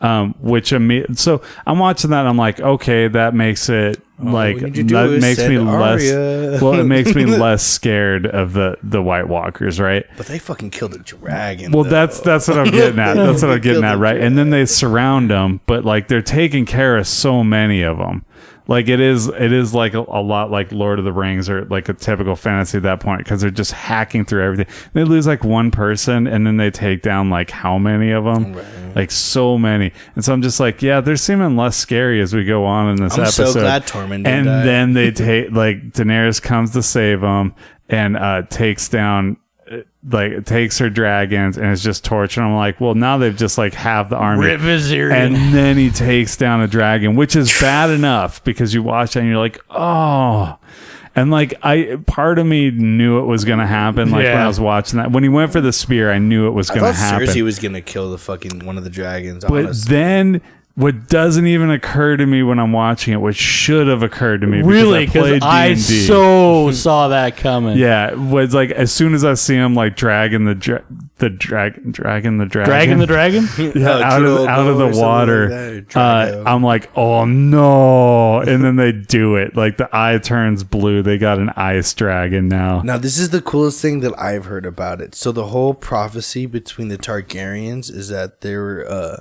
[0.02, 2.26] Um, which imme- so I'm watching that.
[2.26, 5.66] I'm like, okay, that makes it like what you do that is makes me send
[5.78, 6.60] less.
[6.62, 10.06] Well, it makes me less scared of the the White Walkers, right?
[10.16, 11.72] But they fucking killed a dragon.
[11.72, 11.90] Well, though.
[11.90, 13.14] that's that's what I'm getting at.
[13.14, 14.18] That's what I'm getting at, right?
[14.18, 17.98] the And then they surround them, but like they're taking care of so many of
[17.98, 18.24] them.
[18.70, 21.64] Like it is, it is like a, a lot like Lord of the Rings or
[21.64, 24.66] like a typical fantasy at that point because they're just hacking through everything.
[24.92, 28.54] They lose like one person and then they take down like how many of them?
[28.94, 29.92] Like so many.
[30.14, 33.02] And so I'm just like, yeah, they're seeming less scary as we go on in
[33.02, 33.42] this episode.
[33.46, 34.64] I'm so glad Tormund And that.
[34.64, 37.54] then they take like Daenerys comes to save them
[37.88, 39.36] and uh, takes down
[40.08, 42.56] like takes her dragons and is just torturing them.
[42.56, 44.46] Like, well, now they've just like have the army.
[44.46, 45.12] Rip Viserion.
[45.12, 49.20] And then he takes down a dragon, which is bad enough because you watch that
[49.20, 50.58] and you're like, oh.
[51.16, 54.10] And like I, part of me knew it was gonna happen.
[54.10, 54.44] Like when Yeah.
[54.44, 56.74] I was watching that, when he went for the spear, I knew it was I
[56.76, 57.26] gonna thought happen.
[57.28, 59.44] Cersei was gonna kill the fucking one of the dragons.
[59.44, 59.90] but honestly.
[59.96, 60.40] then,
[60.76, 64.46] what doesn't even occur to me when I'm watching it, which should have occurred to
[64.46, 67.76] me, really, because because I I so saw that coming.
[67.76, 70.84] Yeah, was like as soon as I see him like dragging the dra-
[71.18, 73.48] the dragon, dragging the dragon, Dragging the dragon.
[73.74, 75.74] yeah, out of out of the water.
[75.74, 78.40] like uh, I'm like, oh no!
[78.40, 79.56] And then they do it.
[79.56, 81.02] Like the eye turns blue.
[81.02, 82.80] They got an ice dragon now.
[82.82, 85.14] now this is the coolest thing that I've heard about it.
[85.14, 89.16] So the whole prophecy between the Targaryens is that there, uh,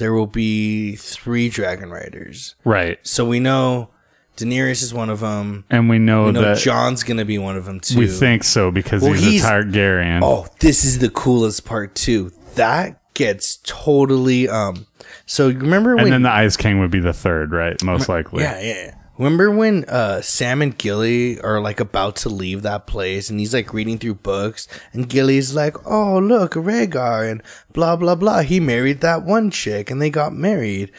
[0.00, 2.56] there will be three dragon riders.
[2.64, 2.98] Right.
[3.04, 3.90] So we know
[4.36, 5.64] Daenerys is one of them.
[5.70, 7.98] and we know, You know, that Jon's gonna be one of them too.
[7.98, 10.20] we think so because Well, he's, he's- a Targaryen.
[10.22, 12.32] Oh, this is the coolest part too.
[12.56, 14.86] That gets totally um.
[15.26, 17.80] So you remember and then the Ice King would be the third, right?
[17.84, 18.42] Most likely.
[18.42, 18.94] yeah, yeah.
[19.20, 23.52] Remember when uh, Sam and Gilly are like about to leave that place, and he's
[23.52, 27.42] like reading through books, and Gilly's like, "Oh, look, Rhaegar, and
[27.74, 28.40] blah blah blah.
[28.40, 30.90] He married that one chick, and they got married."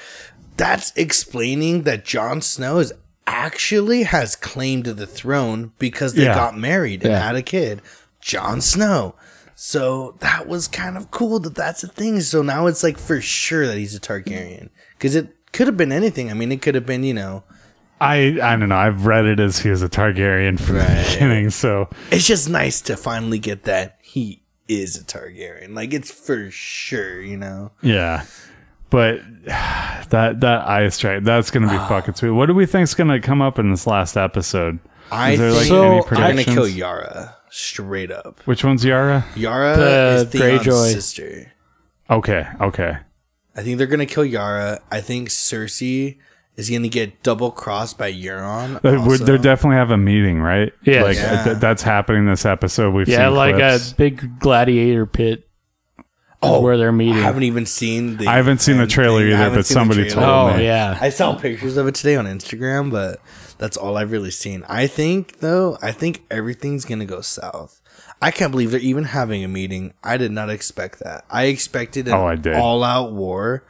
[0.56, 2.93] That's explaining that Jon Snow is
[3.26, 6.35] actually has claim to the throne because they Yeah.
[6.35, 7.26] got married and Yeah.
[7.26, 7.81] had a kid,
[8.22, 9.15] Jon Snow.
[9.56, 12.22] So that was kind of cool that that's a thing.
[12.22, 15.91] So now it's like for sure that he's a Targaryen because it could have been
[15.91, 16.30] anything.
[16.30, 17.43] I mean, it could have been you know
[18.01, 18.75] I I don't know.
[18.75, 22.81] I've read it as he was a Targaryen from the beginning, so it's just nice
[22.81, 25.75] to finally get that he is a Targaryen.
[25.75, 27.71] Like it's for sure, you know.
[27.81, 28.25] yeah.
[28.89, 31.87] But that that ice strike that's gonna be Ah.
[31.87, 32.31] fucking sweet.
[32.31, 34.79] What do we think's gonna come up in this last episode?
[35.11, 36.55] I Is there, like, So, any they're gonna predictions?
[36.55, 38.39] kill Yara straight up.
[38.45, 39.25] Which one's Yara?
[39.35, 40.93] Yara The is Theon's Greyjoy.
[40.93, 41.51] sister.
[42.09, 42.97] Okay, okay.
[43.55, 44.79] I think they're gonna kill Yara.
[44.89, 46.17] I think Cersei
[46.57, 48.81] is he gonna get double crossed by Euron.
[48.81, 49.23] They also.
[49.25, 50.73] they definitely have a meeting, right?
[50.83, 51.03] Yes.
[51.03, 51.43] like Yeah.
[51.43, 52.93] th- that's happening this episode.
[52.93, 53.91] We've Yeah, seen like clips.
[53.91, 55.47] a big gladiator pit.
[56.43, 57.17] Oh, where they're meeting.
[57.17, 58.25] I haven't even seen the.
[58.27, 59.33] I haven't seen the trailer thing.
[59.33, 60.25] Either, but somebody trailer.
[60.25, 60.65] told Oh me.
[60.65, 63.19] yeah, I saw pictures of it today on Instagram, but
[63.59, 64.63] that's all I've really seen.
[64.67, 67.79] I think though, I think everything's gonna go south.
[68.23, 69.93] I can't believe they're even having a meeting.
[70.03, 71.25] I did not expect that.
[71.29, 73.63] I expected an Oh, I all-out war,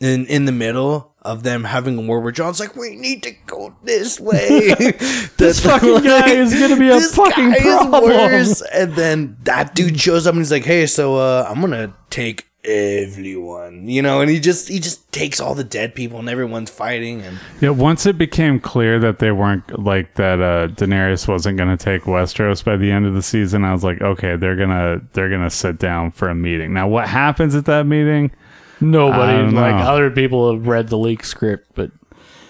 [0.00, 3.32] in in the middle of them having a war where Jon's like, "We need to
[3.46, 4.72] go this way."
[5.36, 10.32] this fucking guy is gonna be a fucking problem." And then that dude shows up
[10.32, 14.68] and he's like, "Hey, so uh, I'm gonna take." everyone you know and he just
[14.68, 18.58] he just takes all the dead people and everyone's fighting and Yeah, once it became
[18.58, 22.90] clear that they weren't like that uh Daenerys wasn't going to take Westeros by the
[22.90, 25.78] end of the season, I was like, okay, they're going to they're going to sit
[25.78, 26.72] down for a meeting.
[26.74, 28.32] Now, what happens at that meeting?
[28.80, 29.82] I nobody don't like know.
[29.90, 31.90] other people have read the leak script, but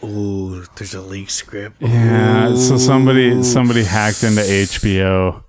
[0.05, 1.77] Ooh, there's a leak script.
[1.81, 5.43] Yeah, so somebody somebody hacked into HBO.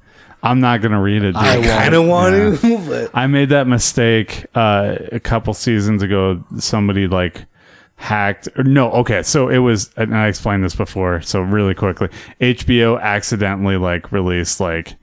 [0.43, 1.33] I'm not going to read it.
[1.33, 1.35] dude.
[1.35, 1.67] I won't.
[1.67, 6.43] I don't want to, but I made that mistake uh, a couple seasons ago.
[6.57, 7.45] Somebody like
[7.95, 8.47] hacked.
[8.55, 9.23] Or no, okay.
[9.23, 11.21] So it was, and I explained this before.
[11.21, 12.09] So really quickly,
[12.39, 14.95] HBO accidentally like released like I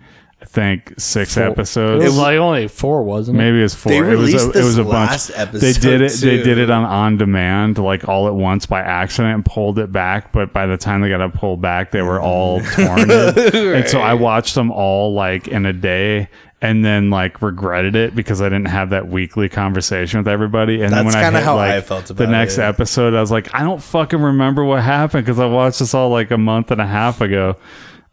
[0.46, 2.02] think six it episodes.
[2.04, 3.42] It was like only four, wasn't it?
[3.42, 3.92] Maybe it was four.
[3.92, 5.52] They it was released a, it was a last bunch.
[5.52, 6.04] They did it.
[6.06, 9.78] episode, They did it on on demand, like all at once by accident, and pulled
[9.78, 10.32] it back.
[10.32, 13.10] But by the time they got to pull back, they were all torn.
[13.10, 16.28] And so I watched them all like in a day,
[16.60, 20.82] and then like regretted it because I didn't have that weekly conversation with everybody.
[20.82, 22.62] And then That's when I kinda hit, how like, I felt the next it.
[22.62, 26.10] episode, I was like, I don't fucking remember what happened because I watched this all
[26.10, 27.56] like a month and a half ago.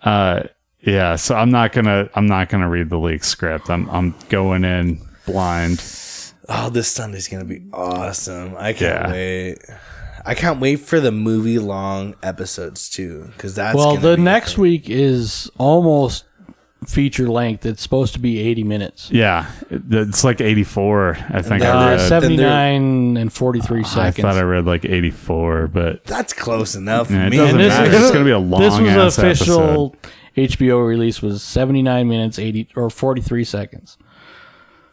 [0.04, 0.44] Uh,
[0.82, 3.70] yeah, so I'm not gonna I'm not gonna read the leak script.
[3.70, 5.82] I'm I'm going in blind.
[6.50, 8.56] oh, this Sunday's gonna be awesome.
[8.58, 9.12] I can't Yeah.
[9.12, 9.58] wait.
[10.24, 14.58] I can't wait for the movie long episodes too, because that's well, the be- next
[14.58, 16.26] week is almost
[16.86, 17.66] feature length.
[17.66, 19.10] It's supposed to be 80 minutes.
[19.12, 21.18] Yeah, it's like 84.
[21.30, 22.02] I think I Uh, read.
[22.02, 24.20] 79 and 43 I seconds.
[24.26, 27.08] I thought I read like 84, but That's close enough.
[27.08, 27.38] for Yeah, it me.
[27.38, 27.92] doesn't and this matter.
[27.92, 29.96] is It's gonna be a long This was the ass official
[30.36, 33.98] HBO release was 79 minutes 80 or 43 seconds.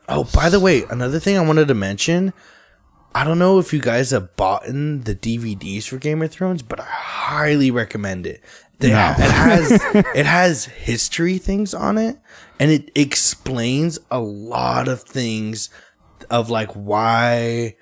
[0.09, 2.33] Oh, by the way, another thing I wanted to mention.
[3.15, 6.63] I don't know if you guys have bought in the DVDs for Game of Thrones,
[6.63, 8.43] but I highly recommend it.
[8.79, 9.15] They, No.
[9.19, 9.71] It has
[10.15, 12.17] it has history things on it,
[12.61, 15.69] and it explains a lot of things
[16.31, 17.77] of like why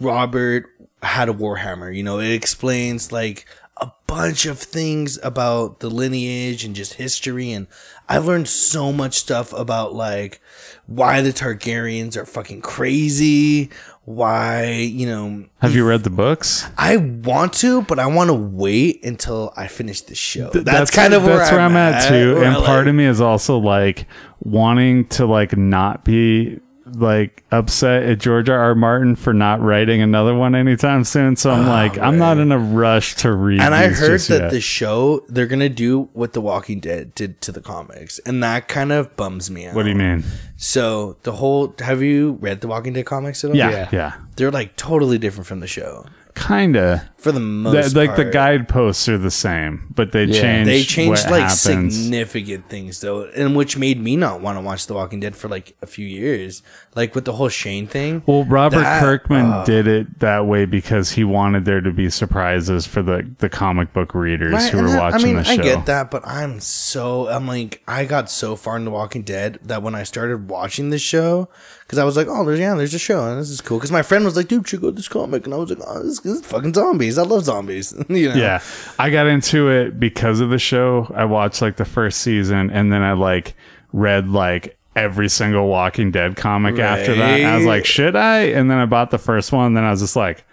[0.00, 0.66] Robert
[1.02, 1.94] had a warhammer.
[1.94, 3.46] You know, it explains like
[3.78, 7.66] a bunch of things about the lineage and just history and
[8.08, 10.40] I've learned so much stuff about like
[10.86, 13.70] why the Targaryens are fucking crazy,
[14.04, 16.64] why, you know, have you read the books?
[16.78, 20.50] I want to, but I want to wait until I finish the show.
[20.50, 22.40] That's, kind of where, that's where I'm at too.
[22.42, 24.06] And part like- of me is also like
[24.40, 28.58] wanting to like not be like upset at George R.
[28.58, 28.74] R.
[28.74, 31.36] Martin for not writing another one anytime soon.
[31.36, 33.60] So I'm ah, like, I'm not in a rush to read.
[33.60, 34.50] Oh, And I heard just that yet.
[34.50, 38.68] the show they're gonna do what The Walking Dead did to the comics, and that
[38.68, 39.74] kind of bums me out.
[39.74, 40.24] What do you mean?
[40.56, 43.56] So the whole have you read The Walking Dead comics at all?
[43.56, 44.14] Yeah, yeah.
[44.36, 46.06] they're like totally different from the show.
[46.36, 47.10] Kinda.
[47.16, 50.40] for the most The- like the guideposts are the same, but they Yeah.
[50.40, 50.70] changed.
[50.70, 51.96] They changed what like happens.
[51.96, 55.48] significant things though, and which made me not want to watch The Walking Dead for
[55.48, 56.62] like a few years.
[56.94, 58.22] Like with the whole Shane thing.
[58.26, 62.08] Well, Robert That- Kirkman uh, did it that way because he wanted there to be
[62.10, 65.44] surprises for the, the comic book readers Right, who were that- watching I mean, the
[65.44, 65.52] show.
[65.52, 69.58] I get that, but I'm so I'm like I got so far into Walking Dead
[69.64, 71.48] that when I started watching the show,
[71.86, 73.78] because I was like, oh, there's yeah, there's a show, and this is cool.
[73.78, 76.02] Because my friend was like, dude, check out this comic, and I was like, oh,
[76.02, 77.16] this, this is fucking zombies.
[77.16, 77.92] I love zombies.
[78.08, 78.34] you know?
[78.34, 78.60] Yeah,
[78.98, 81.12] I got into it because of the show.
[81.14, 83.54] I watched like the first season, and then I like
[83.92, 87.40] read like every single Walking Dead comic after that.
[87.40, 88.40] And I was like, should I?
[88.46, 89.66] And then I bought the first one.
[89.66, 90.44] And then I was just like,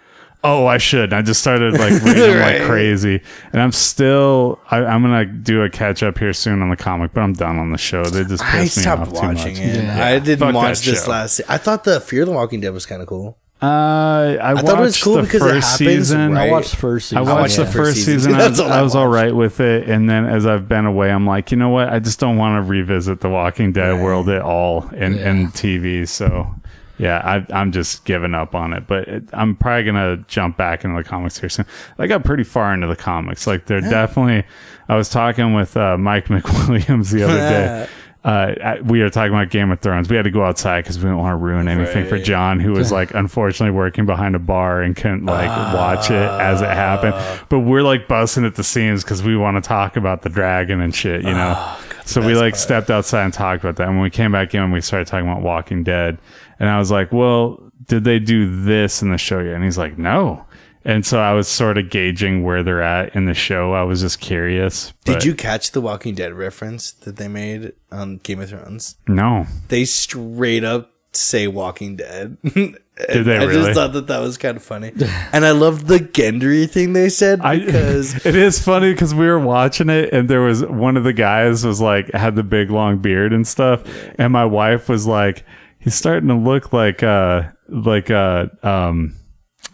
[0.44, 1.04] oh, I should.
[1.12, 3.20] And I just started like reading them like crazy.
[3.52, 7.12] And I'm still, I, I'm gonna do a catch up here soon on the comic,
[7.14, 8.04] but I'm done on the show.
[8.04, 9.62] They just I pissed me stopped off too watching much.
[9.62, 9.84] it.
[9.84, 10.06] Yeah.
[10.06, 11.10] I didn't Fuck watch this show.
[11.10, 11.34] last.
[11.36, 13.38] Se- I thought the Fear the Walking Dead was kind of cool.
[13.62, 16.32] Uh, I, I watched thought it was cool the because it first happens season.
[16.34, 17.34] right- I watched the first I season.
[17.34, 17.64] watched yeah.
[17.64, 18.18] the first First season.
[18.32, 18.34] season.
[18.40, 19.14] I was, That's all I I was all watched.
[19.14, 21.88] right with it, and then as I've been away, I'm like, you know what?
[21.88, 26.06] I just don't want to revisit the Walking Dead world at all in, in TV.
[26.06, 26.54] So,
[26.98, 28.86] yeah, I, I'm just giving up on it.
[28.86, 31.66] But it, I'm probably gonna jump back into the comics here soon.
[31.98, 33.46] I got pretty far into the comics.
[33.46, 34.44] Like they're definitely.
[34.88, 37.88] I was talking with uh, Mike McWilliams the other day.
[38.24, 40.08] Uh, at- we were talking about Game of Thrones.
[40.08, 42.72] We had to go outside because we didn't want to ruin anything for John, who
[42.72, 47.14] was like unfortunately working behind a bar and couldn't like watch it as it happened.
[47.50, 50.80] But we're like busting at the seams because we want to talk about the dragon
[50.80, 51.76] and shit, you know.
[52.06, 53.88] so we like stepped outside and talked about that.
[53.88, 56.16] And when we came back in, we started talking about Walking Dead,
[56.64, 59.76] and I was like, "Well, did they do this in the show yet?" And he's
[59.76, 60.46] like, "No."
[60.82, 63.74] And so I was sort of gauging where they're at in the show.
[63.74, 64.94] I was just curious.
[65.04, 68.96] Did you catch the Walking Dead reference that they made on Game of Thrones?
[69.06, 69.46] No.
[69.68, 72.38] They straight up say Walking Dead.
[72.42, 73.54] Did they I really?
[73.54, 74.92] just thought that that was kind of funny,
[75.32, 79.26] and I loved the Gendry thing they said I, because it is funny because we
[79.26, 82.70] were watching it and there was one of the guys was like had the big
[82.70, 83.82] long beard and stuff
[84.16, 85.44] and my wife was like
[85.84, 89.14] he's starting to look like uh like uh um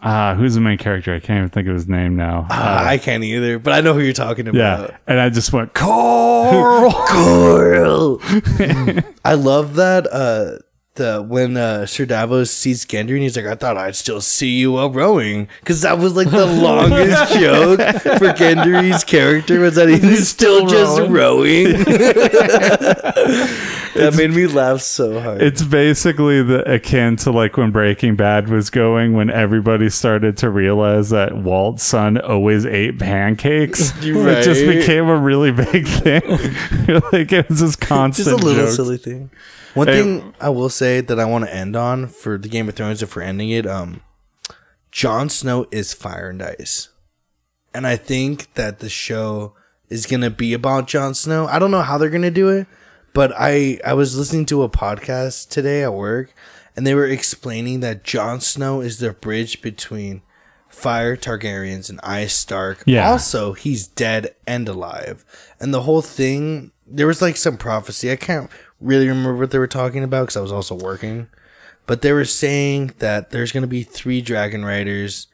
[0.03, 2.97] ah who's the main character I can't even think of his name now uh, I
[2.97, 4.89] can't either, but I know who you're talking about.
[4.91, 8.19] yeah and I just went Carl Coral.
[9.25, 10.07] I love that.
[10.11, 10.57] Uh,
[10.95, 14.57] the when uh, Sir Davos sees Gendry and he's like, "I thought I'd still see
[14.59, 17.79] you while rowing," because that was like the longest joke
[18.19, 21.63] for Gendry's character was that he's, was still, just rowing.
[23.93, 25.41] that made me laugh so hard.
[25.41, 30.49] It's basically the akin to like when Breaking Bad was going, when everybody started to
[30.49, 33.93] realize that Walt's son always ate pancakes.
[34.11, 36.21] It just became a really big thing.
[37.11, 38.75] like it was this constant just a little jokes.
[38.75, 39.29] silly thing.
[39.73, 40.01] One Hey.
[40.03, 43.01] thing I will say that I want to end on for the Game of Thrones,
[43.01, 44.01] if we're ending it, um,
[44.91, 46.89] Jon Snow is fire and ice,
[47.73, 49.53] and I think that the show
[49.89, 51.47] is gonna be about Jon Snow.
[51.47, 52.67] I don't know how they're gonna do it,
[53.13, 56.33] but I I was listening to a podcast today at work,
[56.75, 60.21] and they were explaining that Jon Snow is the bridge between
[60.67, 62.83] fire Targaryens and ice Stark.
[62.85, 63.09] Yeah.
[63.09, 65.23] Also, he's dead and alive.
[65.59, 68.09] And the whole thing, there was like some prophecy.
[68.11, 68.49] I can't
[68.81, 71.27] really remember what they were talking about because I was also working.
[71.85, 75.27] But they were saying that there's going to be three dragon riders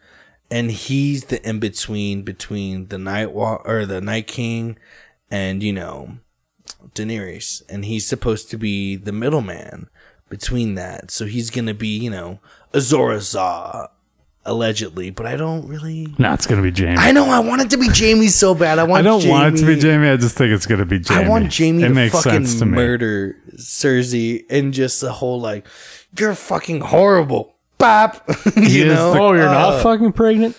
[0.50, 4.78] and he's the in between between the night wa- or the night king
[5.30, 6.18] and you know
[6.96, 9.90] Daenerys and he's supposed to be the middleman
[10.30, 11.12] between that.
[11.12, 12.40] So he's going to be, you know,
[12.74, 13.88] Azor Ahai,
[14.48, 16.98] allegedly, but I don't really No, it's gonna be Jaime.
[16.98, 18.80] I know I want it to be Jaime so bad.
[18.80, 20.08] I want I don't Jaime, want it to be Jaime.
[20.10, 21.26] I just think it's gonna be Jaime.
[21.26, 22.72] I want Jaime It to makes fucking sense to me.
[22.76, 25.68] murder Cersei and just the whole like,
[26.18, 27.54] you're fucking horrible.
[27.78, 28.28] Bop.
[28.56, 29.14] You is know?
[29.14, 30.56] the- Oh, you're not fucking pregnant?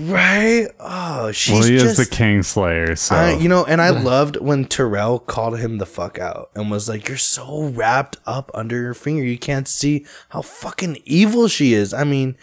[0.00, 0.68] right?
[0.80, 4.36] Oh, she's Well, he just is the Kingslayer, so I, you know, and I loved
[4.36, 8.80] when Tyrell called him the fuck out and was like, "You're so wrapped up under
[8.80, 12.36] your finger, you can't see how fucking evil she is." I mean,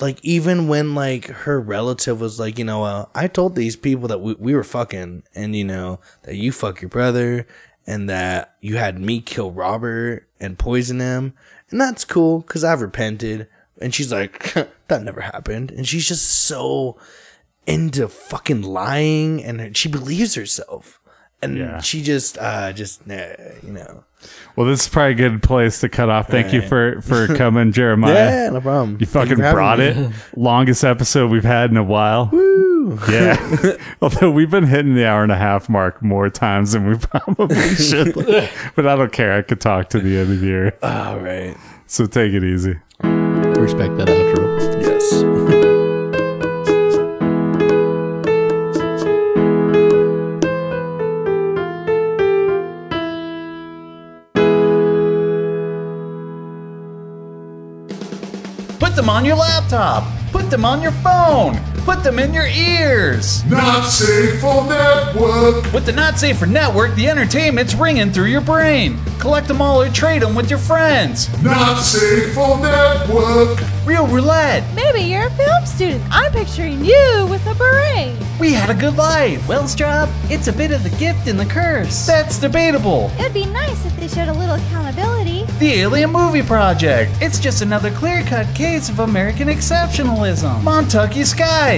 [0.00, 4.08] like even when like her relative was like, you know, uh, I told these people
[4.08, 7.46] that we, we were fucking, and you know that you fuck your brother,
[7.86, 11.34] and that you had me kill Robert and poison him,
[11.70, 13.48] and that's cool because I've repented.
[13.80, 14.54] And she's like,
[14.88, 16.98] that never happened, and she's just so
[17.66, 21.00] into fucking lying and she believes herself
[21.42, 21.80] and Yeah.
[21.80, 24.04] she just uh just uh, you know
[24.56, 26.28] well, this is probably a good place to cut off.
[26.28, 28.14] Thank you for for coming, Jeremiah.
[28.14, 29.86] yeah no problem You fucking brought me.
[29.86, 30.12] it.
[30.36, 32.30] Longest episode we've had in a while.
[33.10, 33.76] Yeah.
[34.02, 37.74] Although we've been hitting the hour and a half mark more times than we probably
[37.74, 38.14] should.
[38.14, 39.32] but I don't care.
[39.36, 40.78] I could talk to the end of the year.
[40.82, 42.76] all right So take it easy.
[43.00, 44.82] Respect that outro.
[44.82, 45.65] yes
[58.96, 60.04] them on your laptop.
[60.32, 61.75] Put them on your phone.
[61.86, 63.44] Put them in your ears.
[63.44, 65.72] Not safe for network.
[65.72, 68.98] With the Not Safe for Network, the entertainment's ringing through your brain.
[69.20, 71.28] Collect them all or trade them with your friends.
[71.44, 73.60] Not safe for network.
[73.86, 74.64] Real roulette.
[74.74, 76.02] Maybe you're a film student.
[76.10, 78.16] I'm picturing you with a beret.
[78.40, 79.46] We had a good life.
[79.46, 82.04] Wellstrop, it's a bit of the gift and the curse.
[82.04, 83.12] That's debatable.
[83.16, 85.44] It would be nice if they showed a little accountability.
[85.60, 87.12] The Alien Movie Project.
[87.20, 90.62] It's just another clear cut case of American exceptionalism.
[90.62, 91.24] Montucky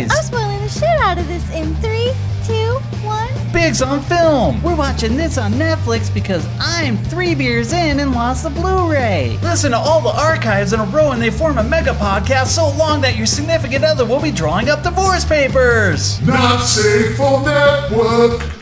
[0.06, 0.18] Skies.
[0.18, 2.12] I'm spoiling the shit out of this in three,
[2.46, 3.28] two, one.
[3.52, 4.62] Biggs on film.
[4.62, 9.38] We're watching this on Netflix because I'm three beers in and lost the Blu ray.
[9.42, 12.70] Listen to all the archives in a row and they form a mega podcast so
[12.76, 16.20] long that your significant other will be drawing up divorce papers.
[16.22, 18.57] Not safe for network.